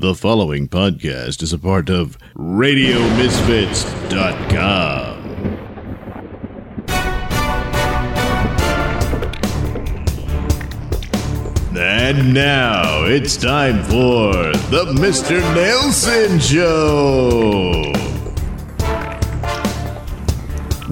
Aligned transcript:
The 0.00 0.14
following 0.14 0.68
podcast 0.68 1.42
is 1.42 1.52
a 1.52 1.58
part 1.58 1.90
of 1.90 2.16
RadioMisfits.com. 2.36 5.18
And 11.76 12.32
now 12.32 13.06
it's 13.06 13.36
time 13.36 13.82
for 13.82 14.34
the 14.70 14.84
Mr. 15.00 15.40
Nailsin 15.56 16.40
Show. 16.40 17.82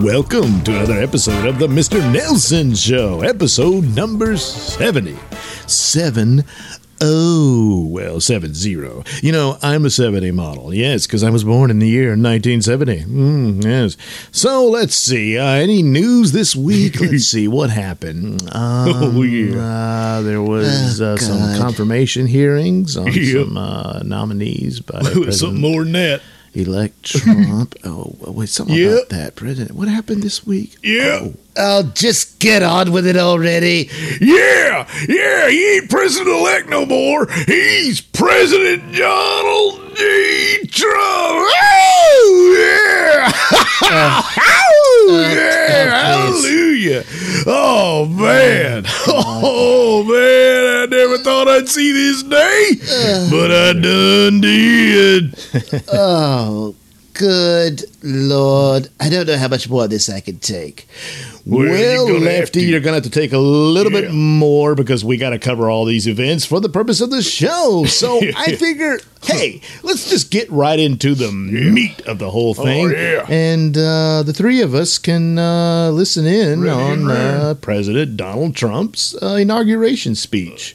Welcome 0.05 0.65
to 0.65 0.75
another 0.75 1.01
episode 1.01 1.47
of 1.47 1.61
the 1.61 1.69
Mr. 1.69 2.01
Nailsin 2.13 2.77
Show, 2.77 3.21
episode 3.21 3.85
number 3.95 4.37
70. 4.37 5.17
7 5.69 6.45
Oh, 7.01 7.87
well, 7.89 8.21
7 8.21 8.55
0. 8.55 9.05
You 9.23 9.33
know, 9.33 9.59
I'm 9.63 9.85
a 9.85 9.91
70 9.91 10.31
model. 10.31 10.73
Yes, 10.73 11.07
because 11.07 11.23
I 11.23 11.31
was 11.31 11.45
born 11.45 11.71
in 11.71 11.79
the 11.79 11.89
year 11.89 12.11
1970. 12.11 13.03
Mm, 13.05 13.65
yes. 13.65 13.97
So 14.33 14.67
let's 14.67 14.95
see. 14.95 15.37
Uh, 15.39 15.45
any 15.47 15.83
news 15.83 16.33
this 16.33 16.57
week? 16.57 17.01
Let's 17.01 17.25
see. 17.25 17.49
What 17.49 17.71
happened? 17.71 18.43
Um, 18.55 18.89
Oh, 19.17 19.23
yeah. 19.23 19.57
uh, 19.61 20.23
there 20.23 20.43
was 20.43 21.01
Oh, 21.01 21.15
uh, 21.15 21.17
some 21.19 21.59
confirmation 21.61 22.27
hearings 22.27 22.97
on 22.97 23.13
some 23.33 23.57
uh, 23.57 24.01
nominees 24.03 24.81
by 24.81 25.03
Something 25.03 25.61
more 25.61 25.85
than 25.85 25.93
that. 25.93 26.23
Elect 26.57 27.03
Trump. 27.05 27.75
oh, 27.85 28.15
wait, 28.21 28.49
something 28.49 28.75
Yep. 28.77 28.93
about 28.93 29.09
that, 29.11 29.37
President. 29.37 29.77
What 29.77 29.89
happened 29.89 30.23
this 30.23 30.47
week? 30.47 30.77
Yeah. 30.83 31.21
Oh, 31.23 31.35
Oh, 31.59 31.85
just 31.95 32.39
get 32.39 32.63
on 32.63 32.93
with 32.93 33.07
it 33.07 33.17
already. 33.17 33.89
Yeah, 34.21 34.87
yeah, 35.09 35.49
he 35.49 35.77
ain't 35.77 35.89
president 35.89 36.29
elect 36.29 36.69
no 36.69 36.85
more. 36.85 37.27
He's 37.47 38.03
President 38.03 38.95
Donald 38.95 39.97
J. 39.97 40.59
Trump. 40.67 40.93
Oh, 41.49 42.57
yeah. 42.59 43.33
Ah. 43.89 44.35
oh, 44.39 45.33
yeah. 45.33 46.13
oh, 46.17 46.31
please. 46.41 46.76
Hallelujah. 46.87 47.05
Oh, 47.47 48.07
man. 48.07 48.83
Mm. 48.85 49.33
Oh, 49.49 50.03
man. 50.05 50.83
I 50.83 50.87
never 50.87 51.19
thought 51.19 51.49
I'd 51.49 51.69
see 51.69 51.93
this 51.93 52.23
day, 52.23 53.29
but 53.31 53.51
I 53.51 53.73
done 53.73 54.41
did. 54.41 55.35
Oh, 55.93 56.75
good 57.15 57.85
lord. 58.03 58.89
I 59.01 59.09
don't 59.09 59.27
know 59.27 59.37
how 59.37 59.49
much 59.49 59.69
more 59.69 59.85
of 59.85 59.91
this 59.91 60.09
I 60.09 60.21
can 60.21 60.39
take. 60.39 60.87
Well, 61.49 61.63
you're 61.65 61.71
well, 61.73 62.07
gonna 62.09 62.25
Lefty, 62.25 62.63
you're 62.65 62.81
going 62.81 62.91
to 62.93 62.97
have 62.97 63.05
to 63.05 63.21
take 63.21 63.33
a 63.33 63.39
little 63.39 63.93
Yeah. 63.93 64.01
bit 64.01 64.13
more 64.13 64.75
because 64.75 65.05
we 65.05 65.17
got 65.17 65.31
to 65.31 65.39
cover 65.39 65.71
all 65.71 65.85
these 65.85 66.09
events 66.09 66.45
for 66.45 66.59
the 66.59 66.69
purpose 66.69 67.01
of 67.01 67.11
the 67.11 67.23
show. 67.23 67.85
So 67.87 68.21
I 68.37 68.57
figure, 68.57 68.99
hey, 69.23 69.61
let's 69.85 70.11
just 70.11 70.33
get 70.33 70.51
right 70.51 70.77
into 70.79 71.15
the 71.15 71.31
meat 71.31 72.01
of 72.01 72.19
the 72.19 72.31
whole 72.31 72.53
thing. 72.53 72.87
Oh, 72.87 72.91
yeah. 72.91 73.27
And 73.29 73.79
uh, 73.79 74.25
the 74.25 74.33
three 74.33 74.61
of 74.61 74.75
us 74.75 74.99
can 74.99 75.39
uh, 75.39 75.91
listen 75.91 76.27
in 76.27 76.63
Ready, 76.63 76.71
on 76.81 77.11
uh, 77.13 77.55
President 77.61 78.17
Donald 78.17 78.57
Trump's 78.57 79.15
uh, 79.23 79.37
inauguration 79.41 80.17
speech. 80.17 80.75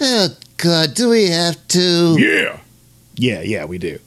Oh, 0.00 0.28
God, 0.56 0.94
do 0.94 1.10
we 1.10 1.26
have 1.28 1.68
to? 1.68 2.16
Yeah. 2.18 2.60
Yeah, 3.16 3.42
yeah, 3.42 3.66
we 3.66 3.76
do. 3.76 3.98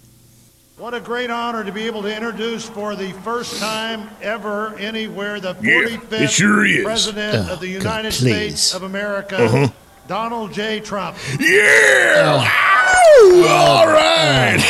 What 0.87 0.93
a 0.93 1.01
great 1.01 1.29
honor 1.29 1.65
to 1.65 1.71
be 1.73 1.83
able 1.83 2.01
to 2.03 2.15
introduce 2.15 2.63
for 2.69 2.95
the 2.95 3.11
first 3.11 3.59
time 3.59 4.09
ever 4.21 4.73
anywhere 4.77 5.37
the 5.41 5.53
45th 5.55 6.11
it 6.13 6.29
sure. 6.31 6.83
President 6.85 7.49
Oh, 7.49 7.53
of 7.55 7.59
the 7.59 7.67
United 7.67 8.13
please. 8.13 8.61
States 8.61 8.73
of 8.73 8.83
America, 8.83 9.35
Uh-huh. 9.35 9.67
Donald 10.07 10.53
J. 10.53 10.79
Trump. 10.79 11.17
Yeah! 11.41 12.39
Oh. 12.39 13.43
Ow! 13.43 13.47
All 13.49 13.87
right! 13.87 14.63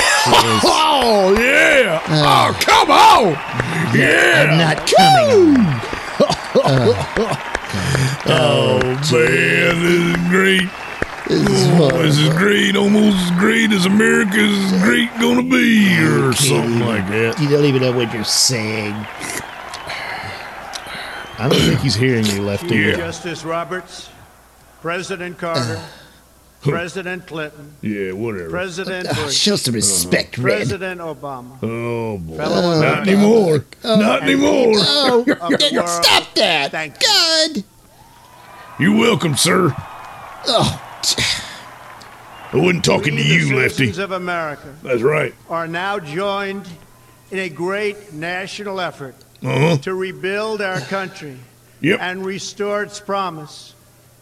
Oh, 0.65 1.37
yeah! 1.39 2.01
Oh, 2.09 2.57
come 2.61 2.89
on! 2.89 3.33
Yeah! 3.95 4.47
I'm 4.49 4.57
not 4.57 4.87
coming. 4.89 5.67
Oh, 8.29 8.79
man, 8.81 9.01
this 9.01 9.11
is 9.13 10.17
great. 10.29 10.67
This 11.27 11.41
is 11.41 11.67
Oh, 11.79 11.89
this 12.01 12.17
is 12.19 12.29
great. 12.29 12.75
Almost 12.75 13.17
as 13.17 13.31
great 13.39 13.71
as 13.71 13.85
America's 13.85 14.71
great 14.83 15.09
gonna 15.19 15.43
be, 15.43 15.97
or 15.99 16.31
something 16.33 16.79
like 16.79 17.07
that. 17.09 17.39
You 17.41 17.49
don't 17.49 17.65
even 17.65 17.81
know 17.81 17.91
what 17.91 18.13
you're 18.13 18.23
saying. 18.23 18.93
I 21.39 21.47
don't 21.49 21.59
think 21.59 21.79
he's 21.81 21.95
hearing 21.95 22.25
you, 22.25 22.41
Lefty. 22.41 22.75
Yeah. 22.77 22.95
Justice 22.95 23.43
Roberts, 23.45 24.09
President 24.81 25.37
Carter, 25.37 25.77
uh, 25.77 25.87
President 26.61 27.27
Clinton, 27.27 27.75
Yeah, 27.81 28.13
whatever. 28.13 28.49
President 28.49 29.07
Oh, 29.11 29.25
Bush, 29.25 29.35
show 29.35 29.55
some 29.55 29.75
respect, 29.75 30.37
Red. 30.37 30.57
President 30.59 30.99
Obama, 31.01 31.61
Oh, 31.61 32.17
boy. 32.17 32.37
fellow 32.37 32.55
oh, 32.55 32.81
Not 32.81 33.07
Americans 33.07 33.07
anymore. 33.09 33.65
Not 33.83 34.23
anymore. 34.23 34.73
Oh, 34.77 35.25
of 35.29 35.39
world. 35.73 35.89
stop 36.03 36.33
that. 36.35 36.71
Thank 36.71 36.95
you. 37.01 37.07
God. 37.07 37.63
You're 38.79 38.97
welcome, 38.97 39.35
sir. 39.37 39.75
Oh, 40.47 40.81
I 42.53 42.57
wasn't 42.57 42.85
talking 42.85 43.15
We, 43.15 43.23
to 43.23 43.27
you, 43.27 43.55
Lefty. 43.57 44.01
of 44.01 44.11
America, 44.11 44.73
That's 44.83 45.01
right. 45.01 45.33
are 45.49 45.67
now 45.67 45.99
joined 45.99 46.67
in 47.31 47.39
a 47.39 47.49
great 47.49 48.13
national 48.13 48.79
effort 48.79 49.15
Uh-huh. 49.43 49.77
to 49.77 49.93
rebuild 49.93 50.61
our 50.61 50.79
country 50.81 51.37
Yep. 51.81 51.99
and 52.01 52.25
restore 52.25 52.83
its 52.83 52.99
promise 52.99 53.73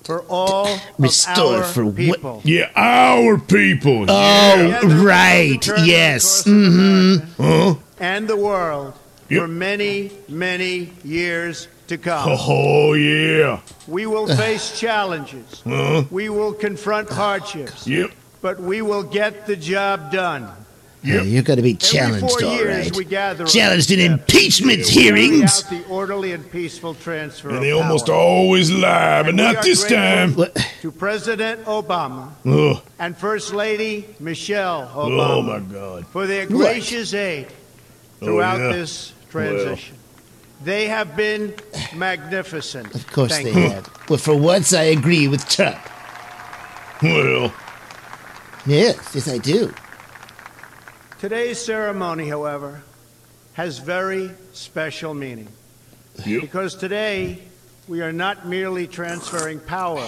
for 0.03 0.22
all 0.29 0.68
Restore 0.97 1.56
of 1.57 1.62
our 1.62 1.63
for 1.63 1.85
what? 1.85 1.95
people. 1.95 2.41
Yeah, 2.44 2.69
our 2.75 3.38
people. 3.38 4.06
oh 4.09 4.57
Together, 4.57 4.88
we 4.88 4.94
will 4.95 5.03
right. 5.06 5.68
Yes. 5.85 6.44
course 6.44 6.47
of 6.47 6.53
America 6.53 7.28
Huh? 7.40 7.75
And 8.00 8.28
the 8.28 8.35
world 8.38 8.94
Yep. 9.29 9.41
for 9.41 9.47
many, 9.47 10.12
many 10.28 10.91
years 11.03 11.68
to 11.88 11.97
come. 11.97 12.28
Oh, 12.47 12.94
yeah. 12.94 13.62
We 13.88 14.06
will 14.06 14.28
face 14.28 14.79
challenges. 14.79 15.62
Uh-huh. 15.66 16.03
We 16.12 16.29
will 16.29 16.53
confront 16.53 17.09
hardships. 17.09 17.88
Yep. 17.88 18.12
But 18.41 18.59
we 18.59 18.81
will 18.81 19.03
get 19.03 19.46
the 19.47 19.56
job 19.56 20.12
done. 20.12 20.50
Yeah, 21.03 21.22
you're 21.22 21.44
going 21.44 21.57
to 21.57 21.63
be 21.63 21.75
challenged, 21.75 22.28
four 22.28 22.44
all 22.44 22.56
years 22.56 22.88
right. 22.88 22.95
we 22.95 23.06
gather 23.06 23.45
Challenged 23.45 23.91
in 23.91 24.00
impeachment 24.00 24.85
to 24.85 24.91
carry 24.91 25.22
hearings. 25.28 25.62
the 25.69 25.85
orderly 25.88 26.31
and 26.31 26.51
peaceful 26.51 26.95
transfer 26.95 27.50
And 27.50 27.57
of 27.57 27.63
they 27.63 27.69
almost 27.72 28.07
power. 28.07 28.16
always 28.16 28.72
lie, 28.72 29.22
but 29.22 29.28
And 29.29 29.38
not 29.38 29.62
this 29.62 29.84
time. 29.88 30.34
To 30.81 30.91
President 30.91 31.63
Obama 31.66 32.31
Ugh. 32.47 32.81
and 32.97 33.16
First 33.16 33.53
Lady 33.53 34.07
Michelle 34.19 34.91
Oh, 34.95 35.09
Obama 35.09 35.68
my 35.68 35.74
God. 35.74 36.07
for 36.07 36.25
their 36.25 36.47
gracious 36.47 37.13
aid 37.13 37.50
throughout 38.19 38.59
Oh, 38.59 38.69
yeah. 38.72 38.75
this 38.75 39.13
transition. 39.29 39.95
They 40.66 40.88
have 40.88 41.16
been 41.16 41.53
magnificent. 41.96 42.96
Of 42.96 43.06
course 43.12 43.31
Thank 43.31 43.53
they 43.53 43.62
you. 43.62 43.70
have. 43.70 44.09
Well, 44.09 44.18
for 44.18 44.36
once, 44.36 44.74
I 44.74 44.81
agree 44.84 45.28
with 45.28 45.48
Trump. 45.48 45.78
Well, 47.03 47.53
Yes, 48.66 48.98
yes, 49.14 49.30
I 49.30 49.38
do. 49.38 49.72
Today's 51.20 51.64
ceremony, 51.64 52.28
however, 52.28 52.81
has 53.54 53.78
very 53.78 54.31
special 54.54 55.14
meaning 55.14 55.48
yep. 56.25 56.42
because 56.42 56.74
today 56.74 57.44
we 57.88 58.02
are 58.02 58.12
not 58.12 58.48
merely 58.48 58.88
transferring 58.88 59.59
power 59.59 60.08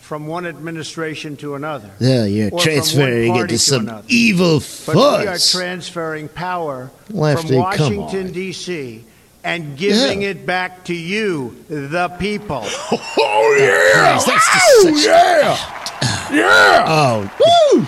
from 0.00 0.26
one 0.26 0.46
administration 0.46 1.36
to 1.36 1.54
another, 1.54 1.90
No, 2.00 2.24
you're 2.24 2.48
Or 2.48 2.50
from 2.50 2.58
transferring 2.58 3.28
one 3.28 3.36
it 3.36 3.40
party 3.40 3.54
to 3.54 3.58
to 3.58 3.58
some 3.58 3.82
another. 3.88 4.06
evil 4.08 4.60
but 4.84 4.96
we 4.96 5.26
are 5.28 5.38
transferring 5.38 6.28
power 6.28 6.90
Lefty, 7.08 7.46
from 7.48 7.56
Washington. 7.58 8.32
D.C., 8.32 9.04
and 9.44 9.76
giving 9.76 10.22
Yeah. 10.22 10.28
it 10.30 10.46
back 10.46 10.84
to 10.84 10.94
you, 10.94 11.56
the 11.68 12.08
people. 12.18 12.64
Oh, 13.18 13.56
yeah. 13.58 14.00
Christ, 14.00 14.26
that's 14.26 14.48
Oh, 14.54 14.90
just 14.90 15.04
such- 15.04 15.06
yeah. 15.06 16.36
Yeah. 16.36 16.84
Oh, 16.88 17.30
Woo. 17.74 17.86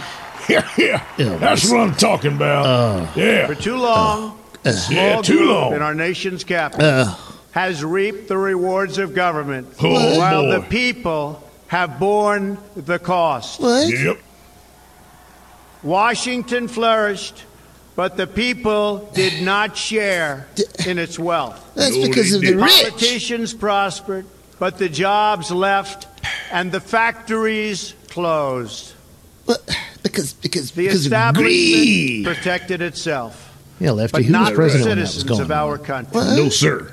Yeah, 0.48 0.68
yeah. 0.76 1.02
Yeah, 1.16 1.36
That's 1.36 1.70
what 1.70 1.80
I'm 1.80 1.94
talking 1.94 2.34
about. 2.36 3.16
yeah. 3.16 3.46
For 3.46 3.54
too 3.54 3.76
long, 3.76 4.38
a 4.64 4.72
small 4.72 4.96
Yeah, 4.98 5.22
too 5.22 5.44
long. 5.48 5.74
in 5.74 5.80
our 5.82 5.94
nation's 5.94 6.44
capital 6.44 6.86
uh, 6.86 7.14
has 7.52 7.82
reaped 7.84 8.28
the 8.28 8.36
rewards 8.36 8.98
of 8.98 9.14
government, 9.14 9.68
Oh, 9.80 10.18
while 10.18 10.42
boy. 10.42 10.50
the 10.52 10.60
people 10.68 11.42
have 11.68 11.98
borne 11.98 12.58
the 12.76 12.98
cost. 12.98 13.60
what? 13.60 13.88
Yep. 13.88 14.18
Washington 15.82 16.68
flourished, 16.68 17.44
but 17.96 18.16
the 18.16 18.26
people 18.26 19.10
did 19.14 19.42
not 19.42 19.76
share 19.76 20.46
in 20.86 20.98
its 20.98 21.18
wealth. 21.18 21.72
That's 21.74 21.96
because 21.96 22.32
of 22.32 22.40
the 22.42 22.54
rich. 22.54 22.82
Politicians 22.82 23.54
prospered, 23.54 24.26
but 24.58 24.78
the 24.78 24.88
jobs 24.88 25.50
left 25.50 26.06
and 26.50 26.72
the 26.72 26.80
factories 26.80 27.94
closed. 28.08 28.92
What? 29.44 29.62
Because 30.02 30.32
because 30.34 30.70
The 30.72 30.84
because 30.84 31.06
of 31.06 31.12
establishment 31.12 31.46
greed. 31.54 32.24
protected 32.26 32.82
itself, 32.82 33.52
Yeah, 33.80 33.92
Lefty, 33.92 34.12
but 34.12 34.22
who 34.22 34.26
was 34.28 34.32
not 34.32 34.50
the 34.50 34.56
president 34.56 34.88
when 34.88 34.98
that 34.98 35.02
was 35.02 35.10
citizens 35.10 35.30
going 35.30 35.42
of 35.42 35.50
our 35.50 35.78
country. 35.78 36.12
What? 36.14 36.36
No, 36.36 36.48
sir. 36.48 36.92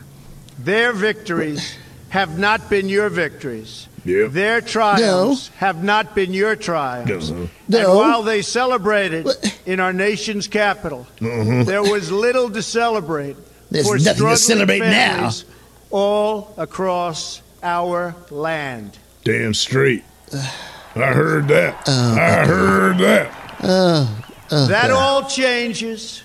Their 0.59 0.93
victories 0.93 1.75
have 2.11 2.37
not 2.37 2.69
been 2.69 2.87
your 2.89 3.09
victories. 3.09 3.87
Yeah. 4.03 4.27
Their 4.27 4.61
triumphs 4.61 5.47
have 5.57 5.83
not 5.83 6.13
been 6.15 6.33
your 6.33 6.55
triumphs. 6.55 7.09
Guess 7.11 7.27
so. 7.29 7.49
And 7.79 7.97
while 7.97 8.21
they 8.23 8.41
celebrated 8.41 9.27
in 9.65 9.79
our 9.79 9.93
nation's 9.93 10.47
capital, 10.47 11.07
Mm-hmm. 11.19 11.63
there 11.63 11.81
was 11.83 12.11
little 12.11 12.49
to 12.51 12.61
celebrate 12.61 13.37
There's 13.69 13.87
for 13.87 13.97
nothing 13.97 14.05
to 14.27 14.35
struggling 14.37 14.37
celebrate 14.37 14.79
now. 14.79 15.13
families 15.15 15.45
all 15.91 16.53
across 16.57 17.41
our 17.63 18.15
land. 18.29 18.97
Damn 19.23 19.53
straight. 19.53 20.03
I 20.33 21.13
heard 21.13 21.47
that. 21.49 21.75
Uh, 21.87 22.15
I 22.19 22.39
uh, 22.41 22.45
heard 22.47 22.97
that. 22.99 23.31
Uh, 23.63 24.67
that 24.67 24.91
all 24.91 25.23
changes 25.29 26.23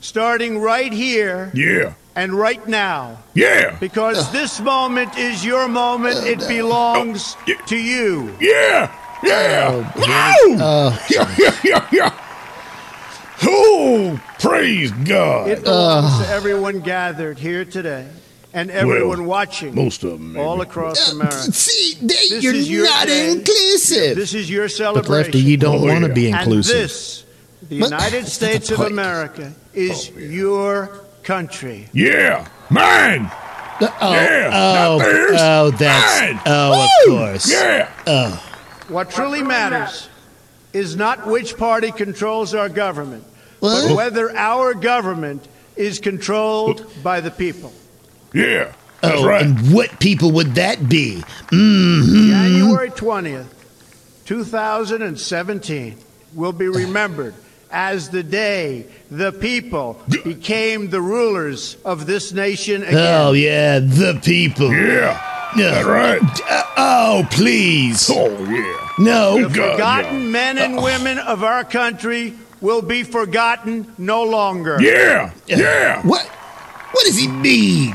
starting 0.00 0.58
right 0.58 0.92
here 0.92 1.50
Yeah. 1.54 1.94
And 2.18 2.32
right 2.32 2.66
now. 2.66 3.16
Yeah. 3.34 3.76
Because 3.78 4.30
this 4.32 4.58
moment 4.60 5.16
is 5.16 5.44
your 5.44 5.68
moment. 5.68 6.16
It 6.26 6.40
oh, 6.42 6.48
belongs 6.48 7.36
Oh, 7.38 7.42
yeah. 7.46 7.54
to 7.66 7.76
you. 7.76 8.36
Yeah. 8.40 8.90
Yeah. 9.22 9.70
Oh, 9.70 10.46
Woo! 10.48 10.60
Uh, 10.62 10.98
yeah, 11.10 11.34
yeah, 11.38 11.54
yeah, 11.64 11.88
yeah. 11.92 12.24
Oh, 13.42 14.20
praise 14.40 14.90
God. 14.90 15.48
It 15.48 15.62
belongs 15.64 16.18
to 16.26 16.28
everyone 16.32 16.80
gathered 16.80 17.38
here 17.38 17.64
today 17.64 18.08
and 18.52 18.70
everyone 18.70 19.20
Well, 19.20 19.28
watching 19.28 19.74
most 19.74 20.02
of 20.02 20.14
'em, 20.14 20.32
maybe. 20.32 20.44
all 20.44 20.60
across 20.60 21.12
America. 21.12 21.52
See, 21.52 21.94
they, 22.00 22.06
This 22.06 22.42
you're 22.42 22.54
is 22.54 22.68
your 22.70 22.84
not 22.84 23.06
day. 23.06 23.30
inclusive. 23.32 24.16
This 24.16 24.34
is 24.34 24.50
your 24.50 24.64
But 24.64 24.72
celebration. 24.72 25.12
Lefty, 25.32 25.38
you 25.40 25.56
don't 25.56 25.82
Oh, 25.82 25.86
want 25.86 26.02
to 26.02 26.08
yeah. 26.08 26.14
be 26.14 26.26
and 26.32 26.36
inclusive. 26.40 26.74
this, 26.74 27.24
the 27.68 27.80
What? 27.80 27.90
United 27.90 28.26
States 28.26 28.70
of. 28.72 28.80
America, 28.80 29.52
oh, 29.54 29.70
is 29.74 30.10
Oh, 30.14 30.18
yeah. 30.18 30.26
your 30.28 30.90
country. 31.38 31.86
Yeah. 31.92 32.48
Mine. 32.70 33.30
oh, 33.82 34.12
Yeah. 34.12 34.50
oh, 34.50 34.96
Not 34.96 35.04
theirs. 35.04 35.30
oh, 35.40 35.70
that's 35.78 36.20
Mine. 36.20 36.40
oh, 36.46 36.84
of 36.84 36.90
course. 37.06 37.52
Yeah. 37.52 37.90
Oh. 38.06 38.42
What 38.88 39.10
truly 39.10 39.42
matters 39.42 40.08
is 40.72 40.96
not 40.96 41.26
which 41.26 41.58
party 41.58 41.92
controls 41.92 42.54
our 42.54 42.70
government, 42.70 43.24
but 43.60 43.94
whether 43.94 44.34
our 44.34 44.72
government 44.72 45.46
is 45.76 45.98
controlled 45.98 46.86
by 47.02 47.20
the 47.20 47.30
people. 47.30 47.72
Yeah. 48.32 48.72
That's 49.02 49.20
Oh, 49.20 49.28
right. 49.28 49.44
and 49.44 49.72
what 49.72 50.00
people 50.00 50.32
would 50.32 50.54
that 50.54 50.88
be? 50.88 51.22
Mm-hmm. 51.52 52.30
January 52.30 52.90
20th, 52.90 53.46
2017 54.24 55.96
will 56.34 56.52
be 56.52 56.68
remembered 56.68 57.34
as 57.70 58.08
the 58.10 58.22
day 58.22 58.86
the 59.10 59.32
people 59.32 60.00
became 60.24 60.88
the 60.90 61.00
rulers 61.00 61.76
of 61.84 62.06
this 62.06 62.32
nation 62.32 62.82
again. 62.82 62.96
Oh 62.96 63.32
yeah, 63.32 63.78
the 63.78 64.20
people. 64.24 64.72
yeah. 64.72 65.24
No. 65.56 65.70
That's 65.70 65.86
right. 65.86 66.40
Uh, 66.50 66.62
oh 66.76 67.26
please, 67.30 68.10
Oh, 68.12 68.28
yeah. 68.44 68.88
no. 68.98 69.48
The 69.48 69.54
God, 69.54 69.72
forgotten 69.72 70.30
men 70.30 70.58
and 70.58 70.76
women 70.82 71.18
of 71.18 71.42
our 71.42 71.64
country 71.64 72.34
will 72.60 72.82
be 72.82 73.02
forgotten 73.02 73.92
no 73.96 74.24
longer. 74.24 74.76
Yeah. 74.80 75.32
Yeah. 75.46 76.02
What? 76.06 76.26
What 76.26 77.04
does 77.06 77.16
he 77.16 77.28
mean? 77.28 77.94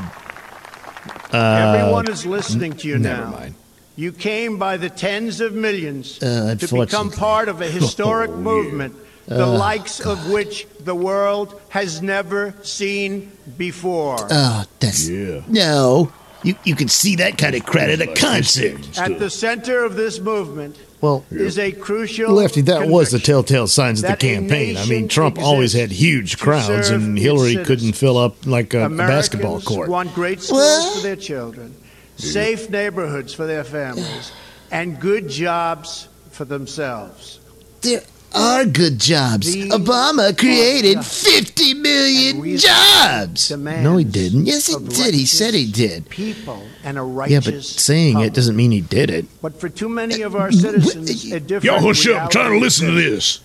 Everyone 1.32 2.08
is 2.10 2.24
listening 2.26 2.72
to 2.74 2.88
you 2.88 2.98
Never 2.98 3.22
now. 3.24 3.30
mind. 3.30 3.54
You 3.96 4.10
came 4.12 4.58
by 4.58 4.76
the 4.76 4.90
tens 4.90 5.40
of 5.40 5.52
millions 5.54 6.20
Uh, 6.22 6.56
to 6.58 6.66
become 6.74 7.10
part 7.10 7.48
of 7.48 7.60
a 7.60 7.68
historic 7.78 8.30
Oh, 8.30 8.36
yeah. 8.36 8.88
Movement, 9.28 9.38
the 9.38 9.54
ah. 9.54 9.58
likes 9.58 10.00
of 10.00 10.30
which 10.30 10.66
the 10.80 10.94
world 10.94 11.60
has 11.70 12.02
never 12.02 12.54
seen 12.62 13.32
before. 13.56 14.16
Oh, 14.30 14.64
that's 14.80 15.08
Yeah. 15.08 15.42
no. 15.48 16.12
You 16.42 16.54
you 16.64 16.74
can 16.76 16.88
see 16.88 17.16
that 17.16 17.38
kind 17.38 17.54
of 17.54 17.64
crowd 17.64 17.88
at 17.88 18.02
a 18.02 18.14
concert. 18.14 18.98
At 18.98 19.18
the 19.18 19.30
center 19.30 19.82
of 19.82 19.96
this 19.96 20.20
movement 20.20 20.76
Well, 21.00 21.24
is 21.30 21.58
a 21.58 21.72
crucial 21.72 22.32
Lefty, 22.34 22.60
that 22.62 22.86
was 22.86 23.10
the 23.10 23.18
telltale 23.18 23.66
signs 23.66 24.02
of 24.02 24.10
the 24.10 24.16
campaign. 24.16 24.76
I 24.76 24.84
mean, 24.84 25.08
Trump 25.08 25.38
always 25.38 25.72
had 25.72 25.90
huge 25.90 26.38
crowds, 26.38 26.90
and 26.90 27.18
Hillary 27.18 27.56
couldn't 27.64 27.94
fill 27.94 28.18
up 28.18 28.44
like 28.44 28.74
a, 28.74 28.80
a 28.80 28.86
Americans 28.86 29.16
basketball 29.16 29.60
court. 29.62 29.88
want 29.88 30.14
great 30.14 30.42
schools 30.42 30.60
What? 30.60 30.96
for 30.96 31.02
their 31.02 31.16
children, 31.16 31.74
safe 32.16 32.68
neighborhoods 32.68 33.32
for 33.32 33.46
their 33.46 33.64
families, 33.64 34.30
and 34.70 35.00
good 35.00 35.30
jobs 35.30 36.08
for 36.30 36.44
themselves. 36.44 37.40
There 37.80 38.02
are 38.34 38.64
good 38.64 38.98
jobs. 38.98 39.52
These 39.52 39.72
Obama 39.72 40.36
created 40.36 40.98
are 40.98 41.02
50 41.02 41.70
and 41.70 41.82
million 41.82 42.40
reasonable 42.40 42.76
jobs. 42.78 43.50
No, 43.50 43.96
he 43.96 44.04
didn't. 44.04 44.46
Yes, 44.46 44.66
he 44.66 44.76
did. 44.86 45.14
He 45.14 45.26
said 45.26 45.54
he 45.54 45.70
did. 45.70 46.08
People 46.08 46.62
and 46.82 46.98
a 46.98 47.24
Yeah, 47.28 47.40
but 47.44 47.62
saying 47.64 48.14
public. 48.14 48.32
it 48.32 48.34
doesn't 48.34 48.56
mean 48.56 48.70
he 48.70 48.80
did 48.80 49.10
it. 49.10 49.26
But 49.40 49.58
for 49.60 49.68
too 49.68 49.88
many 49.88 50.22
of 50.22 50.34
our 50.34 50.48
Wh- 50.50 50.54
citizens, 50.54 51.32
a 51.32 51.40
different 51.40 51.64
Y'all 51.64 51.80
hush 51.80 52.06
up. 52.08 52.22
I'm 52.24 52.28
trying 52.30 52.52
to 52.52 52.58
listen 52.58 52.86
to 52.88 52.92
this. 52.94 53.40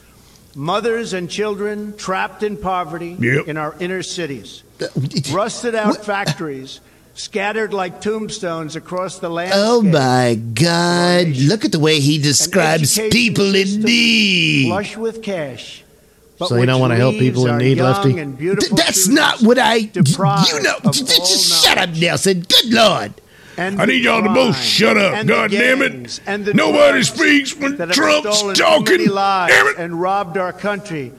Mothers 0.56 1.14
and 1.14 1.30
children 1.30 1.96
trapped 1.96 2.42
in 2.44 2.58
poverty 2.58 3.16
Yep. 3.20 3.48
in 3.48 3.58
our 3.58 3.76
inner 3.80 4.02
cities. 4.04 4.64
Uh, 4.82 4.88
Rusted 5.32 5.76
out 5.76 5.90
What? 5.90 6.06
factories 6.06 6.80
scattered 7.20 7.74
like 7.74 8.00
tombstones 8.02 8.76
across 8.76 9.20
the 9.20 9.30
land. 9.30 9.52
Oh 9.54 9.82
my 9.82 10.36
God! 10.54 11.28
Look 11.28 11.66
at 11.66 11.72
the 11.72 11.80
way 11.80 12.00
he 12.00 12.18
describes 12.18 12.98
people 13.12 13.54
in 13.56 13.82
need. 13.82 14.68
Flush 14.70 14.96
with 14.98 15.22
cash. 15.22 15.84
but 16.40 16.48
So 16.48 16.56
you 16.56 16.66
don't 16.66 16.80
wanna 16.80 16.96
help 16.96 17.16
people 17.16 17.48
in 17.48 17.58
need, 17.58 17.78
young 17.78 17.88
Lefty? 17.94 18.18
and 18.20 18.38
Th- 18.38 18.40
beautiful 18.40 18.78
that's 18.78 19.08
not 19.08 19.42
what 19.42 19.60
I. 19.60 19.76
You 19.76 19.92
know, 20.64 20.76
of 20.84 20.94
just, 20.94 21.20
all 21.20 21.26
just 21.26 21.66
shut 21.66 21.78
up. 21.78 21.90
Nailsin. 21.90 22.48
Good 22.48 22.74
Lord. 22.74 23.14
and 23.58 23.82
I 23.82 23.86
need 23.86 24.04
y'all 24.06 24.24
to 24.24 24.30
both 24.34 24.56
shut 24.58 24.98
up. 24.98 25.28
God 25.28 25.52
damn 25.52 25.82
it. 25.82 26.20
and 26.26 26.56
Nobody 26.56 27.04
speaks 27.04 27.54
when 27.58 27.76
that 27.78 27.90
have 27.90 27.96
Trump's 27.98 28.38
stolen 28.38 28.56
too 28.56 28.64
talking. 28.64 28.98
many 28.98 29.08
lives 29.08 29.54
Damn 29.54 29.68
it. 29.68 29.78
and 29.78 30.00
robbed 30.02 30.38
our 30.38 30.54
country 30.54 31.12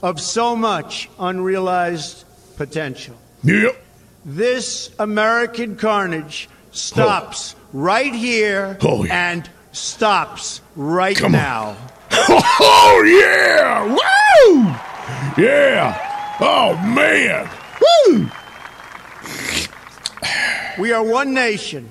of 0.00 0.20
so 0.20 0.54
much 0.54 1.10
unrealized 1.18 2.24
potential. 2.56 3.16
Yep. 3.42 3.84
This 4.24 4.90
American 4.98 5.76
carnage 5.76 6.48
stops 6.72 7.54
right 7.72 8.14
here 8.14 8.76
Oh, 8.82 9.04
yeah. 9.04 9.30
and 9.32 9.50
stops 9.72 10.60
right 10.76 11.16
Come 11.16 11.34
on. 11.34 11.40
now. 11.40 11.76
Oh, 12.60 13.02
yeah. 13.06 13.84
Woo! 13.84 15.42
Yeah. 15.42 16.36
Oh, 16.40 16.76
man. 16.84 17.48
Woo! 17.80 18.28
We 20.78 20.92
are 20.92 21.02
one 21.02 21.34
nation, 21.34 21.88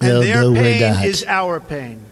and 0.00 0.12
Oh, 0.12 0.20
their 0.22 0.42
no, 0.42 0.54
pain 0.54 1.04
is 1.04 1.24
our 1.26 1.60
pain. 1.60 2.02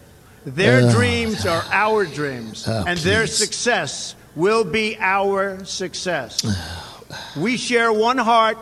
Their 0.45 0.91
dreams 0.91 1.45
are 1.45 1.63
our 1.71 2.05
dreams, 2.05 2.65
Oh, 2.67 2.83
and 2.87 2.97
their 2.99 3.25
success 3.27 4.15
will 4.35 4.63
be 4.63 4.97
our 4.99 5.63
success. 5.65 6.39
We 7.37 7.55
share 7.57 7.93
one 7.93 8.17
heart, 8.17 8.57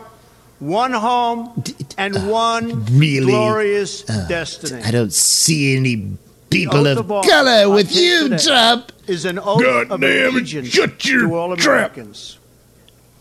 one 0.58 0.92
home, 0.92 1.62
and 1.98 2.16
uh, 2.16 2.20
one 2.20 2.84
really? 2.86 3.26
glorious 3.26 4.08
uh, 4.08 4.26
destiny. 4.28 4.82
I 4.82 4.90
don't 4.90 5.12
see 5.12 5.76
any 5.76 6.16
people 6.50 6.86
of 6.86 7.10
of 7.10 7.24
color 7.26 7.68
with 7.70 7.94
you. 7.94 8.36
Trump. 8.38 8.92
is 9.06 9.24
an 9.24 9.38
oath 9.38 9.62
God 9.62 9.90
of 9.90 10.00
damn 10.00 10.32
allegiance 10.32 10.68
shut 10.68 11.04
your 11.04 11.28
to 11.28 11.34
all 11.34 11.56
trap. 11.56 11.96
Americans. 11.96 12.38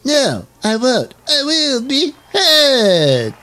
No, 0.06 0.48
I 0.64 0.76
won't. 0.76 1.14
I 1.28 1.44
will 1.44 1.82
be 1.82 2.14
heard. 2.34 3.34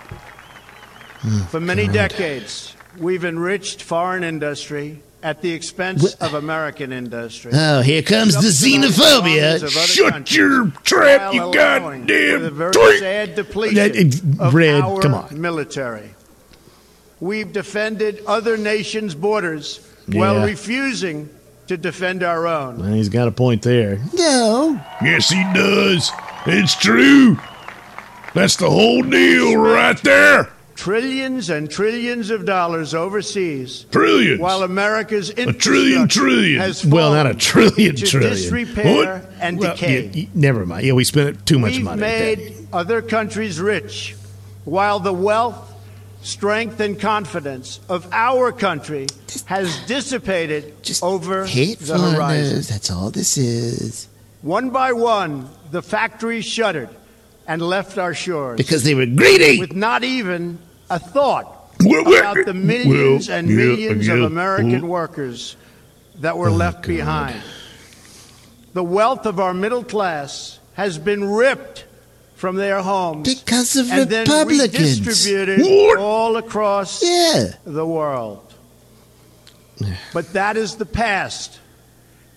For 1.48 1.60
many 1.60 1.86
decades, 1.86 2.74
we've 2.98 3.24
enriched 3.24 3.82
foreign 3.82 4.24
industry 4.24 5.02
at 5.22 5.42
the 5.42 5.52
expense 5.52 6.02
Wha- 6.18 6.26
of 6.26 6.34
American 6.34 6.92
industry. 6.92 7.52
Oh, 7.54 7.80
here 7.82 8.02
comes 8.02 8.34
the 8.34 8.48
xenophobia. 8.48 9.52
armies 9.52 9.62
of 9.62 9.76
other 9.76 9.86
Shut 9.86 10.32
your 10.34 10.66
trap, 10.84 11.34
you 11.34 11.44
allowing 11.44 12.02
for 12.02 12.06
the 12.06 12.38
goddamn 12.38 12.54
very 12.54 12.72
tweet. 12.72 12.98
sad 13.00 13.34
depletion 13.34 14.38
of 14.40 14.54
Red, 14.54 14.80
our 14.82 15.00
come 15.00 15.14
on. 15.14 15.40
military. 15.40 16.10
We've 17.20 17.52
defended 17.52 18.22
other 18.26 18.56
nations' 18.56 19.14
borders 19.14 19.80
while 20.06 20.44
refusing 20.46 21.28
to 21.66 21.76
defend 21.76 22.22
our 22.22 22.46
own. 22.46 22.78
Well, 22.80 22.92
he's 22.94 23.10
got 23.10 23.28
a 23.28 23.30
point 23.32 23.62
there. 23.62 24.00
No, 24.14 24.80
Yes, 25.02 25.28
he 25.28 25.42
does. 25.54 26.10
It's 26.46 26.74
true. 26.74 27.38
That's 28.34 28.56
the 28.56 28.70
whole 28.70 29.02
deal 29.02 29.56
right 29.56 30.00
there. 30.02 30.48
Trillions 30.84 31.50
and 31.50 31.70
trillions 31.70 32.30
of 32.30 32.46
dollars 32.46 32.94
overseas, 32.94 33.84
Trillions. 33.90 34.40
while 34.40 34.62
America's 34.62 35.28
trillion 35.28 35.48
infrastructure 35.50 36.20
trillion. 36.20 36.58
has 36.58 36.86
Well, 36.86 37.12
not 37.12 37.26
a 37.26 37.28
fallen 37.34 37.38
trillion 37.38 37.96
to 37.96 38.06
trillion. 38.06 38.32
disrepair 38.32 38.94
What? 39.18 39.30
and 39.42 39.58
Well, 39.58 39.72
decay. 39.74 40.02
y- 40.06 40.10
y- 40.14 40.28
never 40.34 40.64
mind. 40.64 40.86
Yeah, 40.86 40.94
we 40.94 41.04
spent 41.04 41.44
too 41.44 41.58
much 41.58 41.72
We've 41.72 41.82
money. 41.84 42.00
made 42.00 42.54
other 42.72 43.02
countries 43.02 43.60
rich, 43.60 44.16
while 44.64 45.00
the 45.00 45.12
wealth, 45.12 45.70
strength, 46.22 46.80
and 46.80 46.98
confidence 46.98 47.80
of 47.90 48.06
our 48.10 48.50
country 48.50 49.06
has 49.44 49.76
dissipated 49.86 50.82
just 50.82 51.02
over 51.02 51.44
hate 51.44 51.78
the 51.80 51.98
horizon. 51.98 52.14
foreigners. 52.16 52.68
That's 52.68 52.90
all 52.90 53.10
this 53.10 53.36
is. 53.36 54.08
One 54.40 54.70
by 54.70 54.92
one, 54.92 55.50
the 55.72 55.82
factories 55.82 56.46
shuttered 56.46 56.88
and 57.46 57.60
left 57.60 57.98
our 57.98 58.14
shores 58.14 58.56
Because 58.56 58.82
they 58.84 58.94
were 58.94 59.04
greedy. 59.04 59.58
with 59.60 59.74
not 59.74 60.04
even 60.04 60.58
a 60.90 60.98
thought 60.98 61.72
about 61.80 62.44
the 62.44 62.52
millions 62.54 63.28
well, 63.28 63.38
and 63.38 63.48
yeah, 63.48 63.56
millions 63.56 64.08
of 64.08 64.20
American 64.22 64.82
well, 64.82 64.90
workers 64.90 65.56
that 66.16 66.36
were 66.36 66.50
oh, 66.50 66.54
left 66.54 66.86
behind. 66.86 67.40
The 68.74 68.84
wealth 68.84 69.26
of 69.26 69.40
our 69.40 69.54
middle 69.54 69.82
class 69.84 70.58
has 70.74 70.98
been 70.98 71.24
ripped 71.24 71.84
from 72.36 72.56
their 72.56 72.80
homes 72.82 73.34
Because 73.42 73.76
of 73.76 73.90
and 73.90 74.08
then 74.08 74.26
Republicans. 74.26 75.00
redistributed 75.00 75.60
What? 75.60 75.98
all 75.98 76.36
across 76.36 77.02
Yeah. 77.02 77.54
the 77.64 77.84
world. 77.86 78.40
But 80.12 80.32
that 80.34 80.56
is 80.56 80.76
the 80.76 80.86
past. 80.86 81.58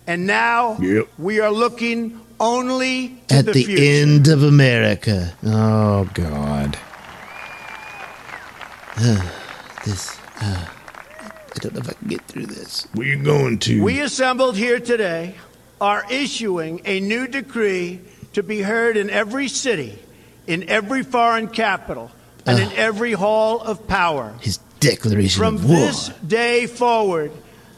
And 0.08 0.26
now 0.28 0.78
Yep. 0.80 1.08
we 1.18 1.40
are 1.40 1.52
looking 1.52 2.20
only 2.40 3.22
to 3.28 3.36
At 3.36 3.46
the, 3.46 3.52
the, 3.66 4.00
end 4.02 4.28
of 4.28 4.44
America. 4.44 5.34
Oh 5.46 6.10
God. 6.14 6.78
This. 8.98 10.18
Uh, 10.40 10.66
I 10.66 11.60
don't 11.60 11.74
know 11.74 11.80
if 11.82 11.90
I 11.90 11.94
can 11.94 12.08
get 12.08 12.22
through 12.24 12.46
this. 12.48 12.88
We're 12.96 13.22
going 13.22 13.60
to. 13.60 13.84
We 13.84 14.00
assembled 14.02 14.56
here 14.58 14.80
today 14.80 15.36
are 15.82 16.04
issuing 16.10 16.82
a 16.86 17.00
new 17.00 17.28
decree 17.28 18.00
to 18.34 18.44
be 18.44 18.62
heard 18.62 18.98
in 18.98 19.10
every 19.10 19.48
city, 19.48 19.98
in 20.48 20.70
every 20.70 21.04
foreign 21.04 21.48
capital, 21.48 22.12
and 22.46 22.60
in 22.60 22.72
every 22.74 23.14
hall 23.14 23.60
of 23.62 23.88
power. 23.88 24.34
His 24.42 24.58
declaration 24.80 25.40
From 25.40 25.56
of 25.56 25.66
war. 25.70 25.78
this 25.78 26.08
day 26.26 26.68
forward, 26.68 27.32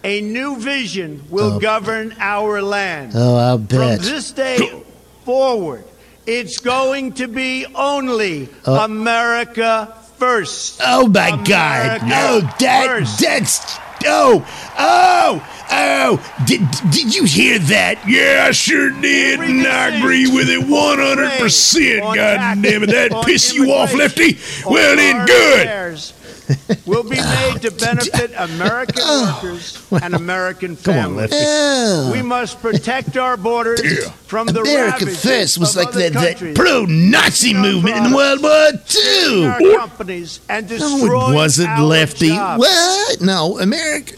a 0.03 0.22
new 0.22 0.57
vision 0.60 1.24
will 1.29 1.53
Oh. 1.53 1.60
govern 1.60 2.15
our 2.19 2.62
land. 2.62 3.13
Oh, 3.15 3.36
I'll 3.36 3.57
bet. 3.57 4.00
From 4.01 4.05
this 4.10 4.31
day 4.31 4.84
forward, 5.24 5.84
it's 6.25 6.60
going 6.60 7.13
to 7.13 7.27
be 7.27 7.65
only 7.75 8.48
Uh. 8.65 8.79
America 8.81 9.93
first. 10.17 10.81
Oh 10.84 11.07
my 11.07 11.31
God! 11.43 12.01
America 12.01 12.05
No, 12.05 12.39
that 12.60 12.86
first. 12.88 13.19
that's 13.19 13.77
oh 14.05 14.45
oh 14.77 15.65
oh! 15.72 16.43
Did 16.45 16.62
did 16.91 17.15
you 17.15 17.25
hear 17.25 17.60
that? 17.60 18.07
Yeah, 18.07 18.45
I 18.48 18.51
sure 18.51 18.89
did, 18.89 19.39
and 19.39 19.67
I 19.67 19.98
agree 19.98 20.27
with 20.27 20.50
it 20.50 20.62
100%. 20.62 22.01
on 22.03 22.15
God 22.15 22.62
damn 22.62 22.84
it, 22.84 22.88
that 22.88 23.25
piss 23.25 23.53
you 23.53 23.72
off, 23.72 23.93
Lefty? 23.93 24.38
Well, 24.65 24.95
then, 24.95 25.25
good. 25.25 25.62
affairs 25.62 26.13
Will 26.85 27.03
be 27.03 27.15
made 27.15 27.61
to 27.61 27.71
benefit 27.71 28.31
American 28.37 29.01
oh, 29.01 29.39
workers 29.41 29.85
and 30.03 30.13
American 30.13 30.75
Come 30.75 30.95
on, 30.95 31.03
families. 31.03 31.29
Oh, 31.33 32.09
We 32.11 32.21
must 32.21 32.61
protect 32.61 33.17
our 33.17 33.37
borders 33.37 33.81
from 34.27 34.47
the 34.47 34.61
America 34.61 35.05
ravages 35.05 35.23
First 35.23 35.57
was 35.57 35.75
of 35.75 35.83
like 35.85 35.95
other 35.95 36.09
that, 36.09 36.37
that 36.37 36.55
pro-Nazi 36.55 37.53
movement 37.53 37.97
in 37.97 38.13
World 38.13 38.41
War 38.43 38.67
killing 38.87 39.43
II. 39.43 39.47
our 39.47 39.77
companies 39.79 40.39
and 40.49 40.69
No, 40.69 41.29
it 41.31 41.33
wasn't 41.33 41.69
our 41.69 41.83
Lefty. 41.83 42.29
jobs. 42.29 42.59
What? 42.59 43.21
No, 43.21 43.59
America. 43.59 44.15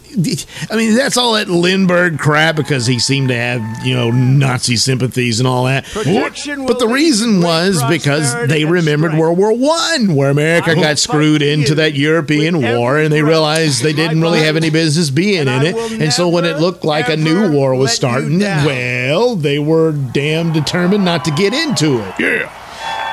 I 0.70 0.76
mean, 0.76 0.96
that's 0.96 1.16
all 1.16 1.34
that 1.34 1.48
Lindbergh 1.48 2.18
crap 2.18 2.56
because 2.56 2.88
he 2.88 2.98
seemed 3.00 3.30
to 3.30 3.36
have, 3.36 3.86
you 3.86 3.94
know, 3.94 4.10
Nazi 4.10 4.76
sympathies 4.76 5.40
and 5.40 5.48
all 5.48 5.66
that. 5.66 5.86
Protection 5.86 6.66
But 6.66 6.80
the 6.80 6.88
reason 6.88 7.42
was 7.42 7.84
because 7.88 8.34
they 8.48 8.66
remembered 8.66 9.12
strength. 9.12 9.22
World 9.22 9.38
War 9.38 9.56
One, 9.56 10.16
where 10.16 10.30
America 10.32 10.72
I 10.72 10.76
got 10.76 10.98
screwed 10.98 11.42
into 11.42 11.76
that 11.76 11.94
European 11.94 12.62
war, 12.62 12.98
and 12.98 13.14
they 13.14 13.22
realized 13.22 13.84
they 13.84 13.94
didn't 13.94 14.22
really 14.22 14.42
have 14.42 14.56
any 14.56 14.70
business 14.70 15.10
being 15.10 15.48
in 15.48 15.64
it. 15.64 15.76
And 16.02 16.12
so 16.12 16.28
when 16.28 16.46
it 16.46 16.58
looked 16.58 16.84
like 16.84 17.10
a 17.10 17.18
new 17.18 17.52
war 17.52 17.76
was 17.76 17.92
starting, 17.92 18.40
well, 18.40 19.36
they 19.36 19.60
were 19.60 19.92
damn 19.92 20.52
determined 20.52 21.06
not 21.06 21.26
to 21.26 21.32
get 21.32 21.54
into 21.54 22.00
it. 22.00 22.16
Yeah. 22.20 22.52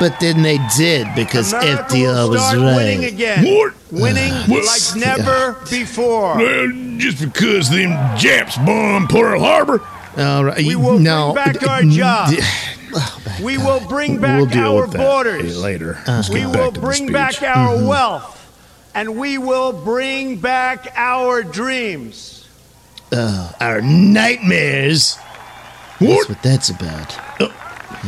But 0.00 0.18
then 0.20 0.42
they 0.42 0.58
did 0.76 1.06
because 1.14 1.52
America 1.52 1.82
FDR 1.94 2.14
will 2.24 2.30
was 2.30 2.40
start 2.42 2.58
winning 2.58 3.00
right. 3.02 3.12
again. 3.12 3.44
What? 3.44 3.74
Winning 3.92 4.32
Well, 4.48 4.64
like 4.66 4.96
never 4.96 5.52
before. 5.70 6.36
Well, 6.36 6.72
just 6.98 7.20
because 7.20 7.70
them 7.70 7.90
Japs 8.16 8.56
bombed 8.58 9.08
Pearl 9.08 9.40
Harbor. 9.40 9.80
All 10.16 10.44
right, 10.44 10.58
We 10.58 10.76
will 10.76 10.98
no, 10.98 11.32
bring 11.32 11.44
back 11.54 11.68
our 11.68 11.82
jobs. 11.82 12.32
d- 12.36 12.42
oh, 12.94 13.22
We 13.42 13.58
will 13.58 13.80
bring 13.88 14.20
back 14.20 14.36
we'll 14.38 14.46
deal 14.46 14.74
our 14.76 14.80
with 14.82 14.92
that 14.92 14.98
borders. 14.98 15.60
later. 15.60 15.98
Let's 16.06 16.28
uh, 16.28 16.32
We 16.32 16.40
get 16.40 16.46
will 16.48 16.54
back 16.54 16.74
to 16.74 16.80
bring 16.80 16.94
speech. 16.94 17.12
back 17.12 17.42
our 17.42 17.76
mm-hmm. 17.76 17.86
wealth. 17.86 18.40
And 18.96 19.16
we 19.16 19.38
will 19.38 19.72
bring 19.72 20.36
back 20.38 20.86
our 20.94 21.42
dreams. 21.42 22.46
Oh, 23.12 23.52
our 23.60 23.80
nightmares. 23.80 25.16
That's 25.98 26.00
What? 26.00 26.28
what 26.28 26.42
that's 26.42 26.68
about. 26.70 27.40
Uh, 27.40 27.48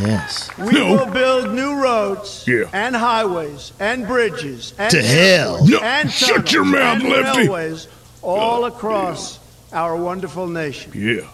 Yes. 0.00 0.50
We 0.58 0.72
No. 0.72 0.92
will 0.92 1.06
build 1.06 1.52
new 1.54 1.74
roads 1.74 2.44
Yeah. 2.46 2.64
and 2.72 2.94
highways 2.96 3.72
and 3.80 4.06
bridges 4.06 4.72
and 4.78 4.90
To 4.90 5.02
hell. 5.02 5.64
No, 5.66 5.78
and 5.78 6.10
shut 6.10 6.52
your 6.52 6.64
mouth, 6.64 7.00
and 7.00 7.08
Lefty. 7.10 7.40
railways 7.42 7.88
all 8.22 8.64
across 8.66 9.38
our 9.72 9.96
wonderful 9.96 10.46
nation. 10.48 10.92
Yeah. 10.94 11.26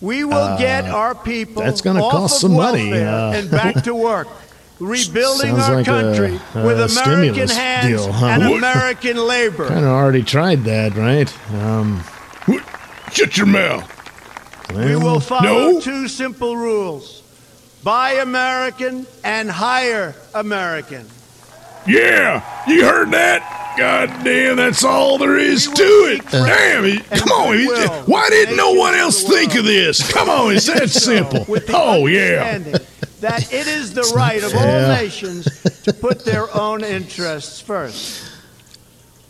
We 0.00 0.24
will 0.24 0.56
get 0.58 0.86
our 0.86 1.14
people 1.14 1.62
Uh, 1.62 1.66
that's 1.66 1.80
gonna 1.82 2.02
off 2.02 2.12
cost 2.12 2.34
of 2.36 2.40
some 2.40 2.52
money, 2.54 2.90
welfare 2.90 3.08
uh, 3.08 3.32
and 3.32 3.50
back 3.50 3.84
to 3.84 3.94
work, 4.10 4.28
rebuilding 4.78 5.50
Sounds 5.56 5.68
our 5.68 5.74
like 5.76 5.86
country 5.86 6.40
a 6.54 6.64
with 6.64 6.80
American 6.80 6.94
stimulus 7.48 7.56
hands 7.56 7.86
deal, 7.86 8.12
huh? 8.12 8.26
and 8.26 8.48
What? 8.48 8.58
American 8.58 9.16
labor. 9.18 9.66
Kind 9.68 9.84
of 9.84 9.90
already 9.90 10.22
tried 10.22 10.64
that, 10.64 10.96
right? 10.96 11.30
Um, 11.62 12.02
Shut 13.12 13.36
your 13.36 13.46
mouth. 13.46 13.84
We 14.74 14.94
will 14.96 15.18
follow 15.20 15.72
No. 15.72 15.80
two 15.80 16.06
simple 16.08 16.56
rules: 16.56 17.19
buy 17.82 18.12
American 18.14 19.06
and 19.24 19.50
hire 19.50 20.14
American. 20.34 21.06
Yeah. 21.86 22.42
You 22.68 22.84
heard 22.84 23.10
that? 23.12 23.74
God 23.78 24.24
damn, 24.24 24.56
that's 24.56 24.84
all 24.84 25.16
there 25.16 25.38
is 25.38 25.66
to 25.68 25.82
it. 25.82 26.26
Damn 26.30 26.84
it. 26.84 27.04
Come 27.10 27.28
on. 27.30 27.56
goodwill 27.56 27.82
it- 28.02 28.08
Why 28.08 28.28
didn't 28.28 28.56
no 28.56 28.72
one 28.72 28.94
else 28.94 29.22
think 29.22 29.54
of 29.54 29.64
this? 29.64 30.12
Come 30.12 30.28
on. 30.28 30.54
It's 30.56 30.66
that 30.66 30.90
simple. 30.90 31.46
Oh, 31.70 32.06
yeah. 32.06 32.58
That 33.20 33.52
it 33.52 33.66
is 33.66 33.94
the 33.94 34.02
right 34.16 34.42
of 34.42 34.54
all 34.54 34.88
nations 34.88 35.44
to 35.84 35.92
put 35.92 36.24
their 36.24 36.54
own 36.54 36.82
interests 36.84 37.60
first. 37.60 38.26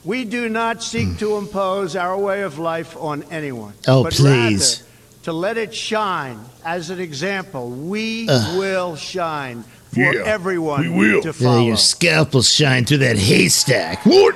We 0.04 0.24
do 0.24 0.48
not 0.48 0.82
seek 0.82 1.18
to 1.18 1.36
impose 1.36 1.94
our 1.94 2.16
way 2.16 2.40
of 2.42 2.58
life 2.58 2.96
on 2.96 3.22
anyone. 3.24 3.74
Oh, 3.86 4.02
but 4.04 4.14
please. 4.14 4.80
rather 4.82 4.89
to 5.22 5.32
let 5.32 5.58
it 5.58 5.74
shine 5.74 6.38
as 6.64 6.90
an 6.90 6.98
example. 7.00 7.70
We 7.70 8.28
uh. 8.28 8.56
will 8.58 8.96
shine 8.96 9.64
for 9.92 10.00
Yeah, 10.14 10.22
everyone 10.24 10.96
we 10.96 11.12
will. 11.12 11.22
to 11.22 11.28
Yeah, 11.28 11.32
follow. 11.32 11.62
your 11.66 11.76
scalp 11.76 12.32
will 12.34 12.42
shine 12.42 12.84
through 12.84 12.98
that 12.98 13.18
haystack. 13.18 14.04
What? 14.06 14.34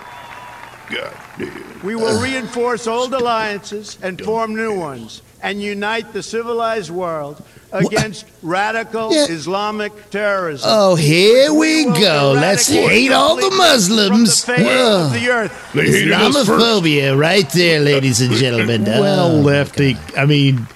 God 0.90 1.12
damn. 1.38 1.80
We 1.82 1.94
will 1.94 2.20
reinforce 2.20 2.86
old 2.86 3.12
alliances 3.14 3.98
and 4.02 4.20
form 4.20 4.54
new 4.56 4.74
ones 4.78 5.22
and 5.42 5.60
unite 5.62 6.12
the 6.14 6.22
civilized 6.22 6.90
world 6.90 7.42
against 7.72 8.24
radical 8.42 9.12
Yeah. 9.12 9.26
Islamic 9.28 10.10
terrorism. 10.10 10.68
Oh, 10.72 10.94
here 10.94 11.52
we 11.52 11.84
will 11.86 11.92
go. 12.00 12.32
Let's 12.36 12.68
hate 12.68 13.12
all 13.12 13.36
the 13.36 13.50
Muslims. 13.50 14.44
From 14.44 14.54
the 14.54 14.60
face 14.62 14.68
Ugh. 14.80 15.06
of 15.06 15.12
the 15.20 15.28
earth. 15.28 15.72
They 15.74 15.86
hated 15.86 16.12
us 16.12 16.34
first. 16.36 16.48
Islamophobia, 16.50 17.18
right 17.18 17.48
there, 17.50 17.80
ladies 17.80 18.20
and 18.20 18.32
gentlemen. 18.34 18.84
well, 18.86 19.32
Oh, 19.36 19.40
Lefty. 19.40 19.96
I 20.16 20.24
mean, 20.24 20.66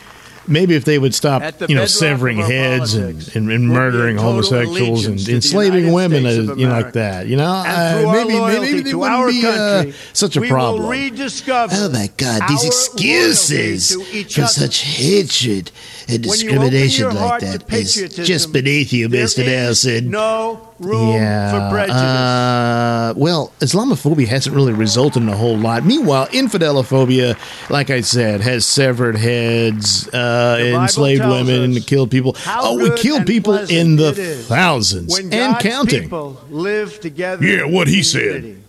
maybe 0.48 0.74
if 0.74 0.84
they 0.84 0.98
would 0.98 1.14
stop, 1.14 1.42
the 1.58 1.66
you 1.68 1.74
know, 1.74 1.84
severing 1.86 2.38
heads 2.38 2.94
and, 2.94 3.26
and, 3.34 3.36
and 3.36 3.48
will 3.48 3.50
be 3.50 3.54
a 3.54 3.58
murdering 3.58 4.16
homosexuals 4.16 5.06
and 5.06 5.14
allegiance 5.16 5.24
to 5.24 5.30
the 5.30 5.34
enslaving 5.36 5.92
women, 5.92 6.24
States 6.24 6.48
uh, 6.50 6.54
you 6.56 6.66
know, 6.66 6.72
like 6.72 6.92
that. 6.94 7.26
You 7.26 7.36
know, 7.36 7.44
uh, 7.66 8.10
maybe 8.12 8.38
maybe 8.40 8.80
they 8.82 8.90
to 8.90 8.98
wouldn't 8.98 9.18
our 9.18 9.28
be 9.28 9.42
uh, 9.44 9.92
such 10.12 10.36
a 10.36 10.40
we 10.40 10.48
problem. 10.48 10.82
will 10.82 10.90
rediscover 10.90 11.74
Oh 11.76 11.88
my 11.90 12.10
God! 12.16 12.42
These 12.48 12.64
excuses 12.64 13.96
loyalty 13.96 14.10
to 14.12 14.18
each 14.18 14.34
for 14.34 14.42
other. 14.42 14.48
such 14.48 14.78
hatred 14.80 15.70
and 16.08 16.26
When 16.26 16.40
you 16.40 16.50
open 16.50 16.70
discrimination 16.70 17.04
like 17.06 17.16
heart 17.16 17.40
that 17.42 17.72
is 17.72 17.94
just 18.14 18.52
beneath 18.52 18.92
you, 18.92 19.08
Mister 19.08 19.42
Nailsin. 19.42 20.06
No 20.06 20.67
room 20.78 21.14
yeah. 21.14 21.50
for 21.50 21.74
prejudice. 21.74 22.02
Uh, 22.02 23.14
well, 23.16 23.52
Islamophobia 23.60 24.26
hasn't 24.26 24.54
really 24.54 24.72
resulted 24.72 25.22
in 25.22 25.28
a 25.28 25.36
whole 25.36 25.56
lot. 25.56 25.84
Meanwhile, 25.84 26.28
infidelophobia, 26.28 27.36
like 27.70 27.90
I 27.90 28.00
said, 28.00 28.40
has 28.40 28.66
severed 28.66 29.16
heads, 29.16 30.08
uh, 30.08 30.58
enslaved 30.60 31.22
women, 31.22 31.70
us 31.70 31.76
and 31.76 31.86
killed 31.86 32.10
people. 32.10 32.36
Oh, 32.46 32.78
we 32.78 32.90
killed 32.96 33.26
people 33.26 33.54
in 33.54 33.96
the 33.96 34.12
thousands 34.12 35.12
when 35.12 35.32
and 35.32 35.58
counting. 35.58 36.02
people 36.02 36.40
live 36.50 37.00
together. 37.00 37.44
Yeah, 37.44 37.64
what 37.64 37.88
he 37.88 38.02
said. 38.02 38.44
unity. 38.44 38.62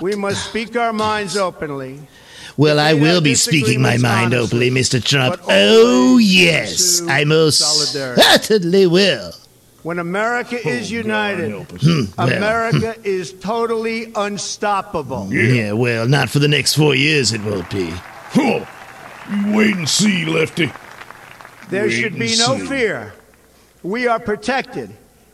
we 0.00 0.14
must 0.16 0.48
speak 0.48 0.76
our 0.76 0.92
minds 0.92 1.36
openly. 1.36 2.00
Well, 2.56 2.78
I 2.78 2.94
will 2.94 3.20
be 3.20 3.34
speaking 3.34 3.82
my 3.82 3.96
mind 3.96 4.32
openly, 4.32 4.70
Mr. 4.70 5.04
Trump. 5.04 5.40
Oh, 5.48 6.18
yes, 6.18 7.02
I 7.08 7.24
most 7.24 7.58
solidarity. 7.58 8.22
certainly 8.42 8.86
will. 8.86 9.32
When 9.84 9.98
America 9.98 10.56
is 10.66 10.90
oh, 10.90 10.96
united, 10.96 11.50
help 11.50 11.74
us. 11.74 11.86
well. 11.86 12.28
America 12.28 12.94
hmm. 12.94 13.02
is 13.04 13.34
totally 13.34 14.10
unstoppable. 14.16 15.32
Yeah. 15.32 15.72
well, 15.72 16.08
not 16.08 16.30
for 16.30 16.38
the 16.38 16.48
next 16.48 16.72
four 16.74 16.94
years, 16.94 17.34
it 17.34 17.42
won't 17.42 17.68
be. 17.70 17.92
Oh, 18.36 18.66
you 19.30 19.54
wait 19.54 19.76
and 19.76 19.88
see, 19.88 20.24
Lefty. 20.24 20.72
There 21.68 21.84
Wait 21.84 21.90
should 21.90 22.14
be 22.14 22.34
no 22.38 22.58
see. 22.58 22.66
fear. 22.66 23.12
We 23.82 24.06
are 24.06 24.18
protected, 24.18 24.90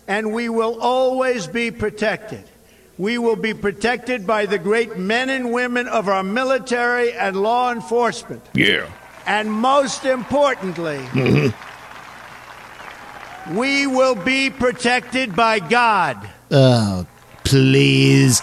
and 0.09 0.33
we 0.33 0.49
will 0.49 0.81
always 0.81 1.47
be 1.47 1.71
protected. 1.71 2.45
we 2.99 3.19
will 3.19 3.37
be 3.37 3.55
protected 3.55 4.27
by 4.27 4.47
the 4.47 4.59
great 4.59 4.99
men 4.99 5.31
and 5.31 5.53
women 5.53 5.87
of 5.87 6.09
our 6.09 6.23
military 6.23 7.13
and 7.13 7.35
law 7.37 7.73
enforcement. 7.73 8.43
Yeah. 8.53 8.91
And 9.27 9.51
most 9.51 10.05
importantly, 10.05 10.99
mm-hmm. 10.99 11.70
We 13.53 13.87
will 13.87 14.15
be 14.15 14.51
protected 14.51 15.35
by 15.35 15.59
God. 15.59 16.29
Oh, 16.51 17.07
please. 17.45 18.43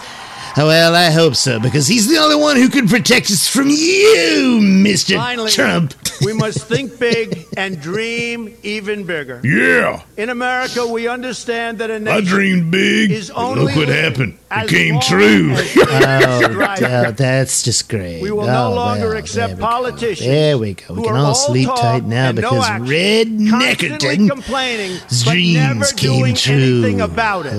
Well, 0.56 0.94
I 0.94 1.10
hope 1.10 1.36
so, 1.36 1.60
because 1.60 1.86
he's 1.86 2.08
the 2.08 2.18
only 2.18 2.36
one 2.36 2.56
who 2.56 2.68
can 2.68 2.88
protect 2.88 3.30
us 3.30 3.46
from 3.46 3.68
you, 3.68 4.58
Mr. 4.60 5.14
Finally, 5.14 5.52
Trump. 5.52 5.94
We 6.24 6.32
must 6.32 6.66
think 6.66 6.98
big 6.98 7.46
and 7.56 7.80
dream 7.80 8.56
even 8.62 9.04
bigger. 9.04 9.40
Yeah. 9.44 10.02
In 10.16 10.30
America, 10.30 10.86
we 10.86 11.06
understand 11.08 11.78
that 11.78 11.90
a 11.90 11.94
I 11.94 11.98
nation 11.98 12.24
dreamed 12.24 12.70
big. 12.70 13.10
is 13.10 13.30
only 13.30 13.64
Look 13.66 13.76
what 13.76 13.88
lived 13.88 14.16
happened. 14.18 14.38
It 14.50 14.68
came 14.68 15.00
true. 15.00 15.50
as- 15.52 15.76
Oh, 15.78 16.54
Right. 16.54 16.82
oh, 16.82 17.10
that's 17.12 17.62
just 17.62 17.88
great. 17.88 18.22
We 18.22 18.30
will 18.30 18.42
oh, 18.42 18.70
no 18.70 18.74
longer 18.74 19.08
well, 19.08 19.16
accept 19.18 19.54
there 19.54 19.60
politicians. 19.60 20.26
There 20.26 20.58
we 20.58 20.74
go. 20.74 20.94
We 20.94 21.02
can 21.02 21.12
are 21.14 21.18
all 21.18 21.34
sleep 21.34 21.68
tight 21.68 22.04
now 22.04 22.28
and 22.30 22.40
no 22.40 22.50
because 22.50 22.64
action, 22.68 22.88
Red 22.88 23.26
constantly 23.50 23.88
Neckerton 24.16 24.28
complaining, 24.30 24.90
his 25.08 25.22
dreams 25.24 25.54
never 25.54 25.84
came 25.96 26.18
doing 26.20 26.34
true. 26.34 26.54
anything 26.54 27.00
about 27.00 27.46
it. 27.46 27.52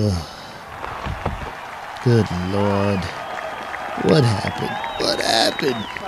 Good 2.04 2.26
Lord. 2.52 3.00
What 4.04 4.24
happened? 4.24 5.06
What 5.06 5.20
happened? 5.20 5.99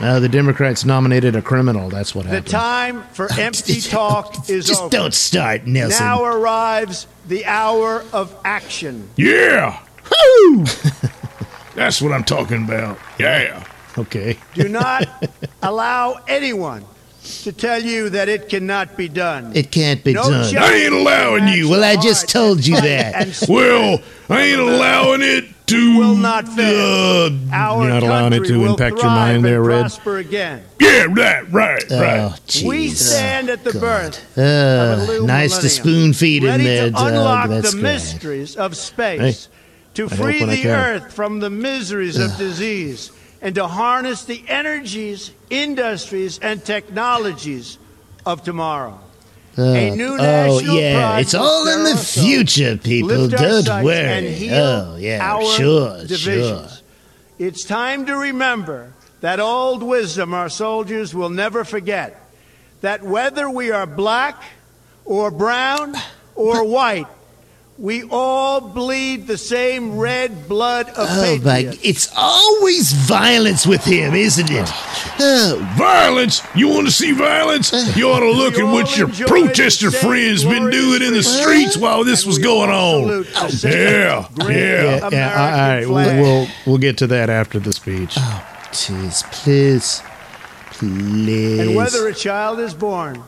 Uh, 0.00 0.20
the 0.20 0.28
Democrats 0.28 0.84
nominated 0.84 1.34
a 1.34 1.42
criminal. 1.42 1.88
That's 1.88 2.14
what 2.14 2.24
happened. 2.26 2.46
The 2.46 2.50
time 2.50 3.02
for 3.12 3.28
empty 3.38 3.80
talk 3.80 4.48
is 4.48 4.66
Just 4.66 4.80
over. 4.82 4.90
don't 4.90 5.14
start, 5.14 5.64
Nailsin. 5.64 5.98
Now 6.00 6.24
arrives 6.24 7.06
the 7.26 7.44
hour 7.46 8.04
of 8.12 8.34
action. 8.44 9.08
Yeah. 9.16 9.80
Woo! 10.10 10.64
That's 11.74 12.00
what 12.00 12.12
I'm 12.12 12.24
talking 12.24 12.64
about. 12.64 12.98
Yeah. 13.18 13.64
okay. 13.96 14.38
Do 14.54 14.68
not 14.68 15.08
allow 15.62 16.20
anyone 16.28 16.84
to 17.42 17.52
tell 17.52 17.82
you 17.82 18.08
that 18.10 18.28
it 18.28 18.48
cannot 18.48 18.96
be 18.96 19.08
done. 19.08 19.52
It 19.54 19.70
can't 19.70 20.02
be 20.02 20.12
No 20.14 20.22
done. 20.30 20.56
I 20.56 20.74
ain't 20.74 20.94
allowing 20.94 21.48
you. 21.48 21.68
Well, 21.68 21.84
I 21.84 21.96
just 22.00 22.28
told 22.28 22.64
you 22.66 22.80
that. 22.80 23.44
Well, 23.48 24.00
I 24.30 24.42
ain't 24.42 24.60
allowing 24.60 25.20
it 25.22 25.44
to. 25.68 25.98
will 25.98 26.16
not 26.16 26.48
fail. 26.48 27.26
Uh, 27.26 27.30
Our 27.52 27.84
You're 27.84 27.92
not 27.94 28.02
allowing 28.02 28.32
it 28.32 28.36
country 28.38 28.48
to 28.54 28.58
will 28.60 28.70
impact 28.72 28.90
your 28.96 29.00
thrive 29.02 29.14
mind 29.16 29.36
and 29.36 29.44
there, 29.44 29.62
Red? 29.62 29.80
prosper 29.80 30.18
again. 30.18 30.62
yeah, 30.80 31.06
right, 31.10 31.50
right, 31.52 31.84
Oh, 31.90 32.00
right. 32.00 32.32
jeez. 32.46 32.62
We 32.66 32.88
stand 32.90 33.50
at 33.50 33.64
the 33.64 33.72
God. 33.72 33.80
birth 33.80 34.38
Uh, 34.38 34.40
of 35.02 35.08
a 35.08 35.12
new 35.20 35.26
nice 35.26 35.58
to 35.58 35.68
spoon 35.68 36.12
feed 36.12 36.42
in 36.44 36.50
ready 36.50 36.64
there, 36.64 36.90
to 36.90 36.96
unlock 37.04 37.48
Doug. 37.48 37.62
That's 37.62 37.70
the 37.74 37.80
great. 37.80 37.92
mysteries 37.92 38.56
of 38.56 38.76
space, 38.76 39.48
to 39.94 40.08
hope 40.08 40.18
free 40.18 40.44
the 40.44 40.68
earth 40.68 41.12
from 41.12 41.40
the 41.40 41.50
miseries 41.50 42.18
of 42.18 42.36
disease, 42.36 43.10
and 43.42 43.54
to 43.54 43.66
harness 43.66 44.24
the 44.24 44.42
energies, 44.48 45.30
industries, 45.50 46.38
and 46.40 46.64
technologies 46.64 47.78
of 48.26 48.42
tomorrow. 48.42 48.98
Uh, 49.58 49.62
A 49.64 49.90
new 49.96 50.16
oh, 50.20 50.60
yeah. 50.60 51.18
It's 51.18 51.34
all 51.34 51.66
in 51.66 51.82
the 51.82 51.96
future, 51.96 52.76
people. 52.76 53.26
Don't 53.28 53.84
worry. 53.84 54.06
and 54.06 54.26
heal 54.28 54.54
oh, 54.54 54.96
yeah. 54.96 55.18
our 55.20 55.44
Sure, 55.44 55.98
sure. 55.98 56.06
divisions. 56.06 56.82
It's 57.40 57.64
time 57.64 58.06
to 58.06 58.14
remember 58.16 58.92
that 59.20 59.40
old 59.40 59.82
wisdom 59.82 60.32
our 60.32 60.48
soldiers 60.48 61.12
will 61.12 61.30
never 61.30 61.64
forget. 61.64 62.20
That 62.82 63.02
whether 63.02 63.50
we 63.50 63.72
are 63.72 63.86
black 63.86 64.40
or 65.04 65.32
brown 65.32 65.96
or 66.36 66.64
white, 66.64 67.08
we 67.78 68.02
all 68.10 68.60
bleed 68.60 69.28
the 69.28 69.38
same 69.38 69.96
red 69.98 70.48
blood 70.48 70.88
of 70.90 71.06
Oh, 71.08 71.38
my. 71.44 71.62
patriots. 71.62 71.78
It's 71.84 72.08
always 72.16 72.92
violence 72.92 73.66
with 73.68 73.84
him, 73.84 74.14
isn't 74.14 74.50
it? 74.50 74.68
Oh, 75.20 75.74
Violence? 75.78 76.42
You 76.56 76.68
want 76.68 76.86
to 76.88 76.92
see 76.92 77.12
violence? 77.12 77.72
You 77.96 78.10
ought 78.10 78.20
to 78.20 78.32
look 78.32 78.54
at 78.58 78.64
what 78.64 78.96
your 78.98 79.08
protester 79.28 79.90
friends 79.92 80.42
been 80.44 80.70
doing 80.70 81.02
in 81.02 81.14
the 81.14 81.22
freedom. 81.22 81.40
streets 81.40 81.76
while 81.76 82.02
this 82.02 82.22
And 82.22 82.28
was 82.30 82.38
going 82.38 82.70
on. 82.70 83.02
salute 83.04 83.26
the 83.26 83.40
oh, 83.44 83.48
same 83.48 83.72
Yeah, 83.72 84.28
yeah. 84.38 84.48
Yeah, 84.48 85.08
yeah, 85.12 85.30
all 85.30 85.50
right. 85.50 85.86
We'll, 85.88 86.22
we'll 86.22 86.48
we'll 86.66 86.78
get 86.78 86.98
to 86.98 87.06
that 87.08 87.30
after 87.30 87.58
the 87.60 87.72
speech. 87.72 88.14
jeez. 88.72 89.22
Please. 89.32 90.02
Please. 90.72 91.60
And 91.60 91.74
whether 91.76 92.06
a 92.08 92.14
child 92.14 92.58
is 92.60 92.74
born 92.74 93.22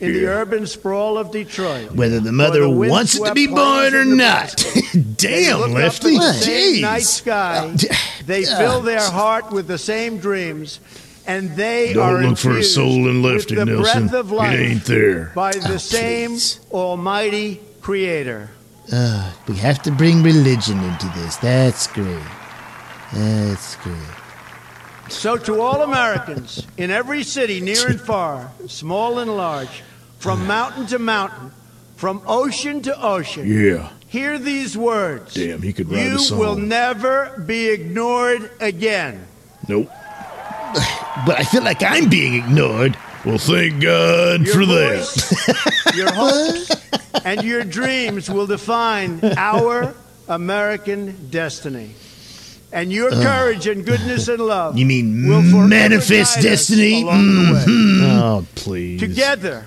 in 0.00 0.12
the 0.12 0.26
urban 0.26 0.66
sprawl 0.66 1.16
of 1.18 1.30
Detroit, 1.30 1.92
Whether 1.92 2.20
the 2.20 2.32
mother 2.32 2.60
the 2.60 2.70
wants 2.70 3.14
it 3.16 3.24
to 3.24 3.32
be 3.34 3.46
born 3.46 3.94
or 3.94 4.04
not. 4.04 4.54
Damn, 5.16 5.72
Lefty. 5.72 6.16
at 6.16 6.20
the 6.20 6.32
same 6.34 6.74
Jeez. 6.76 6.80
night 6.82 7.02
sky. 7.02 7.76
They 8.26 8.46
Oh, 8.46 8.56
fill 8.58 8.80
their 8.80 9.02
heart 9.02 9.50
with 9.52 9.66
the 9.68 9.76
same 9.76 10.16
dreams, 10.18 10.80
and 11.26 11.54
they 11.56 11.92
Don't 11.92 12.02
are 12.02 12.22
look 12.22 12.38
for 12.38 12.56
a 12.56 12.62
soul 12.64 13.06
in 13.08 13.22
Lefty, 13.22 13.54
the 13.54 13.64
Nailsin. 13.66 13.82
breath 14.08 14.14
of 14.14 14.32
It 14.32 14.34
life 14.34 14.58
ain't 14.58 14.84
there. 14.86 15.30
by 15.34 15.52
the 15.52 15.74
Oh, 15.74 15.76
same 15.76 16.30
please. 16.30 16.60
Almighty 16.72 17.60
Creator. 17.82 18.48
Uh, 18.90 19.30
we 19.46 19.56
have 19.56 19.82
to 19.82 19.90
bring 19.90 20.22
religion 20.22 20.82
into 20.84 21.06
this. 21.16 21.36
That's 21.36 21.86
great. 21.88 22.16
That's 23.12 23.76
great. 23.76 23.94
So, 25.08 25.36
to 25.36 25.60
all 25.60 25.82
Americans 25.82 26.66
in 26.76 26.90
every 26.90 27.22
city, 27.22 27.60
near 27.60 27.86
and 27.88 28.00
far, 28.00 28.50
small 28.66 29.18
and 29.18 29.34
large, 29.36 29.82
from 30.18 30.46
mountain 30.46 30.86
to 30.86 30.98
mountain, 30.98 31.50
from 31.96 32.22
ocean 32.26 32.80
to 32.82 33.00
ocean, 33.02 33.46
Yeah. 33.46 33.88
hear 34.08 34.38
these 34.38 34.76
words. 34.76 35.34
Damn, 35.34 35.62
he 35.62 35.72
could 35.72 35.90
write 35.90 36.06
You 36.06 36.16
a 36.16 36.18
song. 36.18 36.38
will 36.38 36.56
never 36.56 37.42
be 37.46 37.68
ignored 37.68 38.50
again. 38.60 39.26
Nope. 39.68 39.90
But 41.26 41.38
I 41.38 41.44
feel 41.44 41.62
like 41.62 41.82
I'm 41.82 42.08
being 42.08 42.34
ignored. 42.34 42.96
Well, 43.24 43.38
thank 43.38 43.80
God 43.80 44.40
Your 44.46 44.54
for 44.54 44.66
that. 44.66 45.92
your 45.94 46.12
hopes, 46.14 46.70
and 47.24 47.42
your 47.42 47.62
dreams 47.64 48.28
will 48.28 48.46
define 48.46 49.20
our 49.36 49.94
American 50.28 51.28
destiny. 51.30 51.94
And 52.74 52.92
your 52.92 53.10
courage 53.10 53.68
and 53.68 53.86
goodness 53.86 54.26
and 54.26 54.40
love 54.40 54.76
You 54.76 54.84
mean 54.84 55.28
will 55.28 55.42
manifest 55.42 56.42
destiny? 56.42 57.02
along 57.02 57.24
the 57.34 57.52
way. 57.54 57.64
Mm-hmm. 57.64 58.04
Oh, 58.20 58.46
please. 58.56 58.98
Together, 59.00 59.66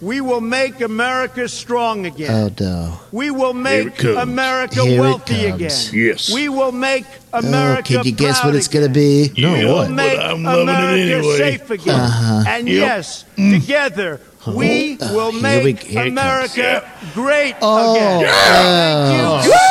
we 0.00 0.20
will 0.20 0.40
make 0.40 0.80
America 0.80 1.48
strong 1.48 2.04
again. 2.04 2.30
Oh, 2.32 2.50
no. 2.58 2.98
we 3.12 3.30
will 3.30 3.52
Here 3.54 3.82
it 3.82 3.84
make 3.86 3.96
comes. 3.96 4.16
America 4.16 4.82
Here 4.84 4.96
it 4.98 5.00
wealthy 5.00 5.34
comes. 5.48 5.54
again. 5.90 6.00
Yes. 6.08 6.34
We 6.34 6.48
will 6.48 6.72
make 6.72 7.04
America. 7.32 7.32
Oh, 7.32 7.38
America 7.48 7.94
can 7.94 8.04
you 8.06 8.12
guess 8.12 8.44
what 8.44 8.56
it's 8.56 8.66
going 8.66 8.92
to 8.92 9.00
again. 9.00 9.34
be? 9.34 9.40
No, 9.40 9.54
know 9.54 9.74
what? 9.74 9.86
We'll 9.86 9.94
make 9.96 10.16
But 10.16 10.26
I'm 10.26 10.42
loving 10.42 10.62
America 10.68 10.98
it 10.98 11.12
anyway. 11.18 11.36
safe 11.38 11.70
again. 11.70 11.94
Uh-huh. 12.00 12.44
And 12.48 12.68
Yep. 12.68 12.76
yes, 12.76 13.24
mm. 13.36 13.60
together 13.60 14.20
oh, 14.48 14.56
we 14.56 14.98
Uh, 14.98 15.14
will 15.14 15.30
make 15.30 15.62
we- 15.62 15.72
here 15.74 16.02
it 16.02 16.08
America 16.08 16.90
great 17.14 17.54
Oh, 17.62 17.94
again. 17.94 18.26
oh. 18.26 19.40
Thank 19.42 19.46
you. 19.46 19.54
Oh. 19.54 19.62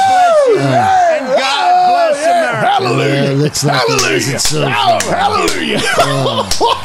God 0.56 1.12
and 1.12 1.28
God 1.28 1.36
bless 1.36 1.38
America. 1.38 1.71
Hallelujah. 2.62 3.24
Yeah, 3.24 3.30
looks 3.32 3.64
like 3.64 3.76
Hallelujah. 3.82 4.40
so 4.40 4.62
Oh, 4.64 5.00
hallelujah. 5.10 5.80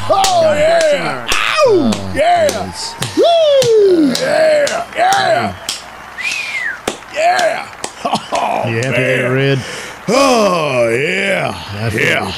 Oh, 0.09 0.53
yeah. 0.55 1.27
Oh, 1.67 1.91
Ow. 1.93 2.13
Yeah. 2.15 2.73
Woo. 3.17 4.11
Yeah. 4.13 4.87
Yeah. 4.95 5.67
Yeah. 7.13 7.73
Oh, 8.05 8.69
You 8.69 8.75
happy 8.77 8.89
man. 8.89 8.91
there, 8.93 9.33
Red? 9.33 9.59
Oh, 10.07 10.89
yeah. 10.89 11.89
feel 11.89 11.99
Yeah. 11.99 12.33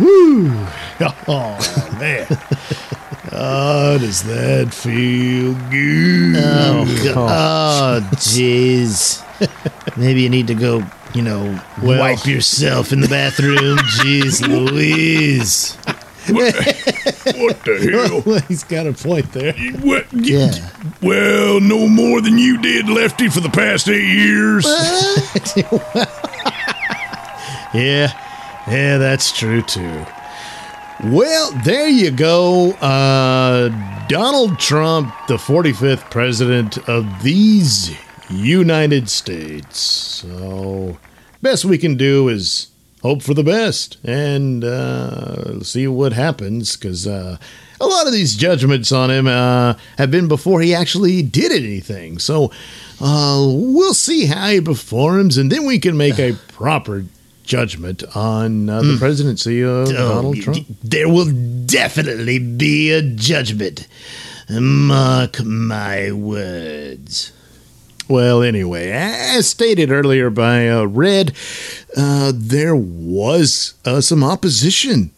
Woo. 0.00 0.66
Oh, 1.28 1.58
man. 1.98 2.26
Oh, 3.32 3.98
does 3.98 4.22
that 4.24 4.72
feel 4.72 5.54
good? 5.70 6.36
Oh, 6.36 6.84
God. 7.14 8.02
Oh, 8.02 8.08
oh 8.12 8.16
jeez. 8.16 9.22
Maybe 9.96 10.22
you 10.22 10.28
need 10.30 10.46
to 10.46 10.54
go, 10.54 10.82
you 11.14 11.22
know, 11.22 11.60
Well- 11.82 12.00
wipe 12.00 12.26
yourself 12.26 12.92
in 12.92 13.00
the 13.00 13.08
bathroom. 13.08 13.78
Jeez 13.98 14.46
Louise. 14.46 15.76
What 16.28 16.54
the 17.64 18.22
hell? 18.24 18.38
he's 18.48 18.62
got 18.64 18.86
a 18.86 18.92
point 18.92 19.32
there. 19.32 19.52
What? 19.80 20.06
Yeah. 20.12 20.52
Well, 21.02 21.60
no 21.60 21.88
more 21.88 22.20
than 22.20 22.38
you 22.38 22.58
did, 22.62 22.88
Lefty, 22.88 23.28
for 23.28 23.40
the 23.40 23.48
past 23.50 23.88
eight 23.88 24.06
years. 24.06 24.64
Yeah, 27.74 28.12
yeah, 28.68 28.98
that's 28.98 29.32
true 29.32 29.62
too. 29.62 30.04
Well, 31.04 31.50
there 31.64 31.88
you 31.88 32.10
go. 32.10 32.72
Uh, 32.72 33.70
Donald 34.08 34.58
Trump, 34.58 35.12
the 35.26 35.36
45th 35.38 36.10
president 36.10 36.76
of 36.86 37.22
these 37.22 37.96
United 38.32 39.08
States. 39.08 39.78
So, 39.78 40.98
best 41.40 41.64
we 41.64 41.78
can 41.78 41.96
do 41.96 42.28
is 42.28 42.68
hope 43.02 43.22
for 43.22 43.34
the 43.34 43.42
best 43.44 43.96
and 44.04 44.62
uh, 44.64 45.60
see 45.62 45.86
what 45.88 46.12
happens 46.12 46.76
because 46.76 47.06
uh, 47.06 47.36
a 47.80 47.86
lot 47.86 48.06
of 48.06 48.12
these 48.12 48.36
judgments 48.36 48.92
on 48.92 49.10
him 49.10 49.26
uh, 49.26 49.74
have 49.98 50.10
been 50.10 50.28
before 50.28 50.60
he 50.60 50.72
actually 50.74 51.20
did 51.22 51.50
anything. 51.50 52.18
So 52.20 52.52
uh, 53.00 53.44
we'll 53.48 53.94
see 53.94 54.26
how 54.26 54.48
he 54.50 54.60
performs, 54.60 55.36
and 55.36 55.50
then 55.50 55.64
we 55.66 55.78
can 55.80 55.96
make 55.96 56.18
a 56.20 56.34
proper 56.52 57.04
judgment 57.44 58.04
on 58.14 58.68
uh, 58.68 58.82
the 58.82 58.96
presidency 58.98 59.62
of 59.64 59.88
Donald 59.88 60.40
Trump. 60.40 60.58
y- 60.58 60.76
There 60.84 61.08
will 61.08 61.30
definitely 61.66 62.38
be 62.38 62.92
a 62.92 63.02
judgment. 63.02 63.88
Mark 64.48 65.42
my 65.44 66.12
words. 66.12 67.32
Well, 68.12 68.42
anyway, 68.42 68.90
as 68.90 69.48
stated 69.48 69.90
earlier 69.90 70.28
by 70.28 70.68
uh, 70.68 70.84
Red, 70.84 71.32
uh, 71.96 72.30
there 72.34 72.76
was 72.76 73.72
uh, 73.86 74.02
some 74.02 74.22
opposition, 74.22 75.12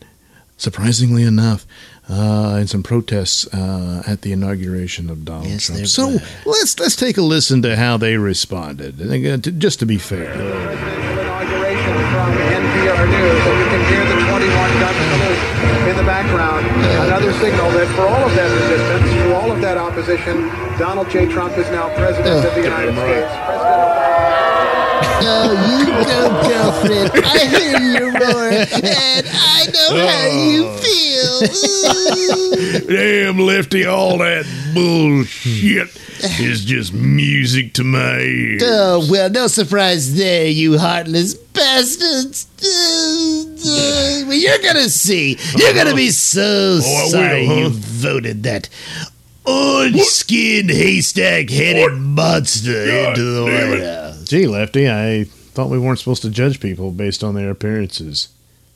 surprisingly 0.56 1.24
enough, 1.24 1.66
uh, 2.08 2.54
and 2.56 2.70
some 2.70 2.84
protests 2.84 3.52
uh, 3.52 4.04
at 4.06 4.22
the 4.22 4.30
inauguration 4.30 5.10
of 5.10 5.24
Donald 5.24 5.48
Yes, 5.48 5.66
Trump. 5.66 5.88
So 5.88 6.08
were. 6.08 6.20
let's 6.46 6.78
let's 6.78 6.94
take 6.94 7.16
a 7.18 7.22
listen 7.22 7.62
to 7.62 7.74
how 7.74 7.96
they 7.96 8.16
responded, 8.16 9.00
and 9.00 9.10
again, 9.10 9.42
to, 9.42 9.50
just 9.50 9.80
to 9.80 9.86
be 9.86 9.98
fair. 9.98 10.30
inauguration 10.32 11.94
from 12.14 12.30
NPR 12.30 13.10
News, 13.10 13.42
and 13.42 13.58
you 13.58 13.66
can 13.74 13.82
hear 13.90 14.04
the 14.06 14.22
21 14.30 14.70
gun 14.78 14.94
salute 14.94 15.90
in 15.90 15.96
the 15.96 16.04
background. 16.06 16.64
Another 17.10 17.32
signal 17.42 17.70
that 17.72 17.88
for 17.96 18.02
all 18.06 18.22
of 18.22 18.34
that 18.36 18.50
resistance, 18.54 19.22
for 19.26 19.34
all 19.34 19.50
of 19.50 19.60
that 19.62 19.76
opposition, 19.94 20.48
Donald 20.76 21.08
J. 21.08 21.26
Trump 21.26 21.56
is 21.56 21.70
now 21.70 21.88
president 21.94 22.44
of 22.44 22.52
the 22.56 22.62
United 22.62 22.94
States. 22.94 23.30
President 23.44 23.94
Oh, 25.26 25.52
you 25.78 25.86
go, 26.04 26.28
girlfriend. 26.48 27.10
I 27.24 27.38
hear 27.46 27.78
you 27.78 28.06
roar, 28.12 28.50
and 28.50 29.26
I 29.30 29.66
know 29.72 29.90
how 30.04 30.26
you 30.26 30.66
oh. 30.66 30.76
feel. 32.80 32.86
Damn, 32.96 33.38
Lefty, 33.38 33.86
all 33.86 34.18
that 34.18 34.44
bullshit 34.74 35.96
is 36.40 36.64
just 36.64 36.92
music 36.92 37.72
to 37.74 37.84
my 37.84 38.18
ears. 38.18 38.62
Oh, 38.64 39.06
well, 39.08 39.30
no 39.30 39.46
surprise 39.46 40.16
there, 40.16 40.48
you 40.48 40.76
heartless 40.76 41.34
bastards. 41.34 42.48
Well, 43.64 44.34
you're 44.34 44.58
gonna 44.58 44.88
see. 44.88 45.38
You're 45.56 45.74
gonna 45.74 45.94
be 45.94 46.10
so 46.10 46.80
Oh, 46.82 46.96
I 46.96 47.02
will, 47.04 47.10
sorry 47.10 47.46
huh? 47.46 47.54
you 47.54 47.68
voted 47.70 48.42
that 48.42 48.68
orange-skinned, 49.44 50.70
haystack-headed 50.70 51.98
monster 51.98 52.86
God 52.86 53.08
into 53.10 53.22
the 53.22 53.46
damn 53.46 53.70
White. 53.70 53.82
House. 53.82 54.24
Gee, 54.24 54.46
Lefty, 54.46 54.88
I 54.88 55.24
thought 55.24 55.70
we 55.70 55.78
weren't 55.78 55.98
supposed 55.98 56.22
to 56.22 56.30
judge 56.30 56.60
people 56.60 56.90
based 56.90 57.22
on 57.22 57.34
their 57.34 57.50
appearances. 57.50 58.28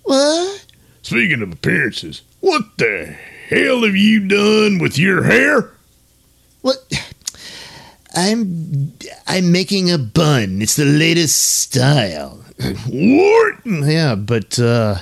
What? 0.05 0.65
Speaking 1.03 1.43
of 1.43 1.53
appearances, 1.53 2.23
what 2.41 2.63
the 2.77 3.17
hell 3.49 3.83
have 3.85 3.97
you 3.97 4.27
done 4.29 4.79
with 4.79 4.99
your 4.99 5.25
hair? 5.25 5.73
What? 6.61 6.79
I'm 8.15 8.93
I'm 9.27 9.53
making 9.53 9.91
a 9.91 9.99
bun. 9.99 10.61
It's 10.61 10.77
the 10.77 10.85
latest 10.85 11.41
style. 11.61 12.45
What? 12.89 13.55
Yeah, 13.65 14.17
but 14.17 14.59
uh, 14.59 14.99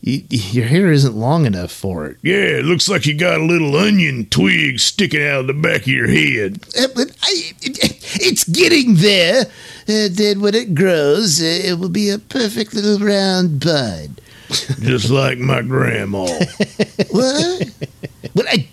your 0.00 0.64
hair 0.64 0.92
isn't 0.92 1.14
long 1.16 1.44
enough 1.44 1.72
for 1.72 2.06
it. 2.06 2.18
Yeah, 2.22 2.34
it 2.58 2.64
looks 2.64 2.88
like 2.88 3.04
you 3.06 3.14
got 3.16 3.40
a 3.40 3.44
little 3.44 3.76
onion 3.76 4.26
twig 4.26 4.78
sticking 4.78 5.22
out 5.22 5.40
of 5.40 5.46
the 5.48 5.54
back 5.54 5.82
of 5.82 5.88
your 5.88 6.06
head. 6.06 6.60
Uh, 6.78 6.86
but 6.94 7.10
I, 7.22 7.52
it, 7.60 7.78
it's 8.22 8.44
getting 8.44 8.94
there. 8.96 9.42
Uh, 9.88 10.08
then 10.10 10.40
when 10.40 10.54
it 10.54 10.74
grows, 10.74 11.40
uh, 11.40 11.44
it 11.44 11.78
will 11.78 11.88
be 11.88 12.10
a 12.10 12.18
perfect 12.18 12.74
little 12.74 13.04
round 13.04 13.60
bud. 13.64 14.20
Just 14.80 15.10
like 15.10 15.38
my 15.38 15.62
grandma. 15.62 16.26
What? 17.10 17.70
well, 18.34 18.46
I, 18.50 18.68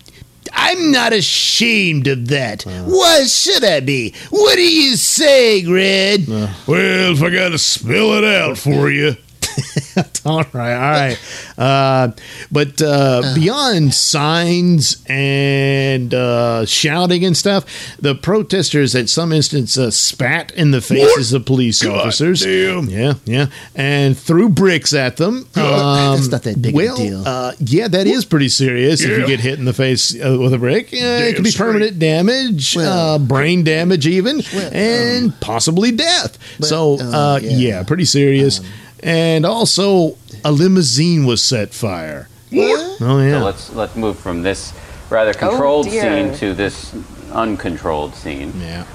I'm 0.51 0.91
not 0.91 1.13
ashamed 1.13 2.07
of 2.07 2.27
that. 2.29 2.63
Why 2.63 3.23
should 3.25 3.63
I 3.63 3.79
be? 3.79 4.13
What 4.29 4.57
are 4.57 4.61
you 4.61 4.95
saying, 4.95 5.71
Red? 5.71 6.27
well, 6.27 7.13
if 7.13 7.21
I 7.21 7.29
got 7.29 7.49
to 7.49 7.57
spell 7.57 8.13
it 8.13 8.23
out 8.23 8.57
for 8.57 8.89
you, 8.89 9.15
all 10.25 10.43
right, 10.53 10.73
all 10.73 10.91
right. 10.91 11.19
Uh, 11.57 12.11
but 12.51 12.81
uh, 12.81 13.33
beyond 13.35 13.93
signs 13.93 15.03
and 15.07 16.13
uh, 16.13 16.65
shouting 16.65 17.23
and 17.25 17.35
stuff, 17.37 17.65
the 17.99 18.15
protesters 18.15 18.95
at 18.95 19.09
some 19.09 19.31
instance 19.31 19.77
uh, 19.77 19.91
spat 19.91 20.51
in 20.53 20.71
the 20.71 20.81
faces 20.81 21.33
of 21.33 21.45
police 21.45 21.81
God 21.83 21.99
officers. 22.07 22.41
damn. 22.43 22.85
Yeah, 22.89 23.13
yeah, 23.25 23.47
and 23.75 24.17
threw 24.17 24.49
bricks 24.49 24.93
at 24.93 25.17
them. 25.17 25.47
Um, 25.75 26.15
That's 26.17 26.27
not 26.29 26.43
that 26.43 26.61
big 26.61 26.73
a 26.73 26.77
well, 26.77 26.95
deal. 26.95 27.23
Uh, 27.27 27.51
yeah, 27.59 27.87
that 27.87 28.07
is 28.07 28.23
pretty 28.23 28.49
serious. 28.49 29.01
If 29.01 29.09
you 29.09 29.25
get 29.27 29.39
hit 29.39 29.59
in 29.59 29.65
the 29.65 29.73
face 29.73 30.15
uh, 30.15 30.37
with 30.39 30.53
a 30.53 30.57
brick, 30.57 30.91
yeah, 30.91 31.19
it 31.19 31.33
can 31.35 31.43
be 31.43 31.49
straight. 31.51 31.65
permanent 31.67 31.99
damage, 31.99 32.75
Well- 32.75 33.15
uh, 33.15 33.17
brain 33.19 33.63
damage, 33.63 34.07
even, 34.07 34.41
Well, 34.53 34.69
and 34.73 35.37
possibly 35.41 35.91
death. 35.91 36.37
so, 36.63 36.97
oh, 36.99 37.11
uh, 37.35 37.39
yeah. 37.41 37.49
yeah, 37.57 37.83
pretty 37.83 38.05
serious. 38.05 38.61
And 39.03 39.45
also, 39.45 40.17
a 40.43 40.51
limousine 40.51 41.25
was 41.25 41.43
set 41.43 41.73
fire. 41.73 42.27
What? 42.51 43.01
Oh 43.01 43.19
yeah. 43.21 43.39
So 43.39 43.45
let's 43.45 43.73
let's 43.73 43.95
move 43.95 44.17
from 44.19 44.41
this 44.43 44.73
rather 45.09 45.31
oh, 45.31 45.33
controlled 45.49 45.85
dear. 45.87 46.01
scene 46.01 46.33
to 46.39 46.53
this 46.53 46.95
uncontrolled 47.31 48.15
scene. 48.15 48.53
yeah. 48.59 48.85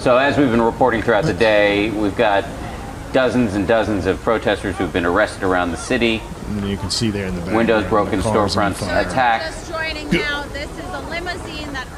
So 0.00 0.16
as 0.16 0.36
we've 0.38 0.50
been 0.50 0.60
reporting 0.62 1.02
throughout 1.02 1.24
the 1.24 1.34
day, 1.34 1.90
we've 1.90 2.16
got 2.16 2.44
dozens 3.12 3.54
and 3.54 3.66
dozens 3.66 4.06
of 4.06 4.20
protesters 4.22 4.76
who've 4.76 4.92
been 4.92 5.06
arrested 5.06 5.42
around 5.42 5.70
the 5.72 5.76
city, 5.76 6.20
And 6.48 6.68
you 6.68 6.76
can 6.76 6.90
see 6.90 7.10
there 7.10 7.26
in 7.26 7.34
the 7.34 7.40
back. 7.40 7.54
windows 7.56 7.84
broken, 7.88 8.20
storefronts 8.20 8.82
attacked. 8.82 9.44
Just 9.46 9.70
joining 9.70 10.08
now. 10.10 10.42
This 10.52 10.70
is 10.70 10.84
a 10.84 11.00
limousine 11.08 11.72
that 11.72 11.86
earlier 11.88 11.97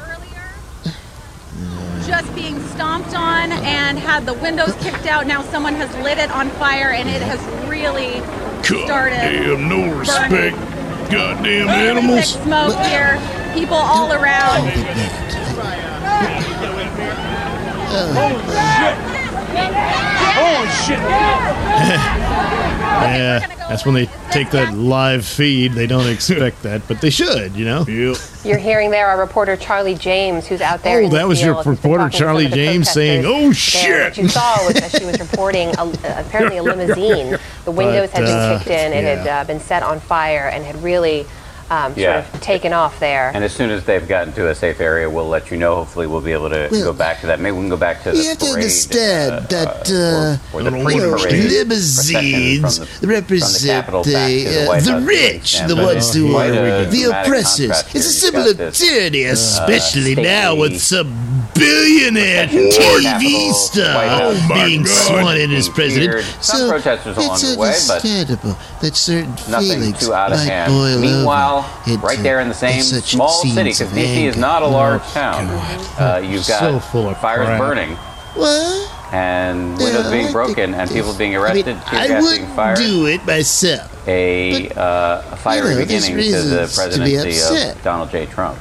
just 2.05 2.33
being 2.35 2.59
stomped 2.69 3.13
on 3.15 3.51
and 3.51 3.97
had 3.99 4.25
the 4.25 4.33
windows 4.33 4.73
kicked 4.81 5.05
out. 5.05 5.27
Now 5.27 5.41
someone 5.43 5.75
has 5.75 5.93
lit 6.03 6.17
it 6.17 6.31
on 6.31 6.49
fire 6.51 6.91
and 6.91 7.09
it 7.09 7.21
has 7.21 7.39
really 7.69 8.19
God 8.67 8.85
started. 8.85 9.15
damn, 9.17 9.67
no 9.67 9.97
respect. 9.97 10.55
Goddamn 11.11 11.67
Thick 11.67 11.75
animals. 11.75 12.33
smoke 12.33 12.77
here. 12.85 13.19
People 13.53 13.75
all 13.75 14.11
around. 14.13 14.71
Oh, 17.93 18.37
oh, 20.37 21.60
Yeah, 23.01 23.39
that's 23.67 23.85
when 23.85 23.95
they 23.95 24.05
take 24.31 24.51
the 24.51 24.71
live 24.71 25.25
feed. 25.25 25.73
They 25.73 25.87
don't 25.87 26.07
expect 26.07 26.61
that, 26.63 26.87
but 26.87 27.01
they 27.01 27.09
should, 27.09 27.55
you 27.55 27.65
know. 27.65 27.85
Yep. 27.87 28.17
You're 28.43 28.57
hearing 28.57 28.91
there 28.91 29.07
our 29.07 29.19
reporter 29.19 29.55
Charlie 29.57 29.95
James, 29.95 30.47
who's 30.47 30.61
out 30.61 30.83
there. 30.83 30.99
Oh, 30.99 31.03
in 31.05 31.09
the 31.09 31.15
that 31.17 31.27
was 31.27 31.41
your 31.41 31.55
field. 31.55 31.65
He's 31.65 31.81
been 31.81 31.91
reporter, 31.91 32.03
talking 32.03 32.11
to 32.11 32.17
some 32.17 32.25
Charlie 32.27 32.47
James, 32.47 32.89
saying, 32.89 33.23
protesters 33.23 33.43
"Oh, 33.43 33.45
there. 33.45 33.53
shit." 33.53 34.03
What 34.03 34.17
you 34.17 34.27
saw 34.29 34.65
was 34.65 34.73
that 34.75 34.91
she 34.91 35.05
was 35.05 35.19
reporting 35.19 35.69
a, 35.77 35.83
apparently 36.25 36.57
a 36.57 36.63
limousine. 36.63 37.37
The 37.65 37.71
windows 37.71 38.09
But, 38.11 38.19
had 38.19 38.25
been 38.25 38.37
uh, 38.37 38.57
kicked 38.59 38.69
in. 38.69 38.93
It 38.93 39.03
had 39.17 39.27
uh, 39.27 39.43
been 39.45 39.59
set 39.59 39.83
on 39.83 39.99
fire 39.99 40.49
and 40.53 40.63
had 40.63 40.81
really 40.83 41.25
um, 41.71 41.93
Yeah. 41.95 42.23
sort 42.23 42.35
of 42.35 42.41
taken 42.41 42.73
off 42.73 42.99
there. 42.99 43.31
And 43.33 43.43
as 43.43 43.53
soon 43.53 43.69
as 43.71 43.85
they've 43.85 44.07
gotten 44.07 44.33
to 44.33 44.49
a 44.49 44.55
safe 44.55 44.79
area, 44.81 45.09
we'll 45.09 45.27
let 45.27 45.49
you 45.49 45.57
know. 45.57 45.75
Hopefully, 45.75 46.05
we'll 46.05 46.21
be 46.21 46.33
able 46.33 46.49
to 46.49 46.67
Well, 46.69 46.83
go 46.83 46.93
back 46.93 47.21
to 47.21 47.27
that. 47.27 47.39
Maybe 47.39 47.55
we 47.55 47.61
can 47.63 47.69
go 47.69 47.77
back 47.77 48.03
to 48.03 48.11
the 48.11 48.17
You 48.17 48.23
have 48.29 48.37
to 48.39 48.45
parade, 48.45 48.55
understand 48.55 49.31
uh, 49.31 49.39
that, 49.47 49.89
uh, 49.89 49.95
uh, 49.95 50.37
or, 50.53 50.59
or 50.59 50.63
the 50.63 50.71
you 50.71 50.97
know, 50.99 51.15
limousines 51.15 52.99
the, 52.99 53.07
represent 53.07 53.85
the, 53.87 53.91
the, 53.91 53.97
back 53.97 54.03
to 54.03 54.09
the, 54.11 54.69
uh, 54.69 54.99
the 54.99 55.05
rich, 55.05 55.59
the 55.67 55.75
ones 55.75 56.13
who 56.13 56.35
are 56.35 56.85
the 56.85 57.03
oppressors. 57.05 57.71
It's 57.71 57.87
a 57.89 57.91
here. 57.93 58.01
symbol 58.01 58.47
of 58.49 58.73
tyranny, 58.73 59.23
especially 59.23 60.15
now 60.15 60.55
with 60.55 60.79
some 60.81 61.30
billionaire 61.61 62.47
TV 62.47 63.51
star 63.53 64.03
Oh, 64.21 64.47
being 64.53 64.83
God. 64.83 64.91
sworn 64.93 65.37
in 65.37 65.51
as 65.51 65.69
president. 65.69 66.11
feared. 66.11 66.25
Some 66.43 66.69
protesters 66.69 67.17
along 67.17 67.33
it's 67.35 67.53
the 67.53 67.59
way, 67.59 67.71
but 67.87 68.03
understandable 68.03 68.57
that 68.81 68.95
certain 68.95 69.31
nothing 69.49 69.69
feelings 69.79 69.99
too 69.99 70.13
out 70.13 70.31
of 70.31 70.39
hand. 70.39 70.73
Meanwhile, 71.01 71.69
right 72.01 72.19
there 72.19 72.39
in 72.41 72.47
the 72.49 72.53
same 72.53 72.81
small 72.81 73.29
city, 73.43 73.71
because 73.71 73.89
DC 73.91 74.25
is 74.27 74.37
not 74.37 74.61
a 74.63 74.67
large 74.67 75.01
Oh, 75.03 75.13
town, 75.13 75.45
uh, 75.99 76.17
you've 76.23 76.43
So 76.45 76.53
got 76.59 76.73
of 77.11 77.17
fires 77.19 77.45
crap. 77.45 77.59
burning 77.59 77.89
What? 78.35 78.89
and 79.13 79.77
windows 79.77 80.05
I 80.07 80.11
being 80.11 80.31
broken 80.31 80.73
and 80.73 80.89
people 80.89 81.13
being 81.13 81.35
I 81.35 81.53
mean, 81.53 81.67
arrested, 81.67 81.77
I 81.87 82.07
being 82.07 82.21
wouldn't 82.21 82.55
fired. 82.55 82.77
do 82.77 83.05
it 83.07 83.25
myself. 83.25 84.07
a, 84.07 84.67
but, 84.69 84.77
uh, 84.77 85.21
a 85.31 85.35
fiery 85.35 85.69
you 85.69 85.75
know, 85.75 85.81
beginning 85.81 86.09
to 86.09 86.15
the 86.15 86.17
reasons 86.17 86.75
to 86.75 86.81
presidency 86.81 87.69
of 87.71 87.83
Donald 87.83 88.09
J. 88.09 88.25
Trump. 88.27 88.57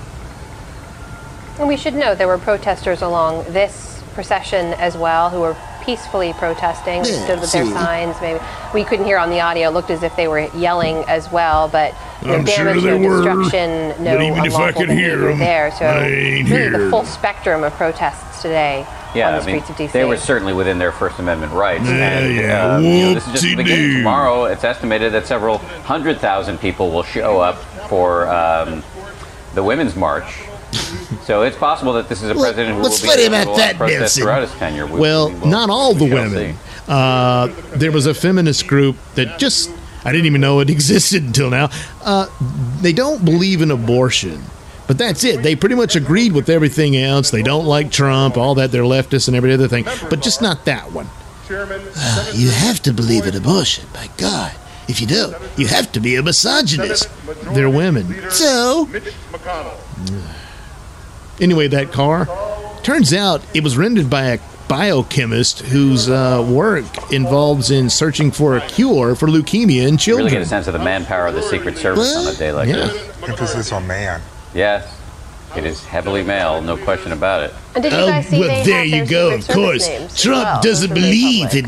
And 1.61 1.69
we 1.69 1.77
should 1.77 1.95
note 1.95 2.17
there 2.17 2.27
were 2.27 2.39
protesters 2.39 3.03
along 3.03 3.45
this 3.53 4.03
procession 4.15 4.73
as 4.75 4.97
well 4.97 5.29
who 5.31 5.41
were 5.41 5.55
peacefully 5.85 6.33
protesting. 6.33 7.03
They 7.03 7.11
Yeah, 7.13 7.25
stood 7.25 7.41
with 7.41 7.53
their 7.53 7.67
see. 7.67 7.73
signs. 7.73 8.17
Maybe 8.23 8.41
we 8.73 8.83
couldn't 8.83 9.05
hear 9.05 9.19
on 9.19 9.29
the 9.29 9.41
audio. 9.41 9.69
It 9.69 9.73
looked 9.73 9.91
as 9.91 10.03
if 10.03 10.17
they 10.17 10.27
were 10.27 10.49
yelling 10.57 11.05
as 11.07 11.31
well, 11.31 11.69
but 11.69 11.95
no 12.25 12.35
I'm 12.35 12.47
sure 12.47 12.65
damage, 12.65 12.83
they 12.83 12.99
no 12.99 13.09
were, 13.09 13.17
destruction, 13.23 13.89
no 14.03 14.17
but 14.17 14.23
even 14.23 14.45
if 14.47 14.55
I 14.57 14.73
could 14.73 14.89
hear 14.91 15.17
behavior 15.17 15.31
'em, 15.33 15.39
there. 15.39 15.71
So 15.73 15.85
I 15.85 16.07
ain't 16.07 16.49
really, 16.51 16.85
the 16.85 16.91
full 16.91 17.05
spectrum 17.05 17.63
of 17.63 17.73
protests 17.75 18.41
today 18.43 18.87
Yeah, 19.15 19.29
on 19.29 19.35
the 19.37 19.43
I 19.43 19.47
mean, 19.47 19.63
streets 19.63 19.71
of 19.71 19.77
DC. 19.77 19.93
they 19.93 20.05
were 20.07 20.17
certainly 20.17 20.53
within 20.55 20.79
their 20.79 20.93
First 20.93 21.19
Amendment 21.19 21.53
rights. 21.53 21.85
Yeah, 21.87 21.93
and, 21.93 22.37
yeah. 22.37 22.75
um, 22.77 22.85
you 22.85 23.03
know, 23.07 23.15
this 23.15 23.27
is 23.27 23.33
just 23.33 23.45
the 23.45 23.57
beginning. 23.57 23.97
Tomorrow, 23.99 24.45
it's 24.47 24.65
estimated 24.65 25.13
that 25.13 25.27
several 25.27 25.59
hundred 25.85 26.21
thousand 26.21 26.59
people 26.59 26.91
will 26.91 27.03
show 27.05 27.39
up 27.41 27.57
for 27.89 28.29
um, 28.29 28.83
the 29.55 29.63
Women's 29.63 29.95
March. 29.95 30.25
so 31.25 31.43
it's 31.43 31.57
possible 31.57 31.93
that 31.95 32.09
this 32.09 32.23
is 32.23 32.31
a 32.31 32.35
Well, 32.35 32.45
president 32.45 32.77
who 32.77 32.83
what's 32.83 33.01
will 33.01 33.09
be 33.09 33.11
funny 33.11 33.23
able 33.25 33.37
about 33.53 33.57
that, 33.57 33.77
protest 33.77 34.19
throughout 34.19 34.43
his 34.43 34.53
tenure. 34.53 34.87
We- 34.87 35.01
Well, 35.01 35.29
we 35.31 35.35
will- 35.41 35.49
not 35.49 35.71
all 35.71 35.95
the 35.95 36.05
women. 36.05 36.57
Uh, 36.89 37.49
there 37.75 37.93
was 37.93 38.07
a 38.07 38.15
feminist 38.15 38.67
group 38.67 38.97
that 39.15 39.39
just, 39.39 39.71
I 40.05 40.13
didn't 40.13 40.27
even 40.27 40.41
know 40.41 40.61
it 40.61 40.71
existed 40.77 41.23
until 41.23 41.51
now. 41.51 41.71
Uh, 42.05 42.27
they 42.81 42.93
don't 42.93 43.25
believe 43.25 43.63
in 43.63 43.71
abortion. 43.71 44.43
But 44.87 44.99
that's 44.99 45.23
it. 45.23 45.45
They 45.45 45.55
pretty 45.55 45.77
much 45.77 45.95
agreed 45.95 46.33
with 46.33 46.49
everything 46.49 46.97
else. 46.97 47.31
They 47.31 47.43
don't 47.43 47.65
like 47.65 47.93
Trump, 47.93 48.37
all 48.37 48.57
that. 48.57 48.73
They're 48.73 48.83
leftists 48.83 49.29
and 49.29 49.37
every 49.37 49.53
other 49.53 49.69
thing. 49.69 49.85
But 50.09 50.21
just 50.21 50.43
not 50.43 50.65
that 50.65 50.91
one. 50.91 51.07
You 52.35 52.51
have 52.51 52.81
to 52.83 52.93
believe 52.93 53.25
in 53.27 53.37
abortion, 53.37 53.87
by 53.93 54.09
God. 54.17 54.53
If 54.89 55.01
you 55.01 55.07
don't, 55.07 55.37
you 55.57 55.69
have 55.69 55.93
to 55.93 56.01
be 56.01 56.17
a 56.17 56.23
misogynist. 56.25 57.09
They're 57.55 57.71
women. 57.71 58.31
So, 58.31 58.89
Anyway, 61.41 61.69
that 61.69 61.93
car, 61.93 62.29
turns 62.83 63.13
out 63.13 63.43
it 63.55 63.63
was 63.65 63.77
rendered 63.77 64.11
by 64.11 64.25
a 64.25 64.39
biochemist 64.69 65.61
whose 65.63 66.09
uh, 66.09 66.47
work 66.49 66.85
involves 67.13 67.71
in 67.71 67.91
searching 67.91 68.31
for 68.31 68.57
a 68.57 68.61
cure 68.69 69.15
for 69.17 69.27
leukemia 69.27 69.87
in 69.89 69.97
children. 69.97 69.99
You 69.99 69.99
children. 69.99 70.25
really 70.27 70.31
get 70.31 70.43
a 70.43 70.47
sense 70.47 70.67
of 70.69 70.75
the 70.75 70.79
manpower 70.79 71.27
of 71.27 71.35
the 71.35 71.43
Secret 71.43 71.77
Service 71.77 72.15
on 72.17 72.33
a 72.33 72.37
day 72.37 72.53
like 72.53 72.69
Yeah. 72.69 72.87
this. 72.87 73.29
Emphasis 73.29 73.73
on 73.73 73.87
man. 73.87 74.21
Yes, 74.55 74.97
it 75.57 75.65
is 75.65 75.85
heavily 75.85 76.23
male, 76.23 76.63
no 76.63 76.77
question 76.77 77.11
about 77.13 77.43
it. 77.43 77.55
And 77.75 77.83
did 77.83 77.93
you 77.93 77.99
oh, 77.99 78.07
guys 78.07 78.27
see 78.29 78.39
well, 78.39 78.49
they 78.49 78.71
there 78.71 78.85
have 78.85 78.87
you 78.87 79.07
go. 79.07 79.35
Of 79.35 79.49
course, 79.49 79.89
Trump 80.23 80.45
well. 80.45 80.63
doesn't 80.63 80.91
Those 80.91 80.99
are 80.99 81.01
made 81.01 81.11
believe 81.11 81.45
public. 81.47 81.65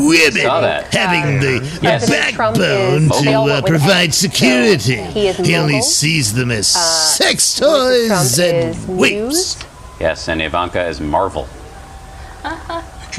In 0.00 0.06
women 0.06 0.84
having 0.92 1.40
the 1.40 1.78
Yes. 1.82 2.06
President 2.08 2.36
backbone 2.36 3.08
to 3.22 3.32
uh, 3.32 3.44
went 3.44 3.62
with 3.64 3.70
provide 3.70 4.14
so 4.14 4.28
security. 4.28 4.96
he 4.96 5.28
is 5.28 5.54
only 5.54 5.82
sees 5.82 6.32
them 6.34 6.50
as 6.50 6.68
sex 6.68 7.56
toys 7.58 8.10
is 8.10 8.38
and 8.38 8.98
wapes. 8.98 9.56
news. 9.56 9.56
Yes, 10.00 10.28
and 10.28 10.42
Ivanka 10.42 10.86
is 10.86 11.00
Marvel. 11.00 11.48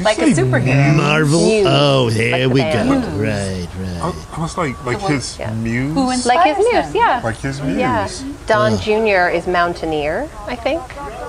Like 0.00 0.18
a 0.18 0.22
superhero. 0.22 0.96
Marvel. 0.96 1.46
Muse. 1.46 1.66
Oh, 1.68 2.10
there 2.10 2.46
Like 2.46 2.54
we 2.54 2.60
band. 2.60 2.88
go. 3.02 3.08
Right, 3.18 3.68
right. 3.80 4.02
I, 4.02 4.36
I 4.36 4.40
was 4.40 4.56
like, 4.56 4.84
like 4.84 5.00
his 5.00 5.38
yeah. 5.38 5.52
muse. 5.54 5.92
Who 5.94 6.06
Like 6.28 6.56
his 6.56 6.66
him? 6.66 6.92
yeah. 6.94 7.20
Like 7.24 7.36
his 7.38 7.60
muse. 7.62 7.78
Yeah. 7.78 8.08
Don 8.46 8.78
Jr. 8.78 9.28
is 9.34 9.46
Mountaineer, 9.46 10.28
I 10.46 10.56
think. 10.56 10.80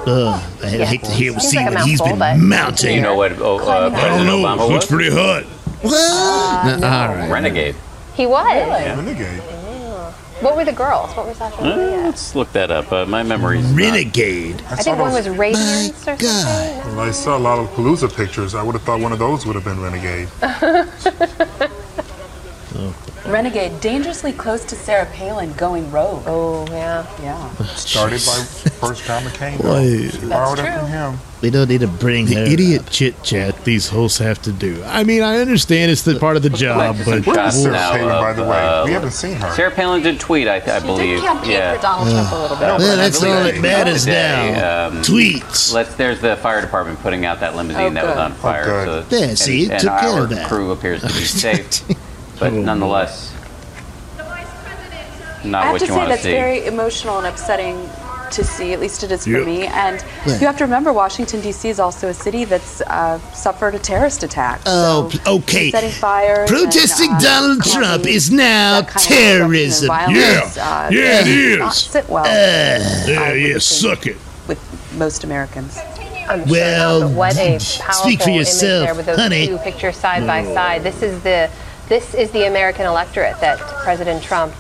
Ugh, 0.08 0.42
I 0.64 0.70
Yeah. 0.70 0.86
hate 0.86 1.04
to 1.04 1.12
hear 1.12 1.32
Seems 1.34 1.50
see 1.50 1.58
like 1.58 1.72
a 1.72 1.76
what 1.76 1.86
he's 1.86 2.00
mouthful, 2.00 2.18
been 2.18 2.20
but- 2.20 2.38
mounting. 2.38 2.96
You 2.96 3.02
know 3.02 3.16
what 3.16 3.34
oh, 3.40 3.60
uh, 3.60 3.90
I 3.94 4.08
don't 4.10 4.26
know. 4.26 4.38
Obama 4.40 4.70
Looks 4.70 4.86
was? 4.86 4.86
pretty 4.88 5.10
hot. 5.12 5.44
What? 5.82 6.84
All 6.84 7.08
right. 7.16 7.30
Renegade. 7.32 7.76
He 8.16 8.26
was. 8.26 8.44
Renegade. 8.46 9.42
What 10.42 10.56
were 10.56 10.64
the 10.64 10.72
girls? 10.72 11.12
What 11.18 11.28
was 11.28 11.38
that? 11.40 11.54
Uh, 11.60 11.76
let's 12.06 12.34
look 12.34 12.52
that 12.54 12.72
up. 12.72 12.92
Uh, 12.94 13.06
my 13.06 13.24
memory's 13.24 13.70
not- 13.70 13.78
Renegade. 13.78 14.62
I 14.70 14.76
think 14.78 14.98
one 14.98 15.12
was 15.12 15.28
Radiance 15.28 15.92
or 16.08 16.18
something. 16.18 16.28
God. 16.28 16.86
When 16.96 17.08
I 17.08 17.12
saw 17.12 17.38
a 17.38 17.40
lot 17.40 17.60
of 17.60 17.68
Palooza 17.72 18.14
pictures, 18.16 18.56
I 18.56 18.64
would 18.64 18.74
have 18.74 18.84
thought 18.84 19.02
one 19.02 19.12
of 19.12 19.20
those 19.20 19.46
would 19.46 19.56
have 19.56 19.66
been 19.66 19.82
Renegade. 19.82 20.30
Renegade, 23.26 23.82
dangerously 23.82 24.32
close 24.32 24.64
to 24.66 24.76
Sarah 24.76 25.06
Palin, 25.08 25.54
going 25.54 25.92
rogue. 25.92 26.24
Oh, 26.26 26.66
yeah. 26.70 27.06
Yeah. 27.22 27.50
Started 27.76 28.22
by 28.26 28.44
first 28.80 29.04
John 29.06 29.24
McCain. 29.24 29.58
Boy. 29.62 30.28
borrowed 30.30 30.58
That's 30.58 30.68
it 30.70 30.80
from 30.80 30.88
true. 30.88 30.88
him. 30.88 31.18
We 31.42 31.50
don't 31.50 31.70
need 31.70 31.82
to 31.82 31.88
bring 31.88 32.26
The 32.26 32.36
her 32.36 32.44
idiot 32.44 32.82
up. 32.82 32.90
chit 32.90 33.24
chat 33.24 33.64
these 33.64 33.88
hosts 33.88 34.18
have 34.18 34.42
to 34.42 34.52
do. 34.52 34.84
I 34.86 35.04
mean, 35.06 35.22
I 35.22 35.38
understand 35.38 35.90
it's 35.90 36.02
the 36.04 36.20
part 36.20 36.36
of 36.36 36.44
the 36.44 36.50
job, 36.50 36.98
but 37.06 37.24
shots 37.24 37.62
Sarah 37.62 37.74
now 37.74 37.92
Palin, 37.92 38.12
of, 38.12 38.22
by 38.22 38.34
the 38.34 38.44
way. 38.44 38.58
uh, 38.58 38.86
we 38.86 38.92
haven't 38.92 39.12
seen 39.12 39.36
her. 39.38 39.52
Sarah 39.54 39.72
Palin 39.72 40.02
did 40.04 40.20
tweet, 40.20 40.48
I, 40.50 40.56
I 40.58 40.80
believe. 40.80 41.20
Did 41.20 41.24
campaign 41.24 41.52
yeah. 41.52 41.76
for 41.78 41.82
Donald 41.82 42.10
Trump 42.10 42.32
a 42.32 42.36
little 42.42 42.58
bit. 42.58 42.66
No, 42.68 42.78
Well, 42.78 42.98
that's 42.98 43.24
all 43.24 43.46
it 43.46 43.54
that 43.54 43.62
matters 43.62 44.04
today, 44.04 44.52
now. 44.54 44.88
um, 44.88 44.98
Tweets. 45.02 45.72
Let's. 45.74 45.96
There's 45.96 46.20
the 46.20 46.36
fire 46.38 46.60
department 46.62 47.00
putting 47.00 47.26
out 47.26 47.40
that 47.40 47.56
limousine 47.56 47.82
Oh, 47.84 47.90
that 47.94 48.06
was 48.06 48.18
on 48.18 48.34
fire. 48.34 48.64
good. 48.66 48.86
so 48.86 49.02
There, 49.18 49.30
and, 49.30 49.40
see, 49.40 49.64
it 49.64 49.72
and 49.72 49.80
took 49.82 49.98
care 49.98 50.10
our 50.10 50.24
of 50.24 50.30
that. 50.32 50.48
crew 50.50 50.72
appears 50.72 51.02
to 51.02 51.08
be 51.08 51.14
safe, 51.24 51.70
but 52.40 52.54
nonetheless, 52.54 53.34
not 55.44 55.64
I 55.64 55.66
have 55.66 55.72
what 55.74 55.80
to 55.80 55.86
you 55.86 55.92
say 55.92 55.98
want 55.98 56.08
to 56.10 56.14
that's 56.14 56.24
see. 56.24 56.32
very 56.32 56.66
emotional 56.66 57.18
and 57.18 57.28
upsetting 57.28 57.90
to 58.32 58.44
see. 58.44 58.74
At 58.74 58.80
least 58.80 59.04
it 59.04 59.12
is 59.12 59.24
for 59.24 59.30
Yep. 59.32 59.46
me. 59.46 59.66
And 59.68 60.04
Yeah. 60.26 60.34
you 60.40 60.46
have 60.46 60.58
to 60.58 60.64
remember, 60.66 60.92
Washington 60.94 61.42
D.C. 61.42 61.70
is 61.70 61.80
also 61.80 62.10
a 62.10 62.14
city 62.14 62.44
that's 62.46 62.82
uh, 62.82 63.20
suffered 63.34 63.74
a 63.74 63.80
terrorist 63.80 64.22
attack. 64.24 64.60
Oh, 64.66 65.10
so 65.10 65.36
okay. 65.38 65.72
setting 65.72 65.90
fires. 65.92 66.50
Protesting 66.50 67.10
and, 67.10 67.18
uh, 67.18 67.20
Donald 67.22 67.62
causing 67.62 67.82
Trump 67.82 68.06
is 68.06 68.30
now 68.30 68.82
that 68.82 68.88
kind 68.90 68.96
of 68.96 69.02
disruption 69.02 69.18
and 69.18 69.40
terrorism. 69.40 69.88
violence, 69.88 70.58
Yeah. 70.58 70.64
uh, 70.70 70.90
Yeah, 70.92 71.02
it 71.26 71.50
does 71.50 71.60
Not 71.60 71.72
is. 71.72 71.78
sit 71.78 72.10
well 72.10 72.26
Yeah, 72.26 73.34
yeah, 73.34 73.58
suck 73.60 74.06
it. 74.08 74.18
with 74.48 74.60
most 74.98 75.24
Americans. 75.24 75.80
I'm 76.30 76.46
Well, 76.48 77.00
sure 77.00 77.08
not, 77.08 77.08
but 77.10 77.18
what 77.18 77.38
a 77.40 77.60
speak 77.60 77.82
powerful 77.82 78.18
for 78.26 78.30
yourself, 78.30 78.64
image 78.64 78.86
there 78.86 78.94
with 78.96 79.06
those 79.08 79.18
honey. 79.18 79.48
two 79.48 79.58
pictures 79.60 79.96
side 79.98 80.28
by 80.28 80.44
side. 80.54 80.84
This 80.84 81.02
is 81.02 81.20
the 81.22 81.50
this 81.90 82.14
is 82.14 82.32
the 82.32 82.46
American 82.48 82.86
electorate 82.86 83.40
that 83.42 83.60
President 83.84 84.24
Trump 84.24 84.54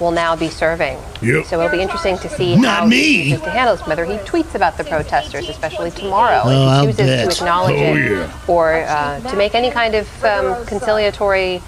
will 0.00 0.10
now 0.10 0.34
be 0.34 0.48
serving. 0.48 0.98
Yep. 1.22 1.44
So 1.46 1.60
it'll 1.60 1.70
be 1.70 1.80
interesting 1.80 2.18
to 2.18 2.28
see 2.28 2.56
Not 2.56 2.80
how 2.80 2.86
me. 2.86 2.96
he 3.02 3.30
chooses 3.30 3.44
to 3.44 3.50
handle 3.50 3.76
this, 3.76 3.86
whether 3.86 4.04
he 4.04 4.14
tweets 4.18 4.54
about 4.56 4.76
the 4.76 4.82
protesters, 4.84 5.48
especially 5.48 5.92
tomorrow, 5.92 6.42
Oh, 6.44 6.88
if 6.88 6.96
he 6.96 7.02
chooses 7.04 7.36
to 7.38 7.42
acknowledge 7.44 7.76
Oh, 7.78 7.96
it 7.96 8.10
yeah. 8.10 8.38
or 8.48 8.82
uh, 8.82 9.20
to 9.30 9.36
make 9.36 9.54
any 9.54 9.70
kind 9.70 9.94
of 9.94 10.24
um, 10.24 10.66
conciliatory 10.66 11.62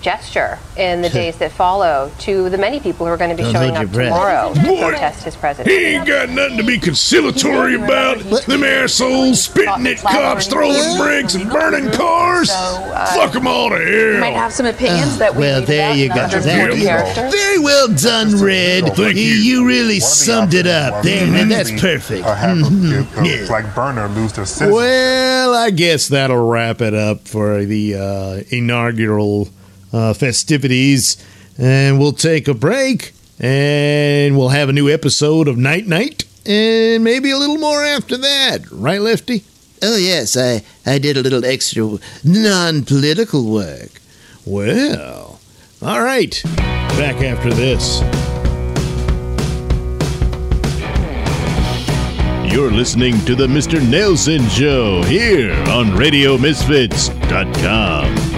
gesture 0.00 0.58
in 0.76 1.02
the 1.02 1.08
days 1.20 1.36
that 1.38 1.52
follow 1.52 2.10
to 2.20 2.48
the 2.50 2.58
many 2.58 2.80
people 2.80 3.06
who 3.06 3.12
are 3.12 3.16
going 3.16 3.30
to 3.30 3.36
be 3.36 3.42
Don't 3.42 3.52
showing 3.52 3.74
hold 3.74 3.76
up 3.76 3.82
your 3.82 3.92
breath. 3.92 4.08
tomorrow 4.08 4.54
to 4.54 4.60
Boy, 4.62 4.78
protest 4.90 5.24
his 5.24 5.36
He 5.66 5.84
ain't 5.86 6.06
got 6.06 6.28
nothing 6.30 6.56
to 6.58 6.64
be 6.64 6.78
conciliatory 6.78 7.74
about. 7.74 8.18
Them 8.46 8.64
assholes 8.64 9.42
spitting 9.44 9.86
at 9.86 9.98
cops, 9.98 10.46
throwing 10.46 10.96
bricks, 10.96 11.34
and 11.34 11.50
burning 11.50 11.90
cars. 11.92 12.50
Fuck 13.14 13.32
them 13.32 13.46
all 13.46 13.70
to 13.70 13.76
You 14.14 14.20
might 14.20 14.30
hell. 14.30 14.42
have 14.42 14.52
some 14.52 14.66
opinions 14.66 15.18
that 15.18 15.34
we 15.34 15.40
well, 15.40 15.60
read 15.60 15.66
there 15.68 15.86
about 15.90 15.96
you 15.98 16.04
and 16.06 16.14
go. 16.14 16.22
under 16.24 16.40
There 16.40 16.72
you 16.74 16.84
character. 16.84 17.28
Very 17.30 17.58
well 17.58 17.88
done, 17.88 18.36
Red. 18.42 18.84
Thank 18.96 19.16
you. 19.16 19.22
You 19.22 19.66
really 19.66 19.84
One 19.84 19.90
of 19.96 20.00
the 20.00 20.00
summed 20.00 20.54
it 20.54 20.66
up. 20.66 20.94
was 20.94 21.04
There, 21.04 21.26
to 21.26 21.44
that's 21.48 21.80
perfect. 21.80 22.24
Uh, 22.26 22.34
have 22.34 22.58
a, 22.58 22.60
Mhm. 22.62 23.20
a 23.22 23.26
Yeah. 23.28 23.46
flag 23.46 23.74
burner 23.74 24.08
lose 24.08 24.32
their 24.32 24.46
citizenship. 24.46 24.74
Well, 24.74 25.54
I 25.54 25.70
guess 25.70 26.08
that'll 26.08 26.46
wrap 26.48 26.80
it 26.80 26.94
up 26.94 27.26
for 27.28 27.64
the 27.64 27.94
uh, 27.96 28.40
inaugural 28.50 29.48
uh, 29.92 30.14
festivities. 30.14 31.16
And 31.58 31.98
we'll 31.98 32.12
take 32.12 32.48
a 32.48 32.54
break 32.54 33.12
and 33.40 34.36
we'll 34.36 34.50
have 34.50 34.68
a 34.68 34.72
new 34.72 34.88
episode 34.88 35.48
of 35.48 35.56
Night 35.56 35.86
Knight 35.86 36.24
and 36.48 37.04
maybe 37.04 37.30
a 37.30 37.36
little 37.36 37.58
more 37.58 37.84
after 37.84 38.16
that. 38.16 38.68
Right, 38.72 39.00
Lefty? 39.00 39.44
Oh, 39.82 39.96
yes, 39.96 40.36
I, 40.36 40.62
I 40.86 40.98
did 40.98 41.16
a 41.16 41.22
little 41.22 41.44
extra 41.44 41.98
non 42.24 42.84
political 42.84 43.44
work. 43.44 44.00
Well, 44.46 45.38
all 45.82 46.02
right. 46.02 46.40
Back 46.96 47.22
after 47.22 47.52
this. 47.52 48.00
You're 52.50 52.72
listening 52.72 53.22
to 53.26 53.34
the 53.36 53.46
Mr. 53.46 53.78
Nailsin 53.78 54.48
Show 54.50 55.02
here 55.02 55.52
on 55.68 55.88
RadioMisfits.com. 55.90 58.37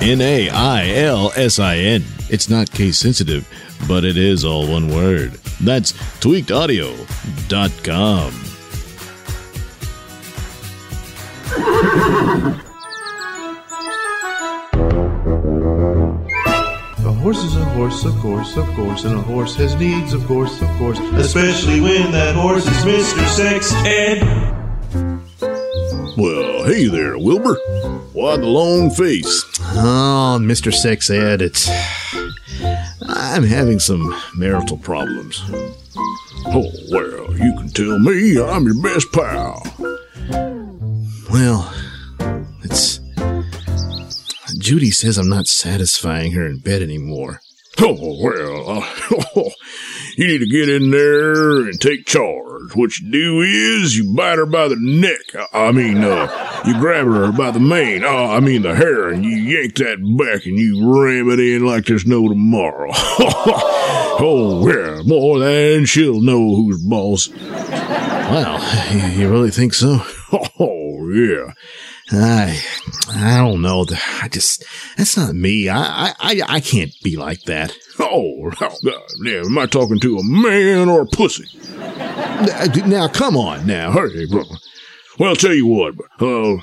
N 0.00 0.20
A 0.20 0.48
I 0.50 0.88
L 0.96 1.32
S 1.36 1.58
I 1.58 1.76
N. 1.76 2.04
It's 2.28 2.48
not 2.48 2.70
case 2.70 2.98
sensitive, 2.98 3.48
but 3.88 4.04
it 4.04 4.16
is 4.16 4.44
all 4.44 4.70
one 4.70 4.88
word. 4.88 5.32
That's 5.60 5.92
tweakedaudio.com. 5.92 8.32
A 17.06 17.12
horse 17.20 17.38
is 17.38 17.56
a 17.56 17.64
horse, 17.64 18.04
of 18.04 18.14
course, 18.16 18.56
of 18.56 18.66
course, 18.74 19.04
and 19.04 19.14
a 19.14 19.20
horse 19.20 19.54
has 19.56 19.74
needs, 19.76 20.12
of 20.12 20.24
course, 20.26 20.60
of 20.62 20.68
course. 20.78 20.98
Especially 21.14 21.80
when 21.80 22.10
that 22.12 22.34
horse 22.34 22.66
is 22.66 22.84
Mr. 22.84 23.26
Sex 23.28 23.72
Ed. 23.84 24.22
Well, 26.16 26.64
hey 26.64 26.86
there, 26.86 27.18
Wilbur. 27.18 27.56
Why 28.14 28.36
the 28.36 28.46
long 28.46 28.90
face? 28.90 29.44
Oh, 29.60 30.38
Mr. 30.40 30.72
Sex 30.72 31.10
Ed, 31.10 31.42
it's. 31.42 31.68
I'm 33.02 33.42
having 33.42 33.80
some 33.80 34.14
marital 34.36 34.76
problems. 34.78 35.42
Oh, 36.46 36.70
well, 36.92 37.36
you 37.36 37.52
can 37.56 37.68
tell 37.70 37.98
me 37.98 38.40
I'm 38.40 38.66
your 38.66 38.80
best 38.80 39.10
pal. 39.12 39.60
Well, 41.28 41.74
it's. 42.62 43.00
Judy 44.58 44.92
says 44.92 45.18
I'm 45.18 45.28
not 45.28 45.48
satisfying 45.48 46.30
her 46.32 46.46
in 46.46 46.58
bed 46.58 46.82
anymore. 46.82 47.40
Oh, 47.80 48.18
well, 48.22 48.70
uh, 48.78 49.50
you 50.16 50.26
need 50.28 50.38
to 50.38 50.46
get 50.46 50.68
in 50.68 50.90
there 50.90 51.60
and 51.66 51.80
take 51.80 52.06
charge. 52.06 52.74
What 52.74 52.96
you 52.98 53.10
do 53.10 53.40
is 53.40 53.96
you 53.96 54.14
bite 54.14 54.38
her 54.38 54.46
by 54.46 54.68
the 54.68 54.76
neck. 54.78 55.46
I 55.52 55.72
mean, 55.72 55.98
uh, 55.98 56.62
you 56.66 56.74
grab 56.78 57.06
her 57.06 57.32
by 57.32 57.50
the 57.50 57.58
mane. 57.60 58.04
Uh, 58.04 58.08
I 58.28 58.40
mean, 58.40 58.62
the 58.62 58.74
hair, 58.76 59.08
and 59.08 59.24
you 59.24 59.36
yank 59.36 59.74
that 59.76 59.98
back 60.18 60.46
and 60.46 60.56
you 60.58 60.88
ram 61.02 61.30
it 61.30 61.40
in 61.40 61.66
like 61.66 61.86
there's 61.86 62.06
no 62.06 62.28
tomorrow. 62.28 62.90
oh, 64.20 64.64
yeah, 64.68 65.02
more 65.04 65.40
than 65.40 65.84
she'll 65.84 66.20
know 66.20 66.54
who's 66.54 66.80
boss. 66.84 67.28
Wow, 67.28 68.88
you- 68.92 69.22
you 69.22 69.28
really 69.30 69.50
think 69.50 69.74
so? 69.74 69.98
Oh, 71.14 71.16
yeah. 71.16 71.52
I, 72.12 72.60
I 73.10 73.36
don't 73.38 73.62
know. 73.62 73.86
I 74.20 74.28
just 74.28 74.64
that's 74.96 75.16
not 75.16 75.34
me. 75.34 75.68
I, 75.68 76.12
I, 76.18 76.42
I, 76.46 76.60
can't 76.60 76.92
be 77.02 77.16
like 77.16 77.42
that. 77.42 77.72
Oh, 77.98 78.50
now, 79.20 79.40
am 79.40 79.58
I 79.58 79.66
talking 79.66 80.00
to 80.00 80.18
a 80.18 80.24
man 80.24 80.88
or 80.88 81.02
a 81.02 81.06
pussy? 81.06 81.46
Now, 81.78 82.64
now, 82.86 83.08
come 83.08 83.36
on, 83.36 83.66
now. 83.66 83.92
Hurry, 83.92 84.26
bro. 84.26 84.42
Well, 85.18 85.30
I'll 85.30 85.36
tell 85.36 85.54
you 85.54 85.66
what. 85.66 85.94
Uh, 86.20 86.60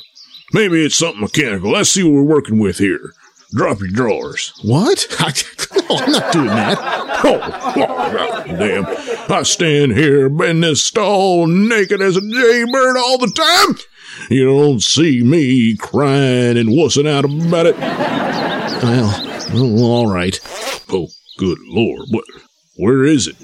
maybe 0.54 0.86
it's 0.86 0.96
something 0.96 1.22
mechanical. 1.22 1.72
Let's 1.72 1.90
see 1.90 2.04
what 2.04 2.14
we're 2.14 2.24
working 2.24 2.60
with 2.60 2.78
here. 2.78 3.14
Drop 3.54 3.80
your 3.80 3.90
drawers. 3.90 4.54
What? 4.64 5.08
I, 5.20 5.34
no, 5.90 5.98
I'm 5.98 6.12
not 6.12 6.34
doing 6.34 6.48
that. 6.48 7.08
Oh, 7.24 7.40
oh 7.76 8.44
damn. 8.48 8.86
I 9.32 9.44
stand 9.44 9.92
here 9.92 10.26
in 10.44 10.62
this 10.62 10.84
stall 10.84 11.46
naked 11.46 12.02
as 12.02 12.18
a 12.18 12.22
jaybird 12.22 12.98
all 12.98 13.20
the 13.20 13.28
time. 13.28 13.78
You 14.30 14.46
don't 14.46 14.82
see 14.82 15.22
me 15.24 15.76
crying 15.78 16.58
and 16.58 16.70
wussing 16.70 17.08
out 17.08 17.26
about 17.26 17.66
it. 17.66 17.78
Well, 17.78 19.14
oh, 19.54 19.84
all 19.84 20.08
right. 20.08 20.40
Oh, 20.90 21.08
good 21.38 21.58
lord. 21.68 22.08
What? 22.10 22.26
Where 22.78 23.04
is 23.04 23.28
it? 23.28 23.36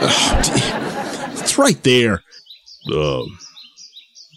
Oh, 0.00 1.32
It's 1.40 1.58
right 1.58 1.82
there. 1.82 2.22
Uh, 2.92 3.22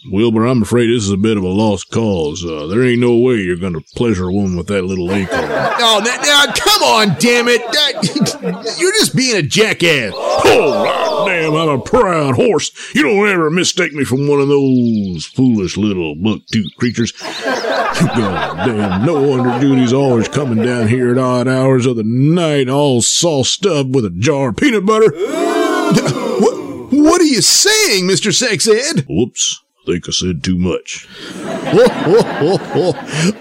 Wilbur, 0.06 0.46
I'm 0.46 0.62
afraid 0.62 0.86
this 0.86 1.04
is 1.04 1.10
a 1.10 1.16
bit 1.18 1.36
of 1.36 1.42
a 1.42 1.48
lost 1.48 1.90
cause. 1.90 2.44
Uh, 2.44 2.66
there 2.66 2.82
ain't 2.82 3.00
no 3.00 3.18
way 3.18 3.34
you're 3.36 3.56
going 3.56 3.74
to 3.74 3.82
pleasure 3.96 4.28
a 4.28 4.32
woman 4.32 4.56
with 4.56 4.68
that 4.68 4.82
little 4.84 5.12
acorn. 5.12 5.44
Oh, 5.44 6.00
now, 6.02 6.16
now, 6.22 6.52
come 6.54 6.82
on, 6.82 7.16
damn 7.18 7.48
it! 7.48 7.60
That- 7.72 8.76
you're 8.80 8.92
just 8.92 9.14
being 9.14 9.36
a 9.36 9.42
jackass. 9.42 10.12
Oh, 10.16 10.84
God 10.84 11.26
damn, 11.28 11.54
I'm 11.54 11.68
a 11.68 11.82
proud 11.82 12.34
horse. 12.36 12.70
You 12.94 13.02
don't 13.02 13.28
ever 13.28 13.50
mistake 13.50 13.92
me 13.92 14.04
for 14.04 14.16
one 14.16 14.40
of 14.40 14.48
those 14.48 15.26
foolish 15.26 15.76
little 15.76 16.14
buck-toothed 16.14 16.76
creatures. 16.78 17.12
God 17.20 18.66
damn, 18.66 19.04
no 19.04 19.20
wonder 19.20 19.60
Judy's 19.60 19.92
always 19.92 20.28
coming 20.28 20.64
down 20.64 20.88
here 20.88 21.10
at 21.10 21.18
odd 21.18 21.46
hours 21.46 21.84
of 21.84 21.96
the 21.96 22.04
night, 22.04 22.68
all 22.70 23.02
sauced 23.02 23.66
up 23.66 23.88
with 23.88 24.06
a 24.06 24.10
jar 24.10 24.48
of 24.48 24.56
peanut 24.56 24.86
butter. 24.86 25.10
What, 25.12 26.92
what 26.92 27.20
are 27.20 27.24
you 27.24 27.42
saying, 27.42 28.06
Mister 28.06 28.32
Sex 28.32 28.66
Ed? 28.66 29.06
Whoops, 29.86 29.86
think 29.86 30.08
I 30.08 30.12
said 30.12 30.44
too 30.44 30.58
much. 30.58 31.08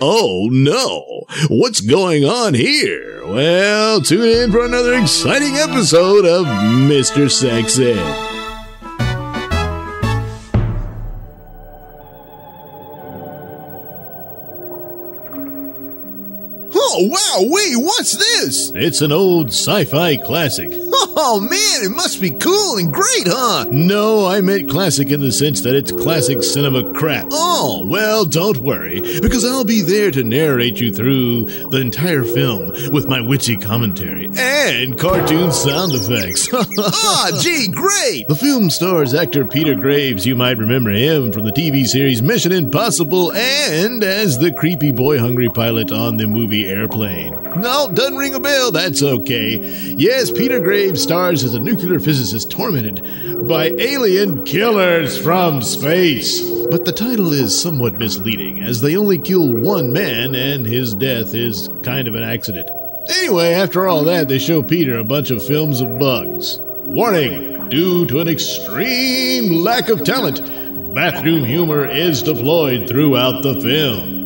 oh 0.01 0.49
no! 0.51 1.25
What's 1.49 1.81
going 1.81 2.25
on 2.25 2.53
here? 2.53 3.25
Well, 3.25 4.01
tune 4.01 4.27
in 4.27 4.51
for 4.51 4.65
another 4.65 4.95
exciting 4.95 5.55
episode 5.55 6.25
of 6.25 6.45
Mr. 6.45 7.29
Sex 7.29 7.79
Ed. 7.79 8.28
Oh, 16.91 17.07
wow, 17.07 17.47
wait, 17.47 17.75
what's 17.75 18.17
this? 18.17 18.71
It's 18.73 19.01
an 19.01 19.11
old 19.11 19.49
sci 19.49 19.85
fi 19.85 20.17
classic. 20.17 20.71
Oh, 21.21 21.39
man, 21.39 21.85
it 21.85 21.95
must 21.95 22.19
be 22.19 22.31
cool 22.31 22.77
and 22.77 22.91
great, 22.91 23.27
huh? 23.27 23.65
No, 23.71 24.25
I 24.25 24.41
meant 24.41 24.69
classic 24.69 25.11
in 25.11 25.21
the 25.21 25.31
sense 25.31 25.61
that 25.61 25.75
it's 25.75 25.91
classic 25.91 26.43
cinema 26.43 26.91
crap. 26.93 27.27
Oh, 27.31 27.85
well, 27.87 28.25
don't 28.25 28.57
worry, 28.57 29.01
because 29.21 29.45
I'll 29.45 29.63
be 29.63 29.81
there 29.81 30.11
to 30.11 30.23
narrate 30.23 30.79
you 30.79 30.91
through 30.91 31.45
the 31.69 31.79
entire 31.79 32.23
film 32.23 32.69
with 32.91 33.07
my 33.07 33.21
witty 33.21 33.57
commentary 33.57 34.29
and 34.35 34.97
cartoon 34.97 35.51
sound 35.51 35.93
effects. 35.93 36.49
ah, 36.79 37.39
gee, 37.41 37.67
great! 37.67 38.27
The 38.27 38.35
film 38.35 38.69
stars 38.69 39.13
actor 39.13 39.45
Peter 39.45 39.75
Graves. 39.75 40.25
You 40.25 40.35
might 40.35 40.57
remember 40.57 40.91
him 40.91 41.31
from 41.31 41.45
the 41.45 41.51
TV 41.51 41.85
series 41.85 42.23
Mission 42.23 42.51
Impossible 42.51 43.31
and 43.33 44.03
as 44.03 44.39
the 44.39 44.51
creepy 44.51 44.91
boy 44.91 45.19
hungry 45.19 45.49
pilot 45.49 45.91
on 45.91 46.17
the 46.17 46.27
movie 46.27 46.67
Airplane. 46.79 47.33
No, 47.61 47.89
doesn't 47.93 48.15
ring 48.15 48.33
a 48.33 48.39
bell. 48.39 48.71
That's 48.71 49.03
okay. 49.03 49.59
Yes, 49.97 50.31
Peter 50.31 50.59
Graves 50.59 51.03
stars 51.03 51.43
as 51.43 51.53
a 51.53 51.59
nuclear 51.59 51.99
physicist 51.99 52.49
tormented 52.49 53.47
by 53.47 53.67
alien 53.77 54.43
killers 54.45 55.21
from 55.21 55.61
space. 55.61 56.41
But 56.71 56.85
the 56.85 56.93
title 56.93 57.33
is 57.33 57.59
somewhat 57.59 57.99
misleading, 57.99 58.61
as 58.61 58.79
they 58.79 58.95
only 58.95 59.17
kill 59.17 59.51
one 59.51 59.91
man, 59.91 60.35
and 60.35 60.65
his 60.65 60.93
death 60.93 61.33
is 61.33 61.69
kind 61.83 62.07
of 62.07 62.15
an 62.15 62.23
accident. 62.23 62.69
Anyway, 63.09 63.53
after 63.53 63.87
all 63.87 64.03
that, 64.03 64.29
they 64.29 64.39
show 64.39 64.63
Peter 64.63 64.99
a 64.99 65.03
bunch 65.03 65.31
of 65.31 65.45
films 65.45 65.81
of 65.81 65.99
bugs. 65.99 66.59
Warning! 66.83 67.69
Due 67.69 68.05
to 68.07 68.19
an 68.19 68.27
extreme 68.27 69.51
lack 69.63 69.89
of 69.89 70.03
talent, 70.03 70.41
bathroom 70.95 71.43
humor 71.43 71.85
is 71.85 72.23
deployed 72.23 72.87
throughout 72.87 73.43
the 73.43 73.59
film. 73.61 74.18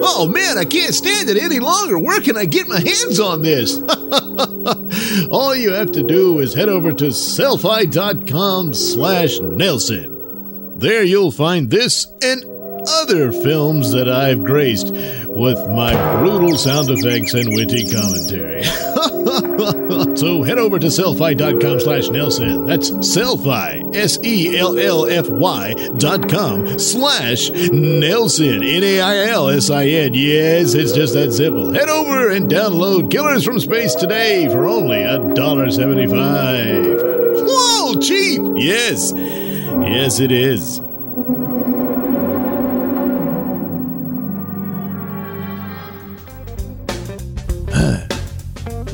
Oh 0.00 0.28
man, 0.28 0.58
I 0.58 0.64
can't 0.64 0.94
stand 0.94 1.28
it 1.28 1.36
any 1.36 1.58
longer. 1.58 1.98
Where 1.98 2.20
can 2.20 2.36
I 2.36 2.44
get 2.44 2.68
my 2.68 2.80
hands 2.80 3.20
on 3.20 3.42
this? 3.42 3.78
All 5.30 5.54
you 5.54 5.72
have 5.72 5.92
to 5.92 6.02
do 6.02 6.38
is 6.38 6.54
head 6.54 6.68
over 6.68 6.92
to 6.92 7.06
sellfy.com 7.06 8.74
slash 8.74 9.38
Nailsin. 9.38 10.78
There 10.80 11.02
you'll 11.02 11.32
find 11.32 11.70
this 11.70 12.06
and 12.22 12.44
other 12.88 13.32
films 13.32 13.92
that 13.92 14.08
I've 14.08 14.44
graced 14.44 14.92
with 15.26 15.58
my 15.68 16.20
brutal 16.20 16.56
sound 16.56 16.88
effects 16.90 17.34
and 17.34 17.48
witty 17.54 17.90
commentary. 17.92 18.62
so 20.16 20.42
head 20.42 20.58
over 20.58 20.78
to 20.78 20.88
sellfy.com 20.88 21.80
slash 21.80 22.08
Nailsin. 22.08 22.66
That's 22.66 22.90
Sellfy, 22.90 23.94
S-E-L-L-F-Y 23.94 25.74
dot 25.98 26.28
com 26.28 26.78
slash 26.78 27.50
Nailsin, 27.50 28.56
N-A-I-L-S-I-N. 28.76 30.14
Yes, 30.14 30.74
it's 30.74 30.92
just 30.92 31.14
that 31.14 31.32
simple. 31.32 31.72
Head 31.72 31.88
over 31.88 32.30
and 32.30 32.50
download 32.50 33.10
Killers 33.10 33.44
from 33.44 33.60
Space 33.60 33.94
today 33.94 34.48
for 34.48 34.66
only 34.66 35.02
a 35.02 35.18
dollar 35.34 35.70
seventy-five. 35.70 37.00
Whoa, 37.00 38.00
cheap! 38.00 38.40
Yes, 38.56 39.12
yes 39.14 40.18
it 40.20 40.32
is. 40.32 40.80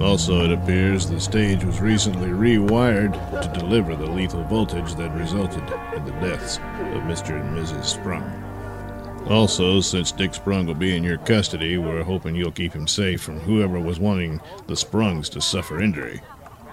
Also, 0.00 0.44
it 0.44 0.52
appears 0.52 1.08
the 1.08 1.18
stage 1.18 1.64
was 1.64 1.80
recently 1.80 2.28
rewired 2.28 3.12
to 3.42 3.58
deliver 3.58 3.96
the 3.96 4.06
lethal 4.06 4.44
voltage 4.44 4.94
that 4.94 5.10
resulted 5.16 5.62
in 5.96 6.04
the 6.04 6.12
deaths 6.20 6.58
of 6.58 7.02
Mr. 7.02 7.40
and 7.40 7.56
Mrs. 7.56 7.84
Sprung. 7.84 8.44
Also, 9.28 9.80
since 9.80 10.12
Dick 10.12 10.34
Sprung 10.34 10.66
will 10.66 10.74
be 10.74 10.96
in 10.96 11.02
your 11.02 11.18
custody, 11.18 11.78
we're 11.78 12.04
hoping 12.04 12.36
you'll 12.36 12.52
keep 12.52 12.72
him 12.72 12.86
safe 12.86 13.20
from 13.20 13.40
whoever 13.40 13.80
was 13.80 13.98
wanting 13.98 14.40
the 14.68 14.76
Sprungs 14.76 15.28
to 15.30 15.40
suffer 15.40 15.80
injury. 15.80 16.18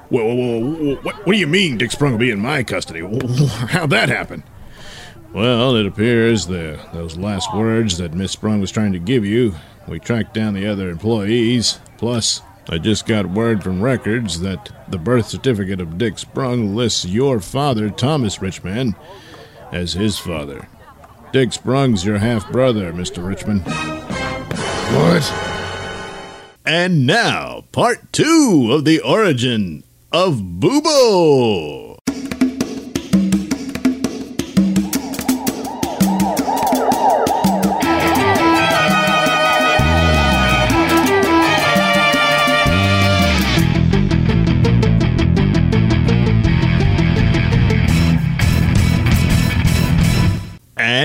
Whoa, 0.10 0.24
whoa, 0.24 0.36
whoa, 0.36 0.76
whoa, 0.76 0.96
what, 1.02 1.26
what 1.26 1.34
do 1.34 1.40
you 1.40 1.48
mean 1.48 1.78
Dick 1.78 1.92
Sprung 1.92 2.12
will 2.12 2.20
be 2.20 2.32
in 2.32 2.40
my 2.40 2.64
custody? 2.64 3.00
How'd 3.00 3.90
that 3.90 4.10
happen? 4.10 4.44
Well, 5.36 5.76
it 5.76 5.86
appears 5.86 6.48
the 6.48 6.80
those 6.94 7.18
last 7.18 7.54
words 7.54 7.98
that 7.98 8.14
Miss 8.14 8.32
Sprung 8.32 8.62
was 8.62 8.72
trying 8.72 8.94
to 8.94 9.00
give 9.00 9.26
you, 9.26 9.54
we 9.86 10.00
tracked 10.00 10.34
down 10.34 10.54
the 10.54 10.66
other 10.66 10.90
employees. 10.90 11.78
Plus, 11.98 12.42
I 12.70 12.78
just 12.78 13.06
got 13.06 13.26
word 13.26 13.62
from 13.62 13.82
records 13.82 14.40
that 14.40 14.72
the 14.88 14.98
birth 14.98 15.28
certificate 15.28 15.82
of 15.82 15.98
Dick 15.98 16.20
Sprung 16.20 16.74
lists 16.74 17.04
your 17.04 17.42
father, 17.42 17.90
Thomas 17.90 18.42
Richmond, 18.42 18.96
as 19.74 19.92
his 19.92 20.18
father. 20.18 20.70
Dick 21.34 21.52
Sprung's 21.52 22.06
your 22.06 22.20
half 22.20 22.50
brother, 22.50 22.94
Mr. 22.94 23.28
Richmond. 23.28 23.64
What? 24.96 25.34
And 26.66 27.06
now, 27.06 27.66
part 27.74 28.14
two 28.14 28.70
of 28.72 28.86
the 28.86 29.02
origin 29.02 29.84
of 30.14 30.36
Boobo. 30.36 31.95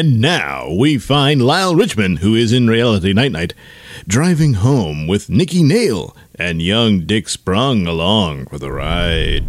And 0.00 0.18
now 0.18 0.72
we 0.72 0.96
find 0.96 1.42
Lyle 1.42 1.76
Richmond, 1.76 2.20
who 2.20 2.34
is 2.34 2.54
in 2.54 2.68
reality 2.68 3.12
Night 3.12 3.32
Knight, 3.32 3.52
driving 4.08 4.54
home 4.54 5.06
with 5.06 5.28
Nikki 5.28 5.62
Nail 5.62 6.16
and 6.36 6.62
young 6.62 7.04
Dick 7.04 7.28
Sprung 7.28 7.86
along 7.86 8.46
for 8.46 8.58
the 8.58 8.72
ride. 8.72 9.44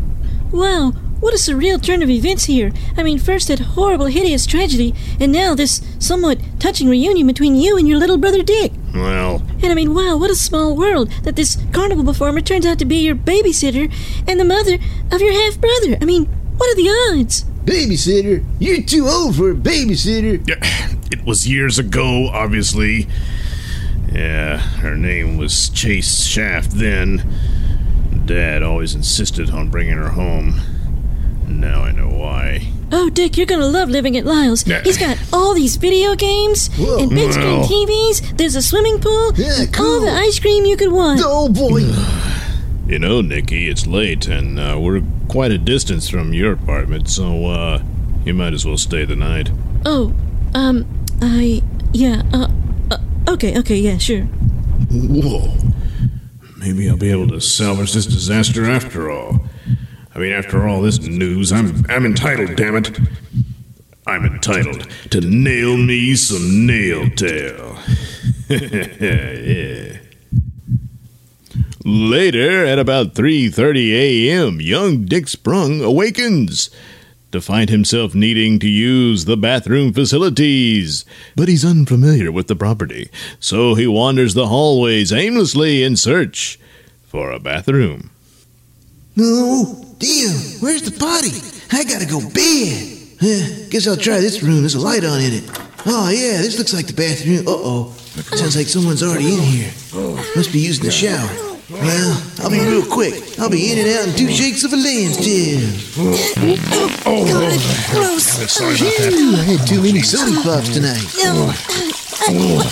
Wow, 0.52 0.92
what 1.22 1.34
a 1.34 1.38
surreal 1.38 1.82
turn 1.82 2.04
of 2.04 2.10
events 2.10 2.44
here. 2.44 2.74
I 2.98 3.04
mean, 3.04 3.18
first 3.18 3.48
that 3.48 3.60
horrible, 3.60 4.08
hideous 4.08 4.46
tragedy, 4.46 4.94
and 5.22 5.32
now 5.32 5.56
this 5.56 5.82
somewhat 6.00 6.42
touching 6.60 6.90
reunion 6.90 7.28
between 7.28 7.56
you 7.56 7.78
and 7.78 7.88
your 7.88 7.98
little 7.98 8.18
brother 8.18 8.44
Dick. 8.44 8.74
Well, 8.94 9.42
And 9.64 9.72
I 9.72 9.74
mean, 9.74 9.94
wow, 9.94 10.18
what 10.18 10.32
a 10.32 10.36
small 10.36 10.76
world 10.76 11.12
that 11.24 11.38
this 11.38 11.64
carnival 11.72 12.04
performer 12.04 12.42
turns 12.42 12.66
out 12.66 12.78
to 12.80 12.86
be 12.86 12.98
your 12.98 13.16
babysitter 13.16 13.90
and 14.28 14.38
the 14.38 14.44
mother 14.44 14.80
of 15.14 15.22
your 15.22 15.32
half 15.32 15.62
brother. 15.62 15.98
I 16.02 16.04
mean, 16.04 16.26
what 16.58 16.70
are 16.70 16.76
the 16.76 16.90
odds? 16.90 17.46
Babysitter? 17.66 18.44
You're 18.60 18.82
too 18.82 19.08
old 19.08 19.36
for 19.36 19.52
a 19.52 19.56
babysitter. 19.56 20.44
it 21.12 21.26
was 21.26 21.48
years 21.48 21.78
ago, 21.78 22.30
obviously. 22.30 23.08
Yeah, 24.12 24.58
her 24.58 24.98
name 24.98 25.38
was 25.38 25.70
Chase 25.70 26.26
Shaft 26.26 26.72
then. 26.72 27.24
Dad 28.26 28.64
always 28.64 28.96
insisted 28.96 29.50
on 29.52 29.70
bringing 29.70 29.98
her 29.98 30.10
home. 30.10 30.60
Now 31.48 31.84
I 31.84 31.92
know 31.92 32.10
why. 32.10 32.72
Oh, 32.92 33.10
Dick, 33.10 33.38
you're 33.38 33.46
gonna 33.46 33.68
love 33.68 33.90
living 33.90 34.18
at 34.18 34.26
Lyle's. 34.26 34.64
He's 34.64 34.98
got 34.98 35.18
all 35.32 35.54
these 35.54 35.78
video 35.78 36.16
games 36.16 36.70
and 36.78 37.10
big 37.10 37.32
screen 37.32 37.62
TVs. 37.62 38.38
There's 38.38 38.56
a 38.56 38.62
swimming 38.62 39.00
pool, 39.00 39.30
and 39.30 39.80
all 39.80 40.02
the 40.02 40.12
ice 40.12 40.40
cream 40.40 40.66
you 40.66 40.76
could 40.76 40.92
want. 40.92 41.22
Oh 41.24 41.48
boy! 41.48 41.82
You 42.88 43.00
know, 43.00 43.22
Nikki, 43.22 43.70
it's 43.70 43.88
late, 43.88 44.28
and 44.28 44.60
uh, 44.60 44.78
we're 44.80 45.02
quite 45.30 45.52
a 45.52 45.58
distance 45.58 46.10
from 46.10 46.34
your 46.34 46.54
apartment, 46.54 47.10
so 47.10 47.46
uh, 47.46 47.84
you 48.26 48.34
might 48.34 48.54
as 48.54 48.66
well 48.66 48.78
stay 48.78 49.06
the 49.06 49.16
night. 49.16 49.52
Oh, 49.86 50.14
um, 50.54 50.86
I 51.22 51.62
yeah. 51.94 52.24
Uh, 52.34 52.50
uh 52.90 52.98
okay, 53.30 53.58
okay, 53.60 53.78
yeah, 53.78 53.98
sure. 53.98 54.24
Whoa. 54.92 55.54
Maybe 56.58 56.90
I'll 56.90 56.98
be 56.98 57.12
able 57.12 57.28
to 57.30 57.40
salvage 57.40 57.94
this 57.94 58.06
disaster 58.06 58.66
after 58.66 59.10
all. 59.10 59.46
I 60.14 60.20
mean, 60.20 60.32
after 60.32 60.68
all 60.68 60.82
this 60.82 61.00
news, 61.00 61.52
I'm 61.52 61.86
I'm 61.90 62.06
entitled, 62.06 62.56
damn 62.56 62.76
it. 62.76 63.00
I'm 64.06 64.26
entitled 64.26 64.88
to 65.12 65.22
nail 65.22 65.78
me 65.78 66.16
some 66.16 66.66
nail 66.66 67.10
tail. 67.12 67.78
yeah. 68.50 69.98
Later, 71.84 72.66
at 72.66 72.80
about 72.80 73.16
3:30 73.16 73.94
a.m., 73.94 74.62
young 74.62 75.06
Dick 75.06 75.28
Sprung 75.28 75.82
awakens 75.82 76.70
to 77.32 77.42
find 77.42 77.70
himself 77.70 78.14
needing 78.14 78.60
to 78.60 78.70
use 78.70 79.26
the 79.26 79.38
bathroom 79.38 79.94
facilities. 79.94 81.06
But 81.36 81.48
he's 81.48 81.66
unfamiliar 81.66 82.32
with 82.32 82.48
the 82.48 82.56
property, 82.56 83.10
so 83.40 83.76
he 83.76 83.88
wanders 83.88 84.34
the 84.34 84.48
hallways 84.48 85.12
aimlessly 85.12 85.84
in 85.84 85.96
search 85.96 86.60
for 87.08 87.32
a 87.32 87.40
bathroom. 87.40 88.12
No, 89.16 89.86
damn, 89.98 90.36
where's 90.60 90.84
the 90.84 90.98
potty? 90.98 91.32
I 91.72 91.84
gotta 91.84 92.06
go 92.06 92.20
bed. 92.20 92.98
Huh, 93.20 93.68
guess 93.70 93.88
I'll 93.88 93.98
try 93.98 94.20
this 94.20 94.42
room. 94.44 94.62
There's 94.62 94.76
a 94.76 94.80
light 94.80 95.04
on 95.04 95.22
in 95.22 95.34
it. 95.34 95.50
Oh, 95.86 96.10
yeah, 96.10 96.38
this 96.42 96.58
looks 96.58 96.74
like 96.74 96.88
the 96.88 96.94
bathroom. 96.94 97.48
Uh 97.48 97.52
oh. 97.52 97.94
Sounds 98.36 98.56
like 98.56 98.68
someone's 98.68 99.04
already 99.04 99.34
in 99.34 99.40
here. 99.40 99.72
Must 100.36 100.52
be 100.52 100.60
using 100.60 100.86
the 100.86 100.92
shower. 100.92 101.51
Well, 101.72 102.22
I'll 102.40 102.50
be 102.50 102.60
real 102.60 102.86
quick. 102.86 103.40
I'll 103.40 103.50
be 103.50 103.72
in 103.72 103.78
and 103.80 103.88
out 103.88 104.08
in 104.10 104.16
two 104.16 104.30
shakes 104.30 104.64
of 104.66 104.74
a 104.74 104.76
lamb's 104.76 105.16
tail. 105.18 105.62
Oh, 107.06 107.24
gross. 107.92 108.26
sorry 108.52 108.76
about 108.76 108.98
that. 108.98 109.14
Phew, 109.14 109.36
I 109.36 109.38
had 109.44 109.66
too 109.68 109.82
many 109.82 110.02
soda 110.02 110.42
pops 110.42 110.70
tonight. 110.74 111.00
What 111.00 111.16
the 111.16 111.22
hell? 112.28 112.64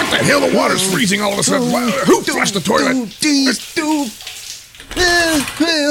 What 0.00 0.10
the 0.10 0.16
hell? 0.24 0.40
The 0.40 0.50
water's 0.56 0.82
freezing 0.92 1.20
all 1.22 1.32
of 1.32 1.38
a 1.38 1.42
sudden. 1.44 1.68
Who 2.06 2.22
flushed 2.22 2.54
the 2.54 2.60
toilet? 2.60 2.96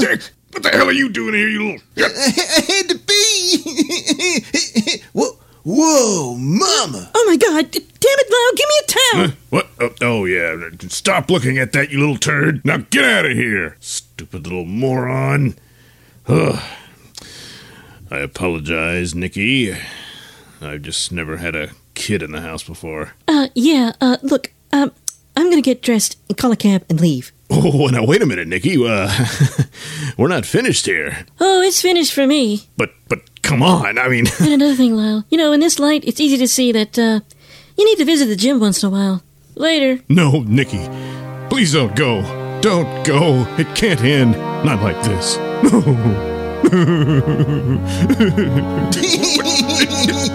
Dick, 0.02 0.22
what 0.52 0.64
the 0.64 0.70
hell 0.70 0.90
are 0.90 0.92
you 0.92 1.08
doing 1.10 1.34
here, 1.34 1.48
you 1.48 1.64
little... 1.64 1.82
I 1.98 2.02
had 2.68 2.90
to 2.90 2.98
pee. 2.98 5.02
whoa, 5.14 5.38
whoa, 5.64 6.36
mama. 6.36 7.10
Oh 7.16 7.26
my 7.26 7.38
God! 7.38 7.72
Damn 8.10 8.20
it, 8.20 8.32
Lyle! 8.32 8.56
Give 8.56 8.68
me 8.68 8.76
a 8.80 8.88
towel. 8.88 9.28
Huh? 9.28 9.36
What? 9.50 9.68
Oh, 9.80 9.96
oh, 10.02 10.26
yeah. 10.26 10.70
Stop 10.88 11.30
looking 11.30 11.58
at 11.58 11.74
that, 11.74 11.92
you 11.92 12.00
little 12.00 12.18
turd. 12.18 12.64
Now 12.66 12.78
get 12.78 13.04
out 13.06 13.26
of 13.26 13.34
here, 13.34 13.78
stupid 13.80 14.46
little 14.48 14.66
moron. 14.66 15.56
Ugh. 16.28 16.60
I 18.12 18.18
apologize, 18.20 19.14
Nikki. 19.14 19.76
I've 20.62 20.82
just 20.82 21.12
never 21.12 21.38
had 21.38 21.56
a 21.56 21.70
kid 21.94 22.24
in 22.24 22.32
the 22.32 22.42
house 22.42 22.64
before. 22.64 23.14
Uh, 23.28 23.50
yeah. 23.56 23.94
Uh, 24.02 24.18
look. 24.22 24.52
Um, 24.72 24.92
I'm 25.36 25.50
gonna 25.50 25.62
get 25.62 25.82
dressed 25.82 26.18
and 26.28 26.38
call 26.38 26.52
a 26.52 26.56
cab 26.56 26.84
and 26.90 27.00
leave. 27.00 27.32
Oh, 27.52 27.88
now 27.88 28.04
wait 28.06 28.22
a 28.22 28.26
minute, 28.26 28.48
Nikki. 28.48 28.76
Uh, 28.86 29.10
we're 30.18 30.28
not 30.28 30.46
finished 30.46 30.86
here. 30.86 31.26
Oh, 31.40 31.62
it's 31.62 31.82
finished 31.82 32.14
for 32.14 32.28
me. 32.28 32.68
But, 32.78 32.92
but 33.08 33.42
come 33.42 33.64
on. 33.64 33.98
I 33.98 34.08
mean, 34.08 34.26
And 34.40 34.54
another 34.54 34.76
thing, 34.76 34.96
Lyle. 34.98 35.26
You 35.30 35.38
know, 35.38 35.52
in 35.52 35.60
this 35.60 35.80
light, 35.80 36.04
it's 36.06 36.20
easy 36.20 36.38
to 36.38 36.48
see 36.48 36.72
that 36.74 37.00
uh, 37.00 37.22
you 37.80 37.86
need 37.86 37.98
to 37.98 38.06
visit 38.06 38.26
the 38.26 38.36
gym 38.36 38.60
once 38.60 38.84
in 38.84 38.88
a 38.88 38.92
while. 38.92 39.24
Later. 39.56 40.04
no, 40.10 40.42
Nikki. 40.42 40.86
Please 41.50 41.72
don't 41.74 41.96
go. 41.96 42.22
Don't 42.62 43.06
go. 43.06 43.46
It 43.58 43.74
can't 43.74 44.02
end. 44.02 44.34
Not 44.66 44.82
like 44.82 45.02
this. 45.04 45.38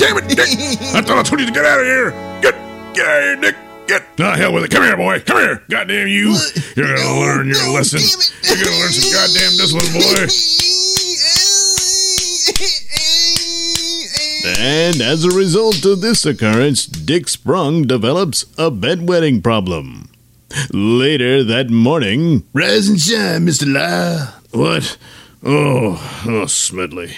Damn 0.01 0.17
it, 0.19 0.29
Dick! 0.29 0.49
I 0.95 1.03
thought 1.03 1.19
I 1.19 1.23
told 1.23 1.41
you 1.41 1.47
to 1.47 1.53
get 1.53 1.65
out 1.67 1.81
of 1.81 1.87
here! 1.87 2.11
Get, 2.41 2.55
get 2.95 3.07
out 3.07 3.19
of 3.19 3.25
here, 3.25 3.37
Dick! 3.37 3.57
Get 3.87 4.17
the 4.17 4.31
hell 4.33 4.53
with 4.55 4.65
it! 4.65 4.71
Come 4.71 4.85
here, 4.85 4.97
boy! 4.97 5.21
Come 5.21 5.37
here! 5.37 5.63
Goddamn 5.69 6.09
you! 6.09 6.37
You're 6.77 6.97
gonna 6.97 7.21
learn 7.21 7.49
your 7.49 7.69
lesson. 7.75 8.01
You're 8.43 8.65
gonna 8.65 8.77
learn 8.79 8.93
some 8.93 9.13
goddamn 9.13 9.57
discipline, 9.61 9.93
boy. 9.93 10.27
And 14.47 15.01
as 15.01 15.25
a 15.25 15.31
result 15.31 15.85
of 15.87 16.01
this 16.01 16.27
occurrence, 16.27 16.85
Dick 16.87 17.29
Sprung 17.29 17.83
develops 17.87 18.43
a 18.59 18.71
bedwetting 18.71 19.43
problem. 19.43 20.11
Later 20.73 21.43
that 21.45 21.71
morning. 21.71 22.45
Rise 22.53 22.89
and 22.89 23.01
shine, 23.01 23.47
Mr. 23.47 23.73
Lyle. 23.73 24.35
What? 24.53 24.97
Oh, 25.43 26.23
oh, 26.27 26.47
Smedley. 26.47 27.13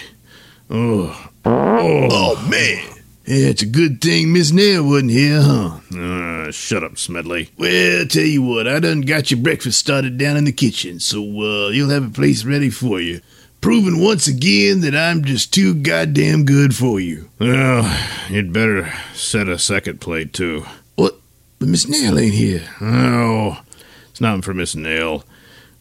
Oh, 0.69 1.29
oh, 1.45 2.07
Oh, 2.09 2.47
man. 2.49 2.83
Yeah, 3.25 3.49
it's 3.49 3.61
a 3.61 3.65
good 3.65 3.99
thing 4.01 4.31
Miss 4.31 4.51
Nail 4.53 4.85
wasn't 4.85 5.11
here, 5.11 5.41
huh? 5.41 5.79
Uh, 5.93 6.49
shut 6.51 6.81
up, 6.83 6.97
Smedley. 6.97 7.49
Well, 7.57 8.05
tell 8.05 8.23
you 8.23 8.41
what, 8.41 8.69
I 8.69 8.79
done 8.79 9.01
got 9.01 9.29
your 9.31 9.41
breakfast 9.41 9.79
started 9.79 10.17
down 10.17 10.37
in 10.37 10.45
the 10.45 10.53
kitchen, 10.53 11.01
so 11.01 11.19
uh, 11.21 11.67
you'll 11.69 11.89
have 11.89 12.05
a 12.07 12.13
place 12.13 12.45
ready 12.45 12.69
for 12.69 13.01
you. 13.01 13.19
Proving 13.61 14.01
once 14.01 14.27
again 14.27 14.81
that 14.81 14.95
I'm 14.95 15.23
just 15.23 15.53
too 15.53 15.73
goddamn 15.73 16.45
good 16.45 16.75
for 16.75 16.99
you. 16.99 17.29
Well, 17.39 17.91
you'd 18.29 18.53
better 18.53 18.93
set 19.13 19.49
a 19.49 19.57
second 19.57 19.99
plate, 19.99 20.31
too. 20.31 20.65
What? 20.95 21.15
But 21.59 21.67
Miss 21.67 21.87
Nail 21.87 22.17
ain't 22.19 22.35
here. 22.35 22.63
Oh, 22.79 23.61
it's 24.09 24.21
not 24.21 24.43
for 24.45 24.53
Miss 24.53 24.75
Nail. 24.75 25.23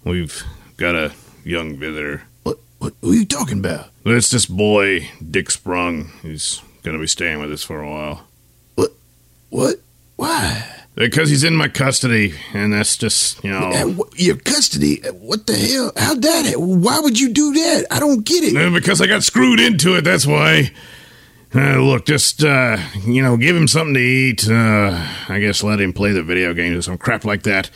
We've 0.04 0.42
got 0.76 0.94
a 0.94 1.12
young 1.44 1.76
visitor. 1.76 2.22
What? 2.42 2.58
What? 2.78 2.94
Who 3.02 3.12
are 3.12 3.14
you 3.14 3.26
talking 3.26 3.58
about? 3.58 3.90
It's 4.04 4.30
this 4.30 4.46
boy, 4.46 5.08
Dick 5.30 5.50
Sprung. 5.50 6.10
He's 6.22 6.62
gonna 6.82 6.98
be 6.98 7.06
staying 7.06 7.40
with 7.40 7.52
us 7.52 7.62
for 7.62 7.82
a 7.82 7.90
while. 7.90 8.26
What? 8.74 8.92
What? 9.50 9.76
Why? 10.16 10.75
Because 10.96 11.28
he's 11.28 11.44
in 11.44 11.54
my 11.54 11.68
custody, 11.68 12.32
and 12.54 12.72
that's 12.72 12.96
just, 12.96 13.44
you 13.44 13.50
know. 13.50 14.06
Your 14.16 14.36
custody? 14.36 15.02
What 15.12 15.46
the 15.46 15.54
hell? 15.54 15.92
How'd 15.94 16.22
that? 16.22 16.54
Why 16.56 17.00
would 17.00 17.20
you 17.20 17.34
do 17.34 17.52
that? 17.52 17.86
I 17.90 18.00
don't 18.00 18.24
get 18.24 18.42
it. 18.42 18.72
Because 18.72 19.02
I 19.02 19.06
got 19.06 19.22
screwed 19.22 19.60
into 19.60 19.94
it, 19.96 20.04
that's 20.04 20.26
why. 20.26 20.72
Uh, 21.54 21.80
look, 21.80 22.06
just, 22.06 22.42
uh, 22.42 22.78
you 23.04 23.22
know, 23.22 23.36
give 23.36 23.54
him 23.54 23.68
something 23.68 23.94
to 23.94 24.00
eat. 24.00 24.48
Uh, 24.48 25.06
I 25.28 25.38
guess 25.38 25.62
let 25.62 25.80
him 25.80 25.92
play 25.92 26.12
the 26.12 26.22
video 26.22 26.54
games 26.54 26.78
or 26.78 26.82
some 26.82 26.98
crap 26.98 27.26
like 27.26 27.42
that. 27.42 27.70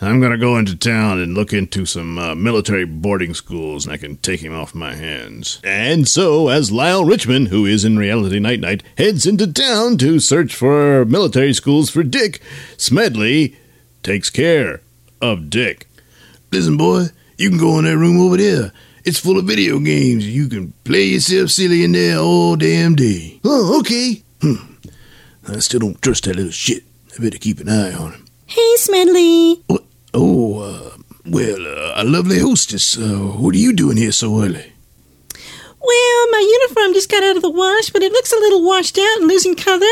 I'm 0.00 0.20
gonna 0.20 0.38
go 0.38 0.58
into 0.58 0.76
town 0.76 1.20
and 1.20 1.34
look 1.34 1.52
into 1.52 1.86
some 1.86 2.18
uh, 2.18 2.34
military 2.34 2.84
boarding 2.84 3.32
schools, 3.34 3.86
and 3.86 3.92
I 3.92 3.96
can 3.96 4.16
take 4.18 4.40
him 4.40 4.54
off 4.54 4.74
my 4.74 4.94
hands. 4.94 5.60
And 5.62 6.08
so, 6.08 6.48
as 6.48 6.72
Lyle 6.72 7.04
Richmond, 7.04 7.48
who 7.48 7.64
is 7.64 7.84
in 7.84 7.96
reality 7.96 8.38
Night 8.38 8.60
Knight, 8.60 8.82
heads 8.98 9.26
into 9.26 9.52
town 9.52 9.96
to 9.98 10.20
search 10.20 10.54
for 10.54 11.04
military 11.04 11.52
schools 11.52 11.90
for 11.90 12.02
Dick, 12.02 12.40
Smedley 12.76 13.56
takes 14.02 14.30
care 14.30 14.80
of 15.22 15.48
Dick. 15.48 15.88
Listen, 16.50 16.76
boy, 16.76 17.06
you 17.38 17.48
can 17.48 17.58
go 17.58 17.78
in 17.78 17.84
that 17.84 17.96
room 17.96 18.20
over 18.20 18.36
there. 18.36 18.72
It's 19.04 19.18
full 19.18 19.38
of 19.38 19.44
video 19.44 19.78
games. 19.80 20.26
You 20.26 20.48
can 20.48 20.72
play 20.84 21.04
yourself 21.04 21.50
silly 21.50 21.84
in 21.84 21.92
there 21.92 22.18
all 22.18 22.56
damn 22.56 22.94
day. 22.94 23.40
Oh, 23.44 23.80
okay. 23.80 24.22
Hmm. 24.40 24.74
I 25.46 25.58
still 25.58 25.80
don't 25.80 26.00
trust 26.00 26.24
that 26.24 26.36
little 26.36 26.50
shit. 26.50 26.84
I 27.14 27.22
better 27.22 27.38
keep 27.38 27.60
an 27.60 27.68
eye 27.68 27.92
on 27.92 28.12
him. 28.12 28.23
Hey, 28.46 28.76
Smedley. 28.76 29.62
Oh, 30.12 30.60
uh, 30.60 30.96
well, 31.26 31.66
uh, 31.66 31.92
a 31.96 32.04
lovely 32.04 32.38
hostess. 32.38 32.96
Uh, 32.96 33.18
what 33.38 33.54
are 33.54 33.58
you 33.58 33.72
doing 33.72 33.96
here 33.96 34.12
so 34.12 34.42
early? 34.42 34.72
Well, 35.80 36.30
my 36.30 36.58
uniform 36.62 36.94
just 36.94 37.10
got 37.10 37.22
out 37.22 37.36
of 37.36 37.42
the 37.42 37.50
wash, 37.50 37.90
but 37.90 38.02
it 38.02 38.12
looks 38.12 38.32
a 38.32 38.36
little 38.36 38.64
washed 38.64 38.96
out 38.98 39.18
and 39.18 39.28
losing 39.28 39.54
color. 39.54 39.86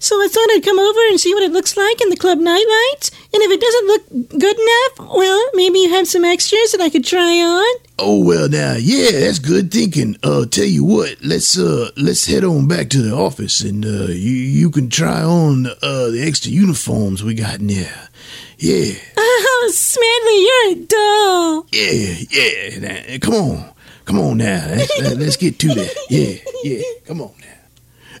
So 0.00 0.16
I 0.16 0.28
thought 0.28 0.48
I'd 0.52 0.64
come 0.64 0.78
over 0.78 1.00
and 1.08 1.18
see 1.20 1.34
what 1.34 1.42
it 1.42 1.50
looks 1.52 1.76
like 1.76 2.00
in 2.00 2.10
the 2.10 2.16
club 2.16 2.38
nightlights. 2.38 3.10
And 3.34 3.42
if 3.42 3.50
it 3.50 3.60
doesn't 3.60 3.86
look 3.86 4.38
good 4.40 4.58
enough, 4.58 5.14
well, 5.16 5.44
maybe 5.54 5.80
you 5.80 5.90
have 5.90 6.06
some 6.08 6.24
extras 6.24 6.72
that 6.72 6.80
I 6.80 6.88
could 6.90 7.04
try 7.04 7.40
on. 7.42 7.80
Oh 7.98 8.24
well, 8.24 8.48
now, 8.48 8.74
yeah, 8.78 9.10
that's 9.10 9.38
good 9.40 9.72
thinking. 9.72 10.16
Uh, 10.22 10.46
tell 10.46 10.64
you 10.64 10.84
what, 10.84 11.16
let's 11.22 11.58
uh, 11.58 11.90
let's 11.96 12.26
head 12.26 12.44
on 12.44 12.68
back 12.68 12.90
to 12.90 13.02
the 13.02 13.12
office, 13.12 13.60
and 13.60 13.84
uh, 13.84 14.06
you 14.06 14.30
you 14.32 14.70
can 14.70 14.88
try 14.88 15.20
on 15.22 15.66
uh 15.66 16.08
the 16.10 16.22
extra 16.24 16.52
uniforms 16.52 17.24
we 17.24 17.34
got 17.34 17.58
in 17.58 17.66
there. 17.66 18.08
Yeah, 18.56 18.92
Oh, 19.16 19.70
Smedley, 19.72 20.42
you're 20.46 20.72
a 20.72 20.86
doll. 20.86 21.66
yeah, 21.72 22.14
yeah. 22.30 22.78
Now, 22.78 23.18
come 23.20 23.34
on, 23.34 23.74
come 24.04 24.18
on 24.20 24.36
now. 24.38 24.64
Let's, 24.68 25.16
let's 25.16 25.36
get 25.36 25.58
to 25.58 25.68
that. 25.74 25.94
Yeah, 26.08 26.36
yeah. 26.62 26.82
Come 27.06 27.20
on 27.20 27.32
now. 27.40 27.46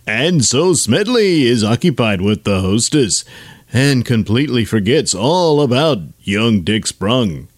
And 0.08 0.42
so 0.42 0.72
Smedley 0.72 1.42
is 1.42 1.62
occupied 1.62 2.22
with 2.22 2.44
the 2.44 2.62
hostess 2.62 3.26
and 3.74 4.06
completely 4.06 4.64
forgets 4.64 5.14
all 5.14 5.60
about 5.60 5.98
young 6.22 6.62
Dick 6.62 6.86
Sprung. 6.86 7.48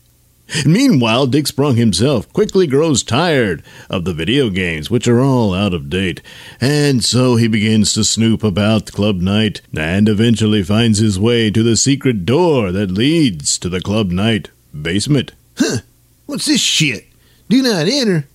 Meanwhile, 0.66 1.28
Dick 1.28 1.46
Sprung 1.46 1.76
himself 1.76 2.30
quickly 2.32 2.66
grows 2.66 3.05
tired 3.05 3.62
of 3.88 4.05
the 4.05 4.12
video 4.12 4.51
games, 4.51 4.90
which 4.90 5.07
are 5.07 5.20
all 5.20 5.55
out 5.55 5.72
of 5.72 5.88
date, 5.88 6.22
and 6.61 7.05
so 7.05 7.36
he 7.36 7.46
begins 7.46 7.92
to 7.92 8.03
snoop 8.03 8.42
about 8.42 8.90
Club 8.90 9.20
Night 9.20 9.61
and 9.78 10.09
eventually 10.09 10.64
finds 10.64 10.98
his 10.98 11.20
way 11.20 11.53
to 11.53 11.62
the 11.62 11.76
secret 11.76 12.26
door 12.26 12.72
that 12.72 12.90
leads 12.90 13.59
to 13.59 13.68
the 13.68 13.80
Club 13.80 14.11
Night 14.11 14.51
basement. 14.74 15.30
Huh? 15.57 15.82
What's 16.26 16.46
this 16.46 16.61
shit? 16.61 17.09
Do 17.51 17.62
not 17.62 17.88
enter. 17.88 18.24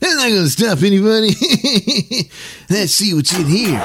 That's 0.00 0.16
not 0.16 0.28
gonna 0.28 0.48
stop 0.48 0.82
anybody. 0.82 1.28
Let's 2.68 2.90
see 2.90 3.14
what's 3.14 3.32
in 3.32 3.46
here. 3.46 3.78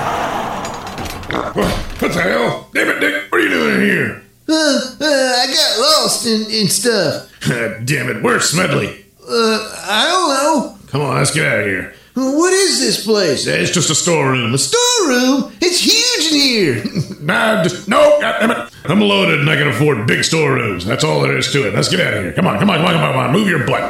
What 1.54 2.00
the 2.00 2.20
hell? 2.20 2.68
Damn 2.74 2.90
it, 2.90 3.00
Dick, 3.00 3.32
what 3.32 3.42
are 3.42 3.44
you 3.44 3.50
doing 3.50 3.76
in 3.76 3.82
here? 3.82 4.24
Uh, 4.50 4.96
uh, 5.00 5.06
I 5.06 5.46
got 5.54 5.80
lost 5.80 6.26
in, 6.26 6.50
in 6.50 6.68
stuff. 6.68 7.32
Damn 7.86 8.10
it, 8.10 8.24
where's 8.24 8.46
Smedley? 8.50 9.06
Uh, 9.22 9.76
I 9.88 10.08
don't 10.08 10.30
know. 10.30 10.78
Come 10.88 11.02
on, 11.02 11.16
let's 11.16 11.30
get 11.32 11.46
out 11.46 11.60
of 11.60 11.66
here. 11.68 11.94
What 12.14 12.52
is 12.54 12.80
this 12.80 13.06
place? 13.06 13.48
It's 13.48 13.72
just 13.72 13.90
a 13.90 13.96
storeroom. 13.96 14.54
A 14.54 14.58
storeroom? 14.58 15.54
It's 15.62 15.80
huge 15.80 16.32
in 16.34 16.40
here. 16.40 16.84
Nah, 17.22 17.62
just 17.62 17.88
no. 17.88 18.18
God 18.20 18.40
damn 18.40 18.50
it! 18.50 18.74
I'm 18.86 19.00
loaded 19.00 19.42
and 19.42 19.50
I 19.50 19.56
can 19.56 19.68
afford 19.68 20.08
big 20.08 20.24
storerooms. 20.24 20.84
That's 20.86 21.04
all 21.04 21.22
there 21.22 21.38
is 21.38 21.52
to 21.52 21.68
it. 21.68 21.76
Let's 21.76 21.88
get 21.88 22.00
out 22.00 22.16
of 22.16 22.24
here. 22.24 22.34
Come 22.34 22.48
on, 22.48 22.58
come 22.58 22.68
on, 22.72 22.78
come 22.78 22.88
on, 22.88 22.94
come 22.94 23.04
on, 23.04 23.12
come 23.14 23.22
on. 23.26 23.32
Move 23.32 23.48
your 23.48 23.60
butt. 23.68 23.84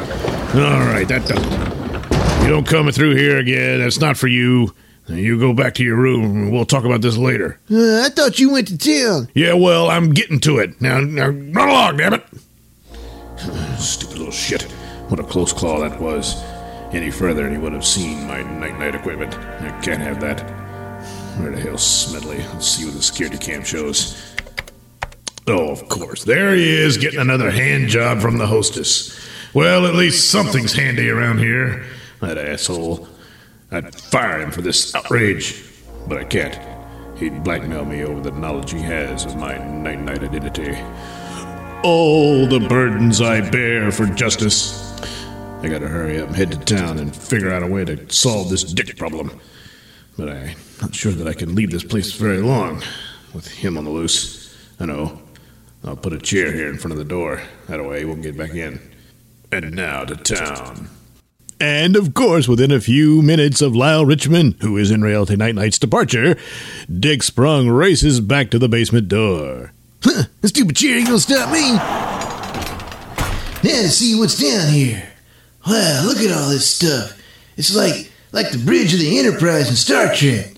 All 0.53 0.81
right, 0.85 1.07
that 1.07 1.25
does 1.25 1.39
it. 1.41 2.43
You 2.43 2.49
don't 2.49 2.67
come 2.67 2.91
through 2.91 3.15
here 3.15 3.37
again. 3.37 3.79
That's 3.79 4.01
not 4.01 4.17
for 4.17 4.27
you. 4.27 4.75
You 5.07 5.39
go 5.39 5.53
back 5.53 5.75
to 5.75 5.83
your 5.83 5.95
room. 5.95 6.25
and 6.25 6.51
We'll 6.51 6.65
talk 6.65 6.83
about 6.83 7.01
this 7.01 7.15
later. 7.15 7.57
Uh, 7.71 8.01
I 8.05 8.09
thought 8.09 8.37
you 8.37 8.51
went 8.51 8.67
to 8.67 8.77
town. 8.77 9.29
Yeah, 9.33 9.53
well, 9.53 9.89
I'm 9.89 10.09
getting 10.13 10.41
to 10.41 10.57
it 10.59 10.81
now. 10.81 10.99
Now, 10.99 11.27
run 11.29 11.69
along, 11.69 11.97
damn 11.97 12.13
it! 12.15 12.25
Stupid 13.79 14.17
little 14.17 14.33
shit. 14.33 14.63
What 15.07 15.21
a 15.21 15.23
close 15.23 15.53
call 15.53 15.79
that 15.81 16.01
was. 16.01 16.35
Any 16.93 17.09
further, 17.09 17.45
and 17.45 17.53
he 17.53 17.57
would 17.57 17.73
have 17.73 17.85
seen 17.85 18.27
my 18.27 18.43
Night 18.43 18.77
Knight 18.77 18.95
equipment. 18.95 19.33
I 19.35 19.71
can't 19.81 20.01
have 20.01 20.19
that. 20.21 20.41
Where 21.39 21.51
the 21.51 21.59
hell's 21.59 21.83
Smedley? 21.85 22.39
Let's 22.39 22.67
see 22.67 22.85
what 22.85 22.93
the 22.93 23.01
security 23.01 23.37
cam 23.37 23.63
shows. 23.63 24.35
Oh, 25.47 25.71
of 25.71 25.87
course. 25.87 26.25
There 26.25 26.53
he 26.53 26.69
is, 26.69 26.97
getting 26.97 27.19
another 27.19 27.49
hand 27.49 27.87
job 27.87 28.19
from 28.19 28.37
the 28.37 28.45
hostess. 28.45 29.17
Well, 29.53 29.85
at 29.85 29.95
least 29.95 30.29
something's 30.29 30.73
handy 30.73 31.09
around 31.09 31.39
here. 31.39 31.85
That 32.19 32.37
asshole. 32.37 33.07
I'd 33.71 33.95
fire 33.95 34.41
him 34.41 34.51
for 34.51 34.61
this 34.61 34.93
outrage, 34.93 35.63
but 36.07 36.17
I 36.17 36.25
can't. 36.25 36.59
He'd 37.17 37.43
blackmail 37.43 37.85
me 37.85 38.03
over 38.03 38.19
the 38.19 38.31
knowledge 38.31 38.71
he 38.71 38.79
has 38.79 39.25
of 39.25 39.37
my 39.37 39.57
Night 39.57 39.99
Knight 39.99 40.23
identity. 40.23 40.77
All 41.83 42.47
the 42.47 42.65
burdens 42.67 43.21
I 43.21 43.49
bear 43.49 43.91
for 43.91 44.05
justice. 44.07 44.90
I 45.63 45.69
gotta 45.69 45.87
hurry 45.87 46.19
up 46.19 46.27
and 46.27 46.35
head 46.35 46.51
to 46.51 46.57
town 46.57 46.97
and 46.97 47.15
figure 47.15 47.51
out 47.51 47.61
a 47.61 47.67
way 47.67 47.85
to 47.85 48.11
solve 48.11 48.49
this 48.49 48.63
dick 48.63 48.97
problem. 48.97 49.39
But 50.17 50.29
I'm 50.29 50.55
not 50.81 50.95
sure 50.95 51.11
that 51.11 51.27
I 51.27 51.33
can 51.33 51.53
leave 51.53 51.69
this 51.69 51.83
place 51.83 52.13
very 52.13 52.41
long 52.41 52.81
with 53.33 53.47
him 53.47 53.77
on 53.77 53.85
the 53.85 53.91
loose. 53.91 54.57
I 54.79 54.85
know. 54.85 55.21
I'll 55.83 55.95
put 55.95 56.13
a 56.13 56.17
chair 56.17 56.51
here 56.51 56.67
in 56.67 56.79
front 56.79 56.93
of 56.93 56.97
the 56.97 57.05
door. 57.05 57.43
That 57.67 57.83
way 57.85 57.99
he 57.99 58.05
won't 58.05 58.23
get 58.23 58.35
back 58.35 58.55
in. 58.55 58.79
And 59.51 59.75
now 59.75 60.03
to 60.03 60.15
town. 60.15 60.89
And 61.59 61.95
of 61.95 62.15
course, 62.15 62.47
within 62.47 62.71
a 62.71 62.79
few 62.79 63.21
minutes 63.21 63.61
of 63.61 63.75
Lyle 63.75 64.03
Richmond, 64.03 64.55
who 64.61 64.77
is 64.77 64.89
in 64.89 65.03
reality 65.03 65.35
Night 65.35 65.53
Knight's 65.53 65.77
departure, 65.77 66.37
Dick 66.91 67.21
Sprung 67.21 67.69
races 67.69 68.19
back 68.19 68.49
to 68.49 68.57
the 68.57 68.67
basement 68.67 69.09
door. 69.09 69.73
Huh, 70.03 70.23
stupid 70.43 70.75
chair 70.75 70.97
ain't 70.97 71.05
gonna 71.05 71.19
stop 71.19 71.51
me. 71.51 71.73
Now 73.63 73.87
see 73.87 74.15
what's 74.15 74.39
down 74.39 74.73
here. 74.73 75.10
Wow, 75.67 76.03
look 76.05 76.17
at 76.17 76.31
all 76.31 76.49
this 76.49 76.67
stuff. 76.67 77.17
It's 77.57 77.75
like 77.75 78.11
like 78.31 78.51
the 78.51 78.57
bridge 78.57 78.93
of 78.93 78.99
the 78.99 79.19
Enterprise 79.19 79.69
in 79.69 79.75
Star 79.75 80.13
Trek. 80.13 80.53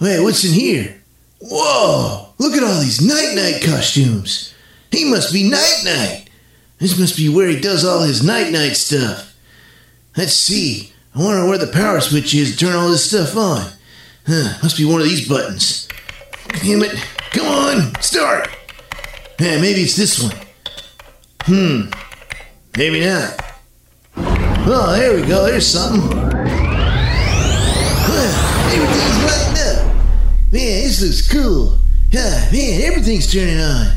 Wait, 0.00 0.20
what's 0.20 0.44
in 0.44 0.52
here? 0.52 1.00
Whoa, 1.40 2.28
look 2.38 2.54
at 2.54 2.62
all 2.62 2.80
these 2.80 3.00
Night 3.00 3.34
Knight 3.34 3.62
costumes. 3.62 4.54
He 4.90 5.04
must 5.04 5.32
be 5.32 5.48
Night 5.48 5.82
Knight. 5.84 6.28
This 6.78 6.98
must 6.98 7.16
be 7.16 7.28
where 7.28 7.48
he 7.48 7.60
does 7.60 7.84
all 7.84 8.00
his 8.00 8.24
Night 8.24 8.50
Knight 8.50 8.76
stuff. 8.76 9.36
Let's 10.16 10.34
see. 10.34 10.92
I 11.14 11.20
wonder 11.20 11.46
where 11.46 11.58
the 11.58 11.72
power 11.72 12.00
switch 12.00 12.34
is 12.34 12.52
to 12.52 12.56
turn 12.58 12.74
all 12.74 12.90
this 12.90 13.08
stuff 13.08 13.36
on. 13.36 13.70
Huh, 14.26 14.58
must 14.62 14.76
be 14.76 14.84
one 14.84 15.00
of 15.00 15.06
these 15.06 15.28
buttons. 15.28 15.88
Damn 16.62 16.82
it. 16.82 16.94
Come 17.32 17.46
on, 17.46 18.00
start. 18.02 18.48
Yeah, 19.38 19.60
maybe 19.60 19.82
it's 19.82 19.96
this 19.96 20.22
one. 20.22 20.36
Hmm. 21.42 21.90
Maybe 22.76 23.04
not. 23.04 23.51
Oh, 24.64 24.94
here 24.94 25.20
we 25.20 25.26
go. 25.26 25.46
Here's 25.46 25.66
something. 25.66 26.16
Huh, 28.06 28.30
everything's 28.72 29.18
lighting 29.24 29.58
up. 29.66 29.90
Man, 30.52 30.82
this 30.84 31.02
looks 31.02 31.28
cool. 31.28 31.78
Yeah, 32.12 32.48
man, 32.52 32.80
everything's 32.82 33.32
turning 33.32 33.58
on. 33.58 33.88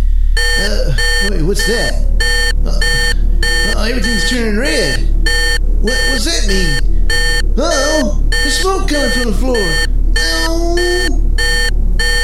Uh, 0.60 0.98
wait, 1.30 1.44
what's 1.44 1.68
that? 1.68 1.94
Uh, 2.66 2.82
oh, 3.78 3.84
everything's 3.84 4.28
turning 4.28 4.58
red. 4.58 5.02
What, 5.84 5.94
what's 6.10 6.26
that 6.26 6.48
mean? 6.48 7.12
Uh-oh, 7.60 8.24
there's 8.32 8.58
smoke 8.58 8.90
coming 8.90 9.12
from 9.12 9.32
the 9.32 9.38
floor. 9.38 9.68
No. 10.16 11.05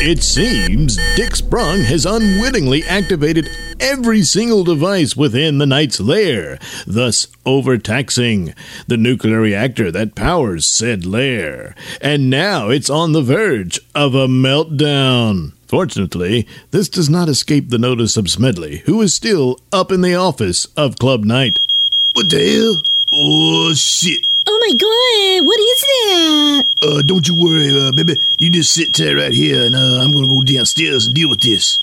It 0.03 0.23
seems 0.23 0.97
Dick 1.15 1.35
Sprung 1.35 1.81
has 1.81 2.07
unwittingly 2.07 2.83
activated 2.85 3.47
every 3.79 4.23
single 4.23 4.63
device 4.63 5.15
within 5.15 5.59
the 5.59 5.67
Knight's 5.67 5.99
lair, 5.99 6.57
thus 6.87 7.27
overtaxing 7.45 8.55
the 8.87 8.97
nuclear 8.97 9.39
reactor 9.39 9.91
that 9.91 10.15
powers 10.15 10.65
said 10.65 11.05
lair. 11.05 11.75
And 12.01 12.31
now 12.31 12.69
it's 12.69 12.89
on 12.89 13.11
the 13.11 13.21
verge 13.21 13.79
of 13.93 14.15
a 14.15 14.25
meltdown. 14.25 15.51
Fortunately, 15.67 16.47
this 16.71 16.89
does 16.89 17.07
not 17.07 17.29
escape 17.29 17.69
the 17.69 17.77
notice 17.77 18.17
of 18.17 18.27
Smedley, 18.27 18.77
who 18.87 18.99
is 19.03 19.13
still 19.13 19.59
up 19.71 19.91
in 19.91 20.01
the 20.01 20.15
office 20.15 20.65
of 20.75 20.97
Club 20.97 21.25
Knight. 21.25 21.59
What 22.13 22.27
the 22.31 22.39
hell? 22.39 22.81
Oh 23.13 23.73
shit! 23.73 24.25
Oh 24.47 24.57
my 24.63 24.71
god, 24.71 25.45
what 25.45 25.59
is 25.59 25.81
that? 25.81 26.63
Uh, 26.81 27.01
don't 27.01 27.27
you 27.27 27.35
worry, 27.35 27.67
uh, 27.69 27.91
baby. 27.91 28.15
You 28.39 28.49
just 28.49 28.73
sit 28.73 28.95
tight 28.95 29.15
right 29.15 29.33
here, 29.33 29.65
and 29.65 29.75
uh, 29.75 29.99
I'm 29.99 30.13
gonna 30.13 30.29
go 30.29 30.39
downstairs 30.39 31.07
and 31.07 31.13
deal 31.13 31.27
with 31.27 31.41
this. 31.41 31.79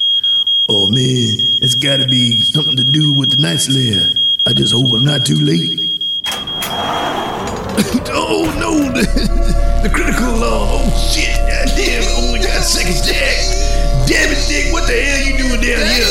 Oh 0.70 0.88
man, 0.88 1.36
it's 1.60 1.74
gotta 1.74 2.08
be 2.08 2.40
something 2.40 2.76
to 2.76 2.84
do 2.84 3.12
with 3.12 3.28
the 3.30 3.36
Knight's 3.36 3.68
lair. 3.68 4.08
I 4.46 4.54
just 4.54 4.72
hope 4.72 4.90
I'm 4.94 5.04
not 5.04 5.26
too 5.26 5.36
late. 5.36 6.00
oh 8.08 8.48
no, 8.56 8.88
the, 8.96 9.04
the 9.82 9.90
critical 9.92 10.32
law. 10.32 10.80
Oh 10.80 11.12
shit, 11.12 11.36
God 11.44 11.68
damn, 11.76 12.04
I 12.08 12.26
only 12.26 12.40
got 12.40 12.64
seconds 12.64 13.04
jack. 13.04 13.36
Damn 14.08 14.32
it, 14.32 14.40
Dick, 14.48 14.72
what 14.72 14.88
the 14.88 14.96
hell 14.96 15.20
you 15.28 15.36
doing 15.36 15.60
down 15.60 15.84
here? 15.92 16.08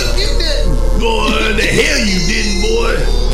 Boy, 1.02 1.58
the 1.58 1.66
hell 1.66 2.06
you 2.06 2.22
didn't, 2.30 2.62
boy. 2.62 3.27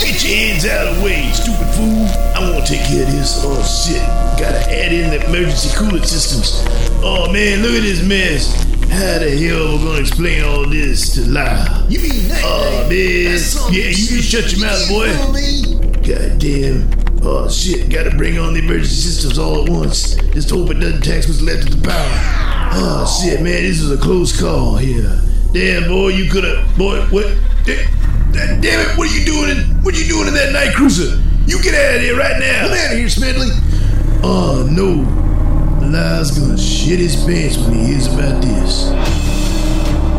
Get 0.00 0.24
your 0.24 0.34
hands 0.34 0.64
out 0.64 0.88
of 0.88 0.96
the 0.96 1.04
way, 1.04 1.30
stupid 1.32 1.68
fool. 1.74 2.06
I 2.34 2.40
won't 2.40 2.66
take 2.66 2.80
care 2.86 3.04
of 3.04 3.12
this. 3.12 3.40
Oh 3.44 3.62
shit, 3.62 4.02
gotta 4.40 4.60
add 4.72 4.92
in 4.92 5.10
the 5.10 5.24
emergency 5.26 5.68
coolant 5.76 6.06
systems. 6.06 6.64
Oh 7.04 7.30
man, 7.32 7.62
look 7.62 7.72
at 7.72 7.82
this 7.82 8.02
mess. 8.02 8.52
How 8.90 9.18
the 9.18 9.30
hell 9.30 9.78
we 9.78 9.84
gonna 9.84 10.00
explain 10.00 10.42
all 10.44 10.66
this 10.66 11.14
to 11.14 11.28
Lyle? 11.28 11.86
You 11.90 12.00
mean 12.00 12.28
that? 12.28 12.42
Oh 12.44 12.88
man, 12.88 13.38
yeah, 13.72 13.88
you 13.88 14.06
can 14.08 14.22
shut 14.22 14.50
your 14.52 14.60
mouth, 14.60 14.88
boy. 14.88 15.08
God 16.02 16.38
damn. 16.38 16.90
Oh 17.22 17.48
shit, 17.48 17.88
gotta 17.90 18.10
bring 18.16 18.38
on 18.38 18.54
the 18.54 18.60
emergency 18.60 18.94
systems 18.94 19.38
all 19.38 19.62
at 19.62 19.68
once. 19.70 20.16
Just 20.32 20.50
hope 20.50 20.70
it 20.70 20.80
doesn't 20.80 21.02
tax 21.02 21.28
what's 21.28 21.42
left 21.42 21.68
of 21.68 21.80
the 21.80 21.88
power. 21.88 22.72
Oh 22.74 23.20
shit, 23.22 23.40
man, 23.42 23.62
this 23.62 23.80
is 23.80 23.90
a 23.90 23.98
close 23.98 24.38
call 24.38 24.76
here. 24.76 25.20
Damn, 25.52 25.88
boy, 25.88 26.08
you 26.08 26.30
coulda, 26.30 26.66
boy, 26.76 27.02
what? 27.10 27.26
Da- 28.32 28.46
da- 28.46 28.60
Damn 28.60 28.80
it, 28.90 28.96
what 28.98 29.10
are 29.10 29.14
you 29.18 29.24
doing? 29.24 29.50
In, 29.50 29.58
what 29.82 29.94
are 29.94 29.98
you 29.98 30.08
doing 30.08 30.28
in 30.28 30.34
that 30.34 30.52
night 30.52 30.74
cruiser? 30.74 31.20
You 31.46 31.60
get 31.62 31.74
out 31.74 31.96
of 31.96 32.02
here 32.02 32.16
right 32.16 32.38
now. 32.38 32.68
Come 32.68 32.76
out 32.78 32.92
of 32.92 32.98
here, 32.98 33.08
Smedley. 33.08 33.48
Oh 34.24 34.66
no, 34.70 35.02
Lyle's 35.86 36.30
gonna 36.38 36.56
shit 36.56 36.98
his 37.00 37.16
pants 37.24 37.56
when 37.58 37.72
he 37.74 37.86
hears 37.86 38.06
about 38.06 38.40
this. 38.42 38.88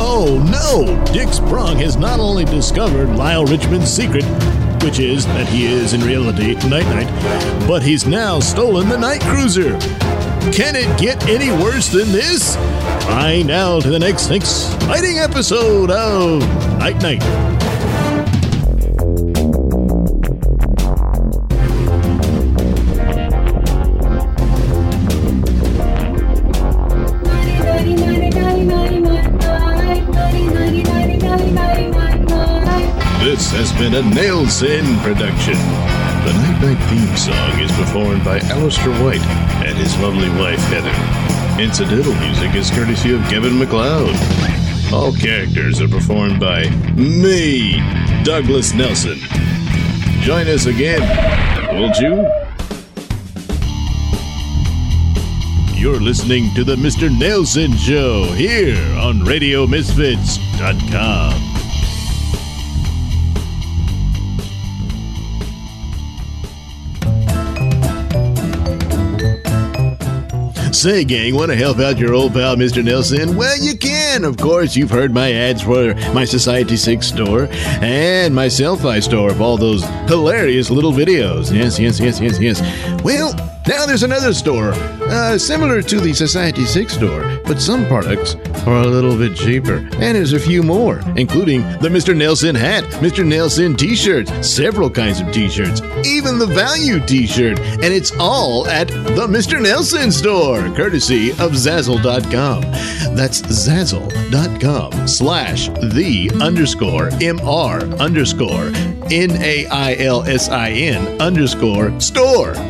Oh 0.06 0.40
no! 0.52 1.04
Dick 1.14 1.32
Sprung 1.34 1.78
has 1.78 1.96
not 1.96 2.20
only 2.20 2.44
discovered 2.46 3.16
Lyle 3.16 3.46
Richmond's 3.46 3.90
secret, 3.92 4.26
which 4.84 5.00
is 5.00 5.26
that 5.28 5.48
he 5.48 5.66
is 5.66 5.94
in 5.94 6.02
reality 6.02 6.56
Night 6.68 6.86
Knight, 6.88 7.68
but 7.68 7.82
he's 7.82 8.06
now 8.06 8.40
stolen 8.42 8.90
the 8.90 8.98
Night 8.98 9.22
Cruiser. 9.22 9.72
Can 10.52 10.76
it 10.76 11.00
get 11.00 11.26
any 11.30 11.50
worse 11.64 11.88
than 11.88 12.12
this? 12.12 12.58
Find 13.06 13.50
out 13.50 13.86
in 13.86 13.92
the 13.92 14.00
next 14.00 14.30
exciting 14.30 15.20
episode 15.20 15.90
of 15.90 16.42
Night 16.80 17.02
Knight. 17.02 17.22
Been 33.84 33.96
a 33.96 34.02
Nailsin 34.02 34.86
production. 35.04 35.56
The 36.24 36.32
Night 36.32 36.62
Knight 36.62 36.80
theme 36.90 37.18
song 37.18 37.60
is 37.60 37.70
performed 37.74 38.24
by 38.24 38.40
Alistair 38.40 38.94
White 39.04 39.20
and 39.66 39.78
his 39.78 39.98
lovely 39.98 40.30
wife 40.40 40.62
Heather. 40.72 40.96
Incidental 41.62 42.16
music 42.16 42.56
is 42.56 42.72
courtesy 42.72 43.14
of 43.14 43.22
Kevin 43.24 43.60
MacLeod. 43.60 44.16
All 44.94 45.12
characters 45.12 45.82
are 45.82 45.90
performed 45.90 46.40
by 46.40 46.70
me, 46.96 47.82
Douglas 48.24 48.74
Nelson. 48.74 49.20
Join 50.22 50.48
us 50.48 50.66
again, 50.66 51.02
won't 51.76 51.98
you? 51.98 52.26
You're 55.78 56.00
listening 56.00 56.54
to 56.56 56.64
the 56.64 56.78
Mr. 56.78 57.10
Nailsin 57.10 57.78
Show 57.78 58.32
here 58.32 58.78
on 58.98 59.26
RadioMisfits.com. 59.26 61.53
Say, 70.84 71.06
gang, 71.06 71.34
want 71.34 71.50
to 71.50 71.56
help 71.56 71.80
out 71.80 71.98
your 71.98 72.14
old 72.14 72.34
pal, 72.34 72.58
Mr. 72.58 72.84
Nailsin? 72.84 73.38
Well, 73.38 73.58
you 73.58 73.78
can. 73.78 74.26
Of 74.26 74.36
course, 74.36 74.76
you've 74.76 74.90
heard 74.90 75.14
my 75.14 75.32
ads 75.32 75.62
for 75.62 75.96
my 76.14 76.26
Society 76.26 76.76
6 76.76 77.08
store 77.08 77.48
and 77.50 78.36
my 78.36 78.48
Sellfy 78.48 79.02
store 79.02 79.32
of 79.32 79.40
all 79.40 79.56
those 79.56 79.86
hilarious 80.10 80.70
little 80.70 80.92
videos. 80.92 81.56
Yes, 81.56 81.80
yes, 81.80 82.02
yes, 82.02 82.20
yes, 82.20 82.38
yes. 82.38 83.02
Well, 83.02 83.34
now 83.66 83.86
there's 83.86 84.04
another 84.04 84.34
store, 84.34 84.74
uh, 85.14 85.38
similar 85.38 85.82
to 85.82 86.00
the 86.00 86.14
Society 86.14 86.66
6 86.66 86.94
store, 86.94 87.40
but 87.46 87.62
some 87.62 87.86
products 87.88 88.36
are 88.66 88.82
a 88.82 88.88
little 88.88 89.18
bit 89.18 89.36
cheaper. 89.36 89.78
And 89.94 90.16
there's 90.16 90.34
a 90.34 90.40
few 90.40 90.64
more, 90.64 91.02
including 91.16 91.62
the 91.80 91.90
Mr. 91.90 92.16
Nailsin 92.16 92.56
hat, 92.56 92.84
Mr. 93.02 93.26
Nailsin 93.26 93.78
t 93.78 93.96
shirts, 93.96 94.32
several 94.48 94.90
kinds 94.90 95.20
of 95.20 95.32
t 95.32 95.50
shirts, 95.50 95.82
even 96.06 96.38
the 96.38 96.48
value 96.48 97.00
t 97.06 97.28
shirt. 97.28 97.60
And 97.60 97.86
it's 97.86 98.12
all 98.20 98.68
at 98.68 98.88
the 98.88 99.28
Mr. 99.28 99.60
Nailsin 99.60 100.12
store, 100.12 100.74
courtesy 100.76 101.32
of 101.32 101.52
Zazzle.com. 101.52 102.62
That's 103.16 103.42
Zazzle.com 103.42 105.08
slash 105.08 105.68
the 105.68 106.32
underscore 106.42 107.10
MR 107.10 108.00
underscore 108.00 108.72
N 109.12 109.32
A 109.42 109.66
I 109.68 109.96
L 109.96 110.24
S 110.24 110.50
I 110.50 110.72
N 110.72 111.22
underscore 111.22 112.00
store. 112.00 112.56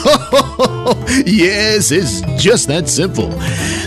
yes, 1.26 1.90
it's 1.90 2.20
just 2.42 2.68
that 2.68 2.88
simple. 2.88 3.32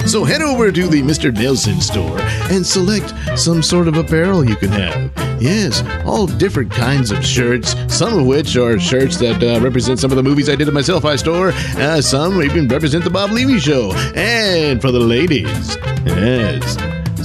So 0.06 0.24
head 0.26 0.42
over 0.42 0.72
to 0.72 0.88
the 0.88 1.02
Mr. 1.02 1.34
Nailsin 1.34 1.82
store 1.82 2.20
and 2.52 2.66
select 2.66 3.14
some 3.40 3.64
sort 3.64 3.88
of 3.88 3.96
apparel 3.96 4.44
you 4.48 4.56
can 4.58 4.70
have. 4.70 5.12
Yes, 5.42 5.84
all 6.06 6.28
different 6.28 6.72
kinds 6.72 7.12
of 7.12 7.26
shirts, 7.26 7.76
some 7.88 8.20
of 8.20 8.26
which 8.26 8.58
are 8.58 8.78
shirts 8.80 9.18
that 9.18 9.42
uh, 9.42 9.62
represent 9.62 10.00
some 10.00 10.12
of 10.12 10.18
the 10.18 10.24
movies 10.24 10.50
I 10.50 10.56
did 10.56 10.68
at 10.68 10.74
my 10.74 10.82
Sellfy 10.82 11.18
store. 11.18 11.52
Uh, 11.82 12.02
some 12.02 12.42
even 12.44 12.68
represent 12.68 13.04
the 13.04 13.10
Bob 13.10 13.32
Levy 13.32 13.60
show. 13.60 13.94
And 14.16 14.82
for 14.82 14.92
the 14.92 15.00
ladies, 15.00 15.78
yes, 16.06 16.78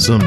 some 0.02 0.20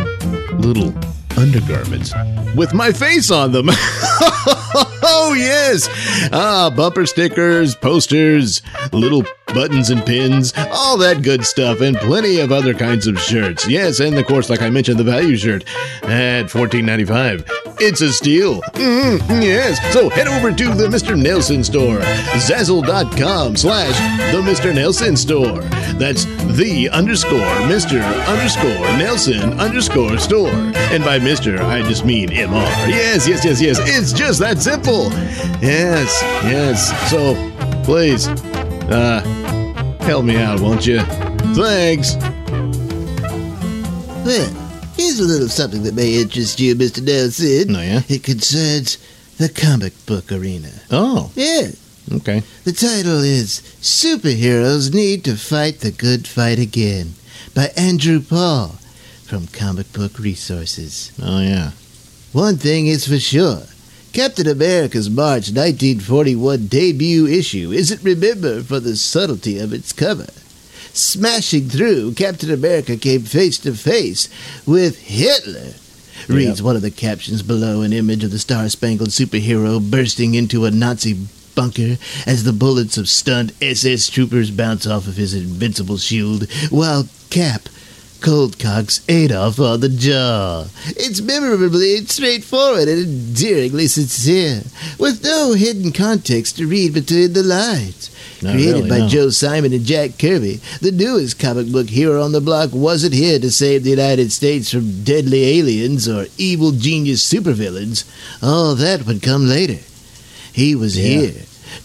little 0.60 0.94
undergarments 1.38 2.14
with 2.56 2.74
my 2.74 2.92
face 2.92 3.32
on 3.32 3.52
them. 3.52 3.70
oh, 5.04 5.34
yes. 5.38 5.88
Ah, 6.32 6.72
bumper 6.76 7.06
stickers, 7.06 7.76
posters, 7.76 8.62
little 8.94 9.24
buttons 9.54 9.90
and 9.90 10.06
pins, 10.06 10.54
all 10.72 10.98
that 10.98 11.22
good 11.22 11.46
stuff, 11.46 11.82
and 11.82 11.98
plenty 11.98 12.40
of 12.40 12.52
other 12.52 12.74
kinds 12.74 13.08
of 13.08 13.20
shirts. 13.20 13.68
Yes, 13.68 14.00
and 14.00 14.18
of 14.18 14.26
course, 14.26 14.50
like 14.50 14.62
I 14.62 14.70
mentioned, 14.70 15.00
the 15.00 15.04
value 15.04 15.36
shirt 15.38 15.64
at 16.04 16.46
$14.95. 16.46 17.48
It's 17.80 18.02
a 18.02 18.12
steal. 18.14 18.62
Mm, 18.74 19.20
yes. 19.42 19.80
So 19.94 20.10
head 20.10 20.28
over 20.28 20.52
to 20.52 20.74
the 20.74 20.88
Mr. 20.88 21.20
Nailsin 21.20 21.66
store, 21.66 22.00
Zazzle.com 22.40 23.56
slash 23.56 23.98
the 24.32 24.42
Mr. 24.42 24.72
Nailsin 24.74 25.18
store. 25.18 25.62
That's 25.98 26.26
the 26.56 26.90
underscore 26.92 27.40
Mr. 27.68 28.02
underscore 28.28 28.86
Nailsin 28.98 29.60
underscore 29.60 30.18
store. 30.18 30.52
And 30.92 31.04
by 31.04 31.20
Mr., 31.20 31.60
I 31.60 31.82
just 31.88 32.06
mean 32.06 32.30
MR. 32.30 32.88
Yes, 32.88 33.28
yes, 33.28 33.44
yes, 33.46 33.62
yes. 33.62 33.80
It's 33.82 34.14
just 34.14 34.40
that 34.40 34.60
simple. 34.60 35.10
Yes, 35.62 36.22
yes. 36.44 37.10
So 37.10 37.36
please, 37.84 38.28
uh, 38.90 39.22
help 40.12 40.26
me 40.26 40.36
out, 40.36 40.60
won't 40.60 40.86
you? 40.86 41.00
Thanks. 41.56 42.16
Well, 44.26 44.50
here's 44.98 45.22
a 45.22 45.24
little 45.24 45.48
something 45.48 45.84
that 45.84 45.94
may 45.96 46.20
interest 46.22 46.60
you, 46.60 46.76
Mr. 46.76 47.00
Nailsin. 47.00 47.74
Oh, 47.78 47.82
yeah? 47.82 48.02
It 48.10 48.22
concerns 48.22 48.98
the 49.38 49.48
comic 49.48 49.94
book 50.06 50.30
arena. 50.30 50.70
Oh, 50.92 51.32
Yeah. 51.34 51.70
okay. 52.16 52.44
The 52.66 52.74
title 52.74 53.22
is 53.24 53.62
Superheroes 53.80 54.94
Need 54.94 55.24
to 55.24 55.38
Fight 55.38 55.80
the 55.80 55.92
Good 55.92 56.28
Fight 56.28 56.60
Again 56.60 57.14
by 57.56 57.68
Andrew 57.78 58.20
Paul 58.20 58.76
from 59.24 59.48
Comic 59.48 59.94
Book 59.94 60.20
Resources. 60.20 61.14
Oh, 61.24 61.40
yeah. 61.40 61.72
One 62.34 62.58
thing 62.58 62.88
is 62.88 63.08
for 63.08 63.18
sure 63.18 63.62
Captain 64.14 64.48
America's 64.48 65.10
March 65.10 65.52
1941 65.54 66.68
debut 66.68 67.28
issue 67.28 67.72
isn't 67.72 68.04
remembered 68.04 68.66
for 68.66 68.82
the 68.82 68.98
subtlety 68.98 69.58
of 69.58 69.72
its 69.72 69.94
cover. 69.94 70.28
Smashing 70.94 71.70
through, 71.70 72.14
Captain 72.16 72.52
America 72.52 72.98
came 72.98 73.22
face 73.22 73.58
to 73.60 73.74
face 73.74 74.28
with 74.68 75.00
Hitler. 75.00 75.76
Reads 76.28 76.62
one 76.62 76.76
of 76.76 76.82
the 76.82 76.92
captions 76.92 77.42
below 77.42 77.82
an 77.82 77.94
image 77.94 78.26
of 78.26 78.32
the 78.32 78.40
star 78.40 78.68
spangled 78.68 79.10
superhero 79.10 79.80
bursting 79.80 80.36
into 80.36 80.66
a 80.66 80.72
Nazi 80.72 81.18
bunker 81.56 81.98
as 82.28 82.44
the 82.44 82.54
bullets 82.54 82.98
of 82.98 83.08
stunned 83.08 83.54
SS 83.62 84.10
troopers 84.10 84.52
bounce 84.52 84.86
off 84.86 85.08
of 85.08 85.16
his 85.16 85.34
invincible 85.34 85.98
shield, 85.98 86.52
while 86.70 87.08
Cap 87.30 87.70
Colt 88.22 88.60
cocks 88.60 89.02
Adolf 89.10 89.60
on 89.60 89.66
uh, 89.66 89.78
the 89.78 89.90
jaw. 89.90 90.66
It's 90.90 91.22
memorably 91.22 92.06
straightforward 92.06 92.88
and 92.88 93.00
endearingly 93.04 93.88
sincere, 93.88 94.62
with 95.00 95.24
no 95.24 95.54
hidden 95.54 95.92
context 95.92 96.58
to 96.58 96.68
read 96.68 96.94
between 96.94 97.34
the 97.34 97.42
lines. 97.44 98.10
Not 98.44 98.54
Created 98.54 98.74
really, 98.76 98.90
by 98.90 98.98
no. 99.00 99.08
Joe 99.08 99.30
Simon 99.30 99.74
and 99.74 99.86
Jack 99.86 100.20
Kirby, 100.20 100.60
the 100.82 100.92
newest 100.92 101.40
comic 101.40 101.72
book 101.72 101.90
hero 101.90 102.24
on 102.24 102.32
the 102.32 102.42
block 102.42 102.70
wasn't 102.74 103.14
here 103.14 103.40
to 103.40 103.52
save 103.52 103.84
the 103.84 103.90
United 103.90 104.32
States 104.32 104.72
from 104.72 105.04
deadly 105.04 105.60
aliens 105.60 106.08
or 106.08 106.28
evil 106.38 106.72
genius 106.72 107.28
supervillains. 107.28 108.04
All 108.44 108.76
that 108.76 109.06
would 109.06 109.22
come 109.22 109.48
later. 109.48 109.80
He 110.54 110.76
was 110.76 110.98
Yeah. 110.98 111.04
here 111.20 111.34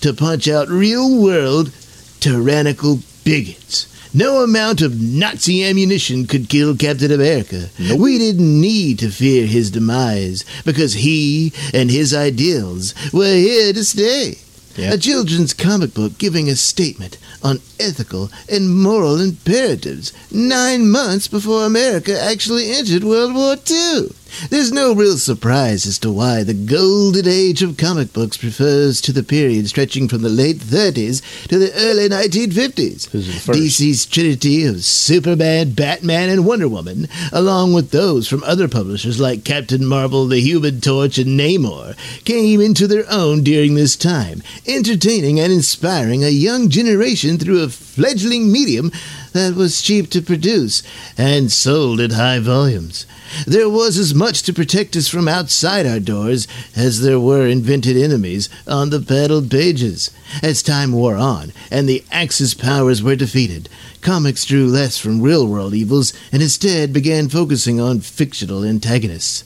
to 0.02 0.12
punch 0.12 0.48
out 0.48 0.68
real 0.68 1.16
world 1.20 1.72
tyrannical 2.20 3.00
bigots. 3.24 3.86
No 4.16 4.42
amount 4.42 4.80
of 4.80 4.98
Nazi 4.98 5.62
ammunition 5.62 6.26
could 6.26 6.48
kill 6.48 6.74
Captain 6.74 7.12
America. 7.12 7.68
We 7.98 8.16
didn't 8.16 8.62
need 8.62 8.98
to 9.00 9.10
fear 9.10 9.46
his 9.46 9.70
demise 9.70 10.42
because 10.64 10.94
he 10.94 11.52
and 11.74 11.90
his 11.90 12.14
ideals 12.14 12.94
were 13.12 13.34
here 13.34 13.74
to 13.74 13.84
stay. 13.84 14.38
Yeah. 14.74 14.94
A 14.94 14.96
children's 14.96 15.52
comic 15.52 15.92
book 15.92 16.16
giving 16.16 16.48
a 16.48 16.56
statement 16.56 17.18
on 17.42 17.60
ethical 17.78 18.30
and 18.50 18.74
moral 18.74 19.20
imperatives 19.20 20.14
nine 20.32 20.90
months 20.90 21.28
before 21.28 21.66
America 21.66 22.18
actually 22.18 22.70
entered 22.72 23.04
World 23.04 23.34
War 23.34 23.56
II. 23.70 24.08
There's 24.50 24.72
no 24.72 24.94
real 24.94 25.16
surprise 25.16 25.86
as 25.86 25.98
to 26.00 26.10
why 26.12 26.42
the 26.42 26.54
golden 26.54 27.26
age 27.26 27.62
of 27.62 27.76
comic 27.76 28.12
books 28.12 28.42
refers 28.42 29.00
to 29.02 29.12
the 29.12 29.22
period 29.22 29.68
stretching 29.68 30.08
from 30.08 30.22
the 30.22 30.28
late 30.28 30.58
30s 30.58 31.22
to 31.48 31.58
the 31.58 31.72
early 31.74 32.08
1950s. 32.08 33.08
DC's 33.08 34.06
trinity 34.06 34.64
of 34.64 34.84
Superman, 34.84 35.70
Batman, 35.70 36.28
and 36.28 36.44
Wonder 36.44 36.68
Woman, 36.68 37.08
along 37.32 37.72
with 37.72 37.90
those 37.90 38.28
from 38.28 38.44
other 38.44 38.68
publishers 38.68 39.20
like 39.20 39.44
Captain 39.44 39.84
Marvel, 39.84 40.26
The 40.26 40.40
Human 40.40 40.80
Torch, 40.80 41.18
and 41.18 41.38
Namor, 41.38 41.96
came 42.24 42.60
into 42.60 42.86
their 42.86 43.04
own 43.10 43.42
during 43.42 43.74
this 43.74 43.96
time, 43.96 44.42
entertaining 44.66 45.40
and 45.40 45.52
inspiring 45.52 46.24
a 46.24 46.28
young 46.28 46.68
generation 46.68 47.38
through 47.38 47.62
a 47.62 47.68
fledgling 47.68 48.52
medium 48.52 48.92
that 49.36 49.54
was 49.54 49.82
cheap 49.82 50.10
to 50.10 50.22
produce 50.22 50.82
and 51.16 51.52
sold 51.52 52.00
at 52.00 52.12
high 52.12 52.38
volumes. 52.38 53.06
There 53.46 53.68
was 53.68 53.98
as 53.98 54.14
much 54.14 54.42
to 54.42 54.52
protect 54.52 54.96
us 54.96 55.08
from 55.08 55.28
outside 55.28 55.86
our 55.86 56.00
doors 56.00 56.48
as 56.74 57.00
there 57.00 57.20
were 57.20 57.46
invented 57.46 57.96
enemies 57.96 58.48
on 58.66 58.90
the 58.90 59.00
paddled 59.00 59.50
pages. 59.50 60.10
As 60.42 60.62
time 60.62 60.92
wore 60.92 61.16
on 61.16 61.52
and 61.70 61.88
the 61.88 62.04
Axis 62.10 62.54
powers 62.54 63.02
were 63.02 63.16
defeated, 63.16 63.68
comics 64.00 64.44
drew 64.44 64.66
less 64.66 64.98
from 64.98 65.20
real 65.20 65.46
world 65.46 65.74
evils 65.74 66.12
and 66.32 66.42
instead 66.42 66.92
began 66.92 67.28
focusing 67.28 67.80
on 67.80 68.00
fictional 68.00 68.64
antagonists. 68.64 69.44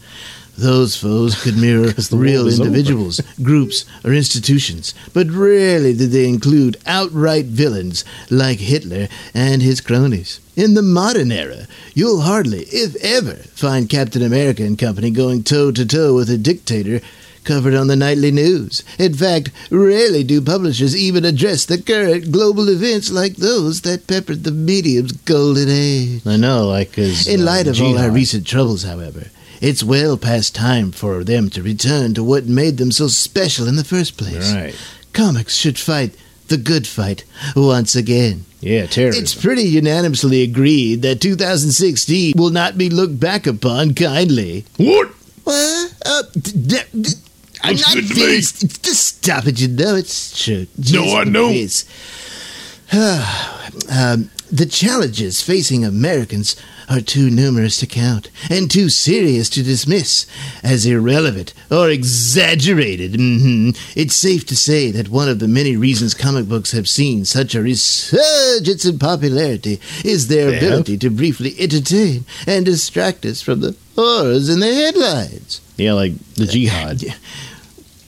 Those 0.61 0.95
foes 0.95 1.43
could 1.43 1.57
mirror 1.61 1.95
real 2.13 2.47
individuals, 2.47 3.23
groups, 3.43 3.87
or 4.05 4.13
institutions, 4.13 4.93
but 5.15 5.31
rarely 5.31 5.95
did 5.95 6.11
they 6.11 6.29
include 6.29 6.77
outright 6.85 7.47
villains 7.47 8.05
like 8.29 8.59
Hitler 8.59 9.09
and 9.33 9.63
his 9.63 9.81
cronies. 9.81 10.39
In 10.57 10.75
the 10.75 10.83
modern 10.83 11.33
era, 11.33 11.67
you'll 11.95 12.21
hardly, 12.21 12.65
if 12.71 12.95
ever, 12.97 13.37
find 13.55 13.89
Captain 13.89 14.23
America 14.23 14.63
and 14.63 14.79
Company 14.79 15.11
going 15.11 15.45
toe 15.45 15.73
to 15.73 15.87
toe 15.87 16.15
with 16.15 16.29
a 16.29 16.37
dictator 16.37 17.01
covered 17.45 17.75
on 17.75 17.87
the 17.87 17.97
nightly 17.97 18.31
news. 18.31 18.83
In 18.99 19.15
fact, 19.15 19.51
rarely 19.71 20.25
do 20.25 20.41
publishers 20.41 20.97
even 20.97 21.25
address 21.25 21.65
the 21.67 21.81
current 21.81 22.31
global 22.33 22.69
events 22.69 23.11
like 23.11 23.37
those 23.37 23.83
that 23.83 24.07
peppered 24.07 24.45
the 24.45 24.51
medium's 24.51 25.13
golden 25.13 25.69
age. 25.69 26.27
I 26.27 26.37
know, 26.37 26.67
like 26.67 26.95
his. 26.95 27.27
In 27.27 27.41
uh, 27.43 27.45
light 27.45 27.67
of 27.67 27.81
all 27.81 27.99
our 27.99 28.11
recent 28.11 28.47
troubles, 28.47 28.83
however, 28.85 29.27
it's 29.61 29.83
well 29.83 30.17
past 30.17 30.55
time 30.55 30.93
for 30.93 31.25
them 31.25 31.51
to 31.51 31.63
return 31.63 32.15
to 32.15 32.25
what 32.25 32.47
made 32.47 32.79
them 32.79 32.93
so 32.93 33.09
special 33.09 33.69
in 33.69 33.77
the 33.77 33.85
first 33.85 34.17
place. 34.17 34.53
Right. 34.55 34.75
Comics 35.13 35.57
should 35.57 35.79
fight 35.79 36.15
the 36.49 36.57
good 36.57 36.87
fight 36.87 37.25
once 37.57 37.95
again. 37.95 38.45
Yeah, 38.61 38.87
terrorism. 38.87 39.23
It's 39.23 39.35
pretty 39.35 39.63
unanimously 39.63 40.43
agreed 40.43 41.03
that 41.03 41.21
2016 41.21 42.35
will 42.37 42.51
not 42.51 42.77
be 42.77 42.91
looked 42.91 43.19
back 43.19 43.47
upon 43.47 43.95
kindly. 43.95 44.65
What? 44.77 45.09
What? 45.45 45.95
Uh, 46.05 46.23
d- 46.33 46.53
d- 46.53 47.01
d- 47.01 47.11
I'm 47.63 47.77
not 47.77 47.93
to 47.93 48.03
me. 48.03 48.37
Just 48.41 49.07
stop 49.19 49.47
it. 49.47 49.61
You 49.61 49.69
know 49.69 49.95
it's 49.95 50.43
true. 50.45 50.67
No, 50.93 51.05
I 51.15 51.25
don't. 51.25 51.85
um, 53.91 54.31
the 54.51 54.67
challenges 54.67 55.41
facing 55.43 55.85
Americans 55.85 56.57
are 56.89 57.01
too 57.01 57.31
numerous 57.31 57.77
to 57.79 57.87
count 57.87 58.31
and 58.51 58.69
too 58.69 58.89
serious 58.89 59.49
to 59.51 59.63
dismiss 59.63 60.27
as 60.65 60.85
irrelevant 60.87 61.55
or 61.71 61.89
exaggerated. 61.89 63.15
hmm 63.15 63.71
It's 63.95 64.17
safe 64.17 64.45
to 64.47 64.57
say 64.57 64.91
that 64.91 65.09
one 65.09 65.29
of 65.29 65.39
the 65.39 65.47
many 65.47 65.77
reasons 65.77 66.15
comic 66.15 66.49
books 66.49 66.73
have 66.73 66.89
seen 66.89 67.25
such 67.25 67.55
a 67.55 67.63
resurgence 67.63 68.85
in 68.85 68.99
popularity 68.99 69.81
is 70.05 70.27
their 70.27 70.47
They 70.51 70.55
have? 70.57 70.63
ability 70.65 70.99
to 70.99 71.11
briefly 71.11 71.55
entertain 71.61 72.25
and 72.45 72.65
distract 72.67 73.25
us 73.25 73.41
from 73.41 73.61
the 73.61 73.77
horrors 73.95 74.49
in 74.49 74.59
the 74.59 74.75
headlines. 74.75 75.61
yeah, 75.77 75.93
like 75.93 76.15
the 76.35 76.47
jihad. 76.47 77.05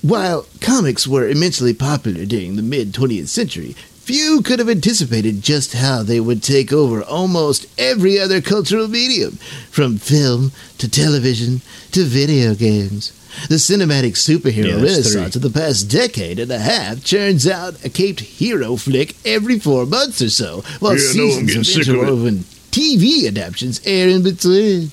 While 0.02 0.46
comics 0.60 1.06
were 1.06 1.28
immensely 1.28 1.72
popular 1.72 2.24
during 2.24 2.56
the 2.56 2.62
mid 2.62 2.92
20th 2.92 3.28
century, 3.28 3.74
few 4.02 4.42
could 4.42 4.58
have 4.58 4.68
anticipated 4.68 5.42
just 5.42 5.74
how 5.74 6.02
they 6.02 6.18
would 6.18 6.42
take 6.42 6.72
over 6.72 7.04
almost 7.04 7.66
every 7.78 8.18
other 8.18 8.40
cultural 8.40 8.88
medium, 8.88 9.38
from 9.70 9.98
film 9.98 10.50
to 10.78 10.90
television 10.90 11.60
to 11.92 12.02
video 12.02 12.54
games. 12.56 13.12
The 13.48 13.54
cinematic 13.54 14.14
superhero 14.14 14.70
Yeah, 14.70 14.74
renaissance 14.74 15.36
of 15.36 15.42
the 15.42 15.50
past 15.50 15.84
decade 15.84 16.40
and 16.40 16.50
a 16.50 16.58
half 16.58 17.04
churns 17.04 17.46
out 17.46 17.82
a 17.84 17.88
caped 17.88 18.20
hero 18.20 18.74
flick 18.76 19.14
every 19.24 19.60
four 19.60 19.86
months 19.86 20.20
or 20.20 20.30
so, 20.30 20.64
while 20.80 20.98
Yeah, 20.98 21.10
I 21.10 21.14
know, 21.14 21.24
I'm 21.24 21.46
seasons 21.46 21.46
getting 21.46 21.60
of 21.60 21.66
sick 21.66 21.88
of 21.88 21.94
interwoven 21.94 22.38
TV 22.72 23.28
adaptations 23.28 23.80
air 23.84 24.08
in 24.08 24.24
between, 24.24 24.90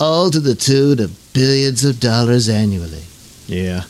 all 0.00 0.30
to 0.30 0.40
the 0.40 0.54
tune 0.54 1.00
of 1.00 1.32
billions 1.34 1.84
of 1.84 2.00
dollars 2.00 2.48
annually. 2.48 3.02
Yeah. 3.46 3.84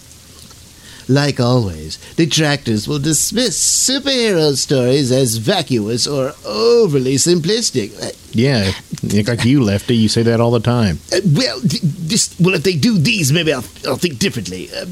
Like 1.11 1.41
always, 1.41 1.97
detractors 2.17 2.87
will 2.87 2.99
dismiss 2.99 3.59
superhero 3.59 4.55
stories 4.55 5.11
as 5.11 5.37
vacuous 5.39 6.07
or 6.07 6.35
overly 6.45 7.15
simplistic. 7.17 7.99
Uh, 8.03 8.11
Yeah. 8.33 8.73
Like 9.03 9.45
you, 9.45 9.63
Lefty, 9.65 9.97
you 9.97 10.09
say 10.09 10.23
that 10.25 10.39
all 10.41 10.51
the 10.51 10.61
time. 10.61 10.99
uh, 11.13 11.21
well, 11.33 11.59
this, 11.63 12.35
well, 12.39 12.55
if 12.55 12.63
they 12.63 12.75
do 12.77 12.99
these, 12.99 13.33
maybe 13.33 13.53
I'll, 13.55 13.65
I'll 13.87 13.97
think 13.97 14.19
differently. 14.19 14.69
Uh, 14.71 14.85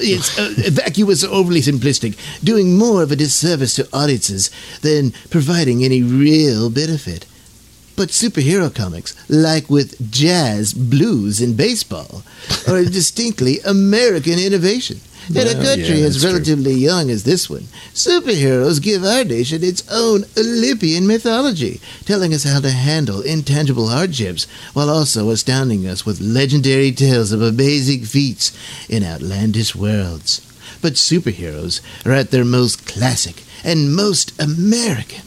it's 0.00 0.38
uh, 0.38 0.54
vacuous 0.70 1.22
or 1.22 1.34
overly 1.34 1.60
simplistic, 1.60 2.16
doing 2.42 2.78
more 2.78 3.02
of 3.02 3.12
a 3.12 3.16
disservice 3.16 3.74
to 3.76 3.88
audiences 3.92 4.50
than 4.80 5.10
providing 5.28 5.84
any 5.84 6.02
real 6.02 6.70
benefit. 6.70 7.26
But 7.94 8.10
superhero 8.10 8.72
comics, 8.74 9.14
like 9.28 9.68
with 9.68 10.10
jazz, 10.10 10.72
blues, 10.72 11.40
and 11.42 11.56
baseball, 11.56 12.22
are 12.68 12.76
a 12.76 12.84
distinctly 13.00 13.58
American 13.66 14.38
innovation. 14.38 15.00
In 15.30 15.46
a 15.46 15.52
country 15.52 16.00
yeah, 16.00 16.06
as 16.06 16.14
that's 16.14 16.22
true. 16.22 16.32
relatively 16.32 16.72
young 16.72 17.10
as 17.10 17.24
this 17.24 17.50
one, 17.50 17.64
superheroes 17.92 18.80
give 18.80 19.04
our 19.04 19.24
nation 19.24 19.62
its 19.62 19.86
own 19.90 20.24
Olympian 20.38 21.06
mythology, 21.06 21.80
telling 22.06 22.32
us 22.32 22.44
how 22.44 22.60
to 22.60 22.70
handle 22.70 23.20
intangible 23.20 23.88
hardships 23.88 24.46
while 24.72 24.88
also 24.88 25.28
astounding 25.28 25.86
us 25.86 26.06
with 26.06 26.20
legendary 26.22 26.92
tales 26.92 27.30
of 27.30 27.42
amazing 27.42 28.04
feats 28.04 28.56
in 28.88 29.04
outlandish 29.04 29.74
worlds. 29.76 30.40
But 30.80 30.94
superheroes 30.94 31.82
are 32.06 32.12
at 32.12 32.30
their 32.30 32.44
most 32.44 32.86
classic 32.86 33.42
and 33.62 33.94
most 33.94 34.40
American 34.40 35.24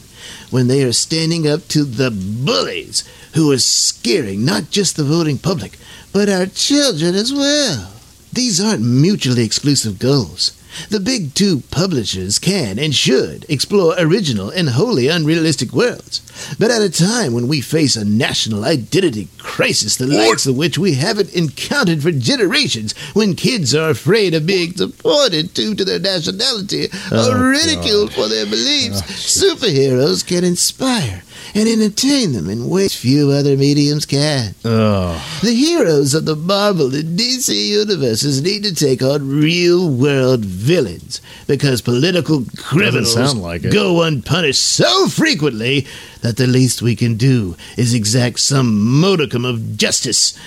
when 0.50 0.66
they 0.66 0.82
are 0.82 0.92
standing 0.92 1.46
up 1.46 1.68
to 1.68 1.84
the 1.84 2.10
bullies 2.10 3.04
who 3.34 3.52
are 3.52 3.58
scaring 3.58 4.44
not 4.44 4.70
just 4.70 4.96
the 4.96 5.04
voting 5.04 5.38
public, 5.38 5.78
but 6.12 6.28
our 6.28 6.46
children 6.46 7.14
as 7.14 7.32
well. 7.32 7.92
These 8.32 8.60
aren't 8.60 8.82
mutually 8.82 9.44
exclusive 9.44 9.98
goals. 9.98 10.52
The 10.88 11.00
big 11.00 11.34
two 11.34 11.60
publishers 11.70 12.38
can 12.38 12.78
and 12.78 12.94
should 12.94 13.44
explore 13.46 13.94
original 13.98 14.48
and 14.48 14.70
wholly 14.70 15.06
unrealistic 15.08 15.70
worlds. 15.74 16.22
But 16.58 16.70
at 16.70 16.80
a 16.80 16.88
time 16.88 17.34
when 17.34 17.46
we 17.46 17.60
face 17.60 17.94
a 17.94 18.06
national 18.06 18.64
identity 18.64 19.28
crisis, 19.36 19.96
the 19.96 20.06
likes 20.06 20.46
of 20.46 20.56
which 20.56 20.78
we 20.78 20.94
haven't 20.94 21.34
encountered 21.34 22.02
for 22.02 22.10
generations, 22.10 22.94
when 23.12 23.34
kids 23.34 23.74
are 23.74 23.90
afraid 23.90 24.32
of 24.32 24.46
being 24.46 24.70
deported 24.72 25.52
due 25.52 25.74
to 25.74 25.84
their 25.84 25.98
nationality 25.98 26.88
Oh, 27.10 27.32
or 27.32 27.50
ridiculed 27.50 28.14
for 28.14 28.28
their 28.28 28.46
beliefs, 28.46 29.02
oh, 29.02 29.12
superheroes 29.56 30.26
can 30.26 30.42
inspire 30.42 31.22
and 31.54 31.68
entertain 31.68 32.32
them 32.32 32.48
in 32.48 32.68
ways 32.68 32.94
few 32.94 33.30
other 33.30 33.56
mediums 33.56 34.06
can. 34.06 34.54
Oh. 34.64 35.40
The 35.42 35.54
heroes 35.54 36.14
of 36.14 36.24
the 36.24 36.36
Marvel 36.36 36.94
and 36.94 37.18
DC 37.18 37.68
universes 37.68 38.42
need 38.42 38.64
to 38.64 38.74
take 38.74 39.02
on 39.02 39.28
real 39.28 39.90
world 39.90 40.44
villains 40.44 41.20
because 41.46 41.82
political 41.82 42.44
criminals 42.56 43.12
sound 43.14 43.42
like 43.42 43.64
it. 43.64 43.72
go 43.72 44.02
unpunished 44.02 44.62
so 44.62 45.08
frequently 45.08 45.86
that 46.22 46.36
the 46.36 46.46
least 46.46 46.80
we 46.82 46.96
can 46.96 47.16
do 47.16 47.56
is 47.76 47.92
exact 47.94 48.40
some 48.40 49.00
modicum 49.00 49.44
of 49.44 49.76
justice 49.76 50.38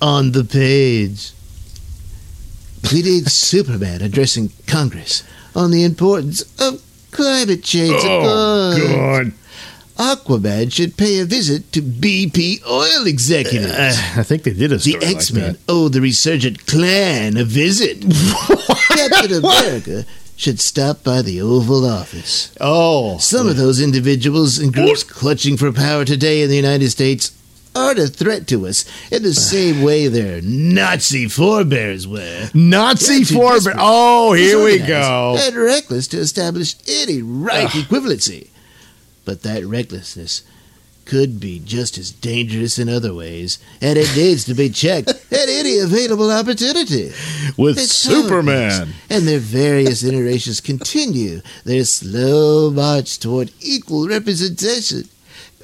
on 0.00 0.32
the 0.32 0.44
page. 0.44 1.32
We 2.92 3.02
need 3.02 3.26
Superman 3.30 4.02
addressing 4.02 4.50
Congress 4.66 5.22
on 5.54 5.70
the 5.70 5.84
importance 5.84 6.42
of 6.60 6.82
climate 7.12 7.62
change. 7.62 7.94
Oh, 8.04 8.76
God. 8.76 9.32
Aquaman 9.98 10.72
should 10.72 10.96
pay 10.96 11.18
a 11.20 11.24
visit 11.24 11.70
to 11.72 11.82
BP 11.82 12.66
oil 12.66 13.06
executives. 13.06 13.72
Uh, 13.72 13.92
I 14.16 14.22
think 14.22 14.42
they 14.42 14.52
did 14.52 14.72
a 14.72 14.78
story 14.78 14.98
the 15.00 15.06
X 15.06 15.32
Men 15.32 15.52
that. 15.52 15.60
owe 15.68 15.88
the 15.88 16.00
resurgent 16.00 16.66
Klan 16.66 17.36
a 17.36 17.44
visit. 17.44 18.02
Captain 18.88 19.32
America 19.44 20.04
should 20.36 20.60
stop 20.60 21.04
by 21.04 21.22
the 21.22 21.40
Oval 21.40 21.86
Office. 21.86 22.54
Oh. 22.60 23.18
Some 23.18 23.48
of 23.48 23.56
those 23.56 23.80
individuals 23.80 24.58
and 24.58 24.72
groups 24.72 25.04
clutching 25.04 25.56
for 25.56 25.70
power 25.72 26.04
today 26.04 26.42
in 26.42 26.48
the 26.50 26.56
United 26.56 26.90
States 26.90 27.36
aren't 27.74 27.98
a 27.98 28.06
threat 28.06 28.46
to 28.48 28.66
us 28.66 28.84
in 29.12 29.22
the 29.22 29.32
same 29.52 29.82
way 29.82 30.08
their 30.08 30.40
Nazi 30.42 31.28
forebears 31.28 32.08
were. 32.08 32.48
Nazi 32.54 33.18
They're 33.18 33.24
too 33.26 33.34
forebear- 33.36 33.54
desperate, 33.54 33.76
Oh, 33.78 34.32
here 34.32 34.62
we 34.64 34.78
go. 34.78 35.36
And 35.38 35.54
reckless 35.54 36.08
to 36.08 36.18
establish 36.18 36.74
any 36.88 37.22
right 37.22 37.68
equivalency. 37.68 38.48
But 39.24 39.42
that 39.42 39.64
recklessness 39.64 40.42
could 41.04 41.40
be 41.40 41.58
just 41.58 41.98
as 41.98 42.10
dangerous 42.10 42.78
in 42.78 42.88
other 42.88 43.12
ways, 43.12 43.58
and 43.80 43.98
it 43.98 44.16
needs 44.16 44.44
to 44.44 44.54
be 44.54 44.70
checked 44.70 45.08
at 45.32 45.48
any 45.48 45.78
available 45.78 46.30
opportunity. 46.30 47.12
With 47.56 47.78
It's 47.78 47.92
Superman. 47.94 48.94
And 49.10 49.26
their 49.26 49.38
various 49.38 50.04
iterations 50.04 50.60
continue 50.60 51.40
their 51.64 51.84
slow 51.84 52.70
march 52.70 53.18
toward 53.18 53.52
equal 53.60 54.08
representation. 54.08 55.08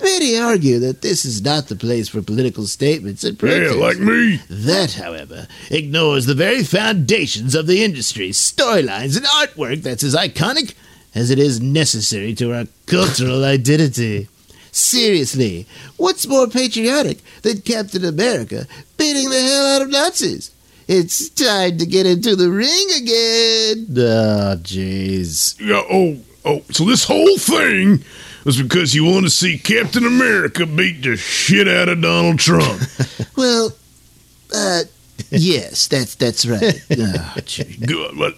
Many 0.00 0.38
argue 0.38 0.78
that 0.78 1.02
this 1.02 1.24
is 1.24 1.42
not 1.42 1.66
the 1.66 1.74
place 1.74 2.08
for 2.08 2.22
political 2.22 2.66
statements 2.66 3.24
and 3.24 3.36
protests. 3.36 3.74
Yeah, 3.74 3.80
like 3.80 3.98
me. 3.98 4.40
That, 4.48 4.92
however, 4.92 5.48
ignores 5.70 6.26
the 6.26 6.34
very 6.34 6.62
foundations 6.62 7.56
of 7.56 7.66
the 7.66 7.82
industry, 7.82 8.30
storylines, 8.30 9.16
and 9.16 9.26
artwork 9.26 9.82
that's 9.82 10.04
as 10.04 10.14
iconic 10.14 10.74
as 11.18 11.30
it 11.30 11.38
is 11.38 11.60
necessary 11.60 12.32
to 12.32 12.54
our 12.54 12.64
cultural 12.86 13.44
identity. 13.44 14.28
Seriously, 14.70 15.66
what's 15.96 16.28
more 16.28 16.46
patriotic 16.46 17.18
than 17.42 17.60
Captain 17.62 18.04
America 18.04 18.66
beating 18.96 19.28
the 19.28 19.40
hell 19.40 19.66
out 19.66 19.82
of 19.82 19.90
Nazis? 19.90 20.52
It's 20.86 21.28
time 21.30 21.76
to 21.78 21.86
get 21.86 22.06
into 22.06 22.36
the 22.36 22.48
ring 22.50 22.88
again. 22.96 23.86
Oh, 23.98 24.56
jeez. 24.62 25.58
Yeah, 25.60 25.82
oh, 25.90 26.18
oh, 26.44 26.62
so 26.70 26.84
this 26.84 27.04
whole 27.04 27.36
thing 27.36 28.04
was 28.44 28.62
because 28.62 28.94
you 28.94 29.04
want 29.04 29.24
to 29.24 29.30
see 29.30 29.58
Captain 29.58 30.06
America 30.06 30.66
beat 30.66 31.02
the 31.02 31.16
shit 31.16 31.66
out 31.66 31.88
of 31.88 32.00
Donald 32.00 32.38
Trump. 32.38 32.80
Well, 33.36 33.70
uh, 34.52 34.82
yes, 35.30 35.86
that's 35.86 36.16
that's 36.16 36.44
right. 36.44 36.80
Oh. 36.98 37.34
Good, 37.86 38.18
but 38.18 38.34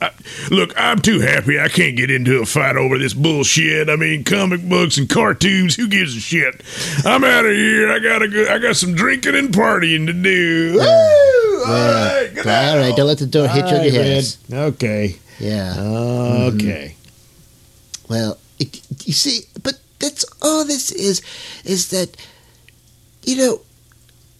I, 0.00 0.10
look, 0.50 0.72
I'm 0.76 1.00
too 1.00 1.20
happy. 1.20 1.58
I 1.58 1.68
can't 1.68 1.96
get 1.96 2.10
into 2.10 2.40
a 2.40 2.46
fight 2.46 2.76
over 2.76 2.98
this 2.98 3.14
bullshit. 3.14 3.88
I 3.88 3.96
mean, 3.96 4.22
comic 4.22 4.62
books 4.68 4.96
and 4.96 5.08
cartoons. 5.08 5.74
Who 5.74 5.88
gives 5.88 6.16
a 6.16 6.20
shit? 6.20 6.62
I'm 7.04 7.24
out 7.24 7.44
of 7.44 7.52
here. 7.52 7.90
I 7.90 7.98
gotta 7.98 8.28
go. 8.28 8.46
I 8.48 8.58
got 8.58 8.76
some 8.76 8.94
drinking 8.94 9.34
and 9.34 9.48
partying 9.48 10.06
to 10.06 10.12
do. 10.12 10.74
Woo! 10.74 11.64
All 11.64 11.74
right, 11.74 12.30
all 12.38 12.96
don't 12.96 13.06
let 13.06 13.18
the 13.18 13.26
door 13.26 13.48
hit 13.48 13.66
you 13.66 13.76
on 13.76 13.80
All 13.80 13.84
your 13.84 14.02
head. 14.02 14.36
Okay. 14.52 15.16
Yeah. 15.38 15.74
Okay. 15.78 16.94
Mm-hmm. 16.94 18.12
Well, 18.12 18.38
it, 18.58 18.80
you 19.06 19.12
see, 19.12 19.40
but 19.62 19.74
that's 19.98 20.24
all 20.40 20.64
this 20.64 20.90
is, 20.92 21.22
is 21.64 21.90
that, 21.90 22.16
you 23.22 23.36
know, 23.36 23.60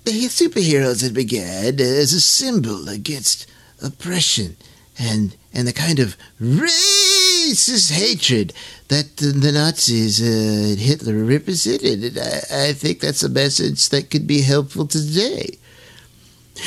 the 0.05 0.13
superheroes 0.13 1.03
had 1.03 1.15
began 1.15 1.79
as 1.81 2.13
a 2.13 2.21
symbol 2.21 2.89
against 2.89 3.47
oppression 3.83 4.57
and 4.99 5.37
and 5.59 5.67
the 5.67 5.73
kind 5.73 5.99
of 5.99 6.17
racist 6.41 7.91
hatred 7.91 8.53
that 8.87 9.17
the, 9.17 9.51
Nazis 9.51 10.23
uh, 10.23 10.71
and 10.71 10.79
Hitler 10.79 11.25
represented. 11.25 12.05
And 12.05 12.19
I, 12.19 12.69
I 12.69 12.73
think 12.73 13.01
that's 13.01 13.25
a 13.25 13.29
message 13.29 13.89
that 13.89 14.09
could 14.09 14.25
be 14.25 14.43
helpful 14.43 14.87
today. 14.87 15.59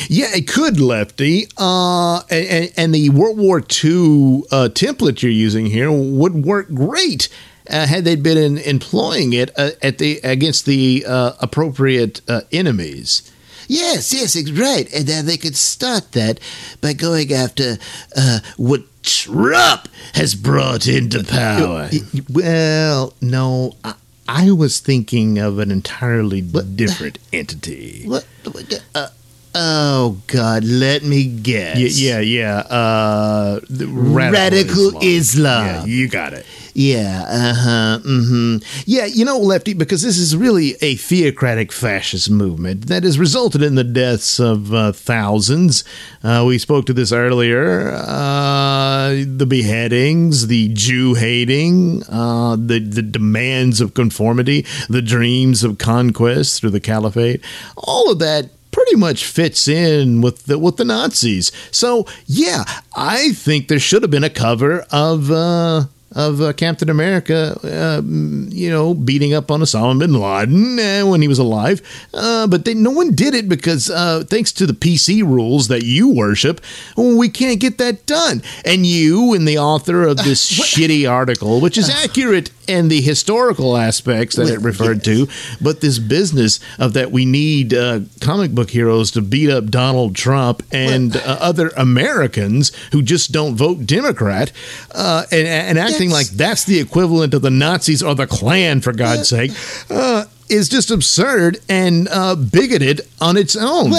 Yeah, 0.09 0.27
it 0.35 0.47
could, 0.49 0.81
Lefty. 0.81 1.47
Uh, 1.57 2.23
and, 2.29 2.73
and, 2.75 2.93
the 2.93 3.09
World 3.11 3.37
War 3.37 3.59
II 3.59 4.43
uh, 4.51 4.67
template 4.73 5.21
you're 5.21 5.31
using 5.31 5.67
here 5.67 5.89
would 5.89 6.43
work 6.45 6.73
great 6.73 7.29
uh, 7.69 7.87
had 7.87 8.03
they 8.03 8.17
been 8.17 8.37
in, 8.37 8.57
employing 8.57 9.31
it 9.31 9.51
uh, 9.57 9.71
at 9.81 9.99
the 9.99 10.19
against 10.23 10.65
the 10.65 11.05
uh, 11.07 11.33
appropriate 11.39 12.19
uh, 12.27 12.41
enemies. 12.51 13.31
Yes, 13.71 14.11
yes, 14.11 14.35
right. 14.51 14.93
And 14.93 15.07
then 15.07 15.25
they 15.27 15.37
could 15.37 15.55
start 15.55 16.11
that 16.11 16.41
by 16.81 16.91
going 16.91 17.31
after 17.31 17.77
uh, 18.17 18.39
what 18.57 18.83
Trump 19.01 19.87
has 20.13 20.35
brought 20.35 20.89
into 20.89 21.23
power. 21.23 21.89
Well, 22.29 23.13
no, 23.21 23.77
I, 23.81 23.93
I 24.27 24.51
was 24.51 24.81
thinking 24.81 25.37
of 25.37 25.57
an 25.59 25.71
entirely 25.71 26.41
different 26.41 27.17
entity. 27.31 28.03
What? 28.05 28.25
what 28.51 28.83
uh, 28.93 29.07
oh, 29.55 30.21
God, 30.27 30.65
let 30.65 31.03
me 31.03 31.23
guess. 31.23 31.97
Yeah, 31.97 32.19
yeah, 32.19 32.19
yeah. 32.19 32.75
Uh, 32.75 33.61
the 33.69 33.87
Radical 33.87 35.01
Islam. 35.01 35.65
Yeah, 35.65 35.85
you 35.85 36.09
got 36.09 36.33
it. 36.33 36.45
Yeah, 36.73 37.25
uh 37.27 37.53
huh, 37.53 37.99
mm 38.03 38.27
hmm. 38.27 38.83
Yeah, 38.85 39.05
you 39.05 39.25
know, 39.25 39.37
Lefty, 39.37 39.73
because 39.73 40.01
this 40.01 40.17
is 40.17 40.35
really 40.35 40.75
a 40.81 40.95
theocratic 40.95 41.71
fascist 41.71 42.29
movement 42.29 42.87
that 42.87 43.03
has 43.03 43.19
resulted 43.19 43.61
in 43.61 43.75
the 43.75 43.83
deaths 43.83 44.39
of 44.39 44.73
uh, 44.73 44.91
thousands. 44.93 45.83
Uh, 46.23 46.45
we 46.47 46.57
spoke 46.57 46.85
to 46.85 46.93
this 46.93 47.11
earlier. 47.11 47.91
Uh, 47.91 49.23
the 49.25 49.45
beheadings, 49.47 50.47
the 50.47 50.69
Jew 50.69 51.15
hating, 51.15 52.03
uh, 52.09 52.55
the, 52.55 52.79
the 52.79 53.01
demands 53.01 53.81
of 53.81 53.93
conformity, 53.93 54.65
the 54.89 55.01
dreams 55.01 55.63
of 55.63 55.77
conquest 55.77 56.61
through 56.61 56.69
the 56.69 56.79
caliphate, 56.79 57.41
all 57.75 58.11
of 58.11 58.19
that 58.19 58.49
pretty 58.71 58.95
much 58.95 59.25
fits 59.25 59.67
in 59.67 60.21
with 60.21 60.45
the 60.45 60.57
with 60.57 60.77
the 60.77 60.85
Nazis. 60.85 61.51
So 61.71 62.07
yeah, 62.25 62.63
I 62.95 63.33
think 63.33 63.67
there 63.67 63.79
should 63.79 64.01
have 64.01 64.11
been 64.11 64.23
a 64.23 64.29
cover 64.29 64.85
of 64.91 65.29
uh, 65.29 65.85
of 66.13 66.41
uh, 66.41 66.53
Captain 66.53 66.89
America, 66.89 67.57
uh, 67.63 68.01
you 68.03 68.69
know, 68.69 68.93
beating 68.93 69.33
up 69.33 69.49
on 69.49 69.61
Osama 69.61 69.99
bin 69.99 70.13
Laden 70.13 70.79
uh, 70.79 71.09
when 71.09 71.21
he 71.21 71.27
was 71.27 71.39
alive. 71.39 71.81
Uh, 72.13 72.47
but 72.47 72.65
they, 72.65 72.73
no 72.73 72.91
one 72.91 73.15
did 73.15 73.33
it 73.33 73.47
because, 73.47 73.89
uh, 73.89 74.23
thanks 74.27 74.51
to 74.51 74.65
the 74.65 74.73
PC 74.73 75.23
rules 75.23 75.67
that 75.69 75.83
you 75.83 76.09
worship, 76.09 76.61
we 76.97 77.29
can't 77.29 77.59
get 77.59 77.77
that 77.77 78.05
done. 78.05 78.41
And 78.65 78.85
you, 78.85 79.33
and 79.33 79.47
the 79.47 79.57
author 79.57 80.03
of 80.03 80.17
this 80.17 80.49
shitty 80.75 81.09
article, 81.09 81.61
which 81.61 81.77
is 81.77 81.89
accurate 82.03 82.51
in 82.67 82.87
the 82.87 83.01
historical 83.01 83.75
aspects 83.77 84.35
that 84.35 84.47
it 84.47 84.59
referred 84.59 85.03
to, 85.03 85.27
but 85.59 85.81
this 85.81 85.99
business 85.99 86.59
of 86.79 86.93
that 86.93 87.11
we 87.11 87.25
need 87.25 87.73
uh, 87.73 88.01
comic 88.19 88.51
book 88.51 88.69
heroes 88.69 89.11
to 89.11 89.21
beat 89.21 89.49
up 89.49 89.65
Donald 89.69 90.15
Trump 90.15 90.63
and 90.71 91.15
uh, 91.15 91.37
other 91.39 91.69
Americans 91.75 92.71
who 92.91 93.01
just 93.01 93.31
don't 93.31 93.55
vote 93.55 93.85
Democrat, 93.85 94.51
uh, 94.93 95.25
and, 95.31 95.47
and 95.47 95.77
acting 96.01 96.11
like 96.11 96.27
that's 96.27 96.63
the 96.63 96.79
equivalent 96.79 97.33
of 97.33 97.41
the 97.41 97.51
Nazis 97.51 98.01
or 98.01 98.15
the 98.15 98.25
Klan, 98.27 98.81
for 98.81 98.91
God's 98.91 99.29
sake, 99.29 99.51
uh, 99.89 100.25
is 100.49 100.67
just 100.67 100.89
absurd 100.89 101.59
and 101.69 102.07
uh, 102.09 102.35
bigoted 102.35 103.01
on 103.19 103.37
its 103.37 103.55
own. 103.55 103.91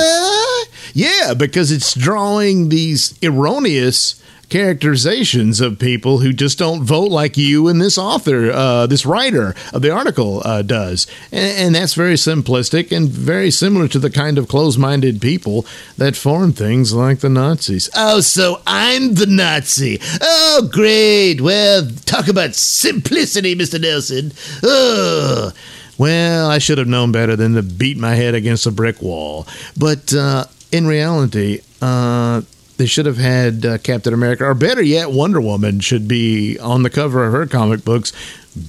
Yeah, 0.95 1.35
because 1.35 1.71
it's 1.71 1.95
drawing 1.95 2.69
these 2.69 3.19
erroneous 3.23 4.22
characterizations 4.53 5.63
of 5.63 5.79
people 5.79 6.19
who 6.19 6.31
just 6.31 6.59
don't 6.59 6.85
vote 6.85 7.11
like 7.11 7.39
you 7.39 7.69
and 7.69 7.81
this 7.81 7.97
author, 7.97 8.51
uh, 8.51 8.87
this 8.87 9.07
writer 9.07 9.55
of 9.73 9.81
the 9.81 9.91
article 9.91 10.43
uh, 10.45 10.61
does. 10.61 11.07
And, 11.33 11.59
and 11.59 11.75
that's 11.75 11.95
very 11.95 12.17
simplistic 12.17 12.95
and 12.95 13.09
very 13.09 13.51
similar 13.51 13.89
to 13.89 13.99
the 13.99 14.11
kind 14.11 14.37
of 14.37 14.49
closed 14.49 14.79
minded 14.79 15.23
people 15.23 15.65
that 15.97 16.17
form 16.17 16.53
things 16.53 16.93
like 16.93 17.21
the 17.21 17.31
Nazis. 17.31 17.89
Oh, 17.97 18.21
so 18.21 18.61
I'm 18.67 19.15
the 19.15 19.25
Nazi. 19.27 19.99
Oh, 20.21 20.69
great. 20.71 21.41
Well, 21.41 21.89
talk 22.05 22.29
about 22.29 22.55
simplicity, 22.55 23.57
Mr. 23.57 23.81
Nailsin. 23.81 24.35
Oh. 24.63 25.53
Well, 25.97 26.51
I 26.51 26.59
should 26.59 26.77
have 26.77 26.89
known 26.89 27.11
better 27.11 27.37
than 27.37 27.55
to 27.55 27.63
beat 27.63 27.97
my 27.97 28.17
head 28.17 28.35
against 28.35 28.67
a 28.67 28.71
brick 28.71 29.01
wall. 29.01 29.47
But 29.79 30.13
uh, 30.13 30.45
in 30.71 30.87
reality, 30.87 31.63
uh, 31.81 32.43
they 32.83 32.87
should 32.87 33.07
have 33.07 33.17
had 33.17 33.65
uh, 33.65 33.79
Captain 33.79 34.13
America, 34.13 34.45
or 34.45 34.55
better 34.55 34.83
yet, 34.83 35.13
Wonder 35.13 35.41
Woman 35.41 35.79
should 35.79 36.09
be 36.09 36.59
on 36.59 36.83
the 36.83 36.91
cover 36.91 37.25
of 37.25 37.33
her 37.33 37.47
comic 37.47 37.85
books 37.85 38.13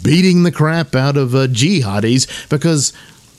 beating 0.03 0.43
the 0.43 0.51
crap 0.51 0.93
out 0.93 1.17
of 1.17 1.33
uh, 1.33 1.47
jihadis 1.47 2.47
because 2.47 2.93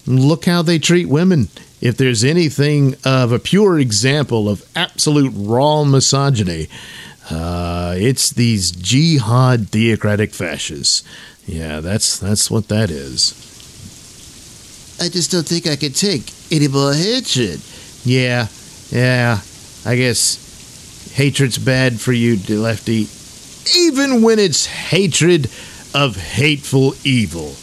look 0.05 0.47
how 0.47 0.62
they 0.62 0.81
treat 0.81 1.05
women. 1.07 1.47
If 1.81 1.97
there's 1.97 2.25
anything 2.25 2.97
of 3.05 3.31
a 3.31 3.39
pure 3.39 3.79
example 3.79 4.49
of 4.49 4.68
absolute 4.75 5.33
raw 5.37 5.85
misogyny, 5.85 6.66
uh, 7.31 7.95
it's 7.97 8.31
these 8.31 8.72
jihad 8.72 9.68
theocratic 9.68 10.35
fascists. 10.35 11.05
Yeah, 11.47 11.79
that's 11.79 12.18
that's 12.18 12.51
what 12.51 12.66
that 12.66 12.91
is. 12.91 13.31
I 15.01 15.09
just 15.09 15.31
don't 15.31 15.47
think 15.47 15.68
I 15.68 15.77
can 15.77 15.93
take 15.93 16.33
any 16.51 16.66
more 16.66 16.93
hatred. 16.95 17.61
Yeah, 18.05 18.49
yeah. 18.91 19.39
I 19.87 19.95
guess 19.95 20.44
hatred's 21.15 21.59
bad 21.59 22.01
for 22.01 22.12
you, 22.12 22.37
Lefty. 22.49 23.07
Even 23.79 24.23
when 24.23 24.39
it's 24.39 24.67
hatred 24.67 25.49
of 25.95 26.17
hateful 26.17 26.95
evil. 27.05 27.55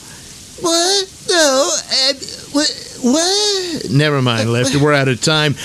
What? 0.62 1.26
No. 1.30 1.70
Uh, 1.92 2.14
what? 2.54 2.91
What? 3.02 3.90
Never 3.90 4.22
mind, 4.22 4.52
Lefty. 4.52 4.78
We're 4.78 4.94
out 4.94 5.08
of 5.08 5.22
time. 5.22 5.56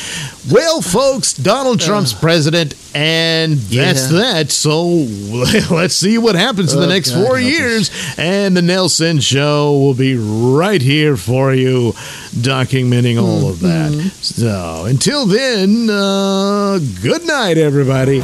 Well, 0.51 0.81
folks, 0.81 1.35
Donald 1.35 1.81
Trump's 1.81 2.13
president, 2.13 2.75
and 2.95 3.55
that's 3.59 4.11
Yeah. 4.11 4.19
that. 4.19 4.51
So 4.51 4.85
let's 5.75 5.95
see 5.95 6.19
what 6.19 6.35
happens 6.35 6.73
in 6.73 6.81
the 6.81 6.87
Oh, 6.87 6.89
next 6.89 7.11
God 7.11 7.27
four 7.27 7.39
years. 7.39 7.91
And 8.17 8.57
the 8.57 8.61
Nailsin 8.63 9.21
Show 9.23 9.73
will 9.73 9.95
be 9.95 10.17
right 10.17 10.81
here 10.81 11.17
for 11.17 11.53
you, 11.53 11.93
documenting 12.33 13.21
all 13.21 13.49
of 13.49 13.61
that. 13.61 13.93
Mm-hmm. 13.93 14.09
So 14.09 14.85
until 14.87 15.27
then, 15.27 15.91
uh, 15.91 16.79
good 17.03 17.27
night, 17.27 17.59
everybody. 17.59 18.23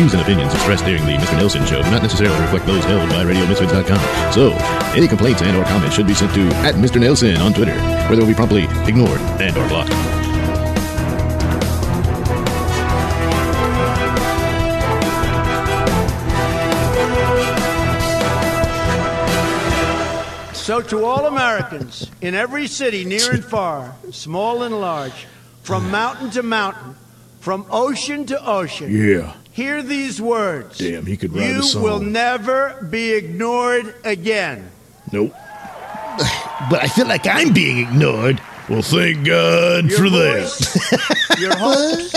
Views 0.00 0.14
and 0.14 0.22
opinions 0.22 0.54
expressed 0.54 0.86
during 0.86 1.04
the 1.04 1.12
Mr. 1.12 1.38
Nailsin 1.38 1.66
Show 1.66 1.82
do 1.82 1.90
not 1.90 2.02
necessarily 2.02 2.40
reflect 2.40 2.64
those 2.64 2.82
held 2.86 3.06
by 3.10 3.22
RadioMisfits.com. 3.22 4.32
So, 4.32 4.52
any 4.96 5.06
complaints 5.06 5.42
and 5.42 5.54
or 5.54 5.64
comments 5.64 5.94
should 5.94 6.06
be 6.06 6.14
sent 6.14 6.32
to 6.36 6.40
at 6.64 6.76
Mr. 6.76 6.98
Nailsin 6.98 7.38
on 7.38 7.52
Twitter, 7.52 7.74
where 8.08 8.16
they 8.16 8.20
will 8.22 8.26
be 8.26 8.32
promptly 8.32 8.64
ignored 8.88 9.20
and 9.42 9.54
or 9.58 9.68
blocked. 9.68 9.92
So, 20.56 20.80
to 20.80 21.04
all 21.04 21.26
Americans 21.26 22.10
in 22.22 22.34
every 22.34 22.68
city, 22.68 23.04
near 23.04 23.32
and 23.32 23.44
far, 23.44 23.94
small 24.12 24.62
and 24.62 24.80
large, 24.80 25.26
from 25.62 25.90
mountain 25.90 26.30
to 26.30 26.42
mountain, 26.42 26.96
from 27.40 27.66
ocean 27.70 28.24
to 28.24 28.46
ocean, 28.46 28.90
Yeah. 28.90 29.34
Hear 29.60 29.82
these 29.82 30.20
words. 30.20 30.78
Damn, 30.78 31.04
he 31.04 31.16
could 31.16 31.34
write 31.34 31.46
You 31.46 31.60
a 31.60 31.62
song. 31.62 31.82
You 31.82 31.88
will 31.88 32.00
never 32.00 32.86
be 32.88 33.12
ignored 33.12 33.94
again. 34.04 34.70
Nope. 35.12 35.34
But 36.70 36.82
I 36.82 36.88
feel 36.88 37.06
like 37.06 37.26
I'm 37.26 37.52
being 37.52 37.78
ignored. 37.78 38.40
Well, 38.68 38.82
thank 38.82 39.26
God 39.26 39.84
Your 39.90 39.98
for 39.98 40.10
that. 40.10 41.36
your 41.38 41.56
hopes, 41.56 42.14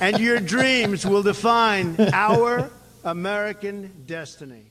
and 0.00 0.18
your 0.18 0.40
dreams 0.40 1.06
will 1.06 1.22
define 1.22 1.96
our 2.12 2.70
American 3.04 3.90
destiny. 4.06 4.64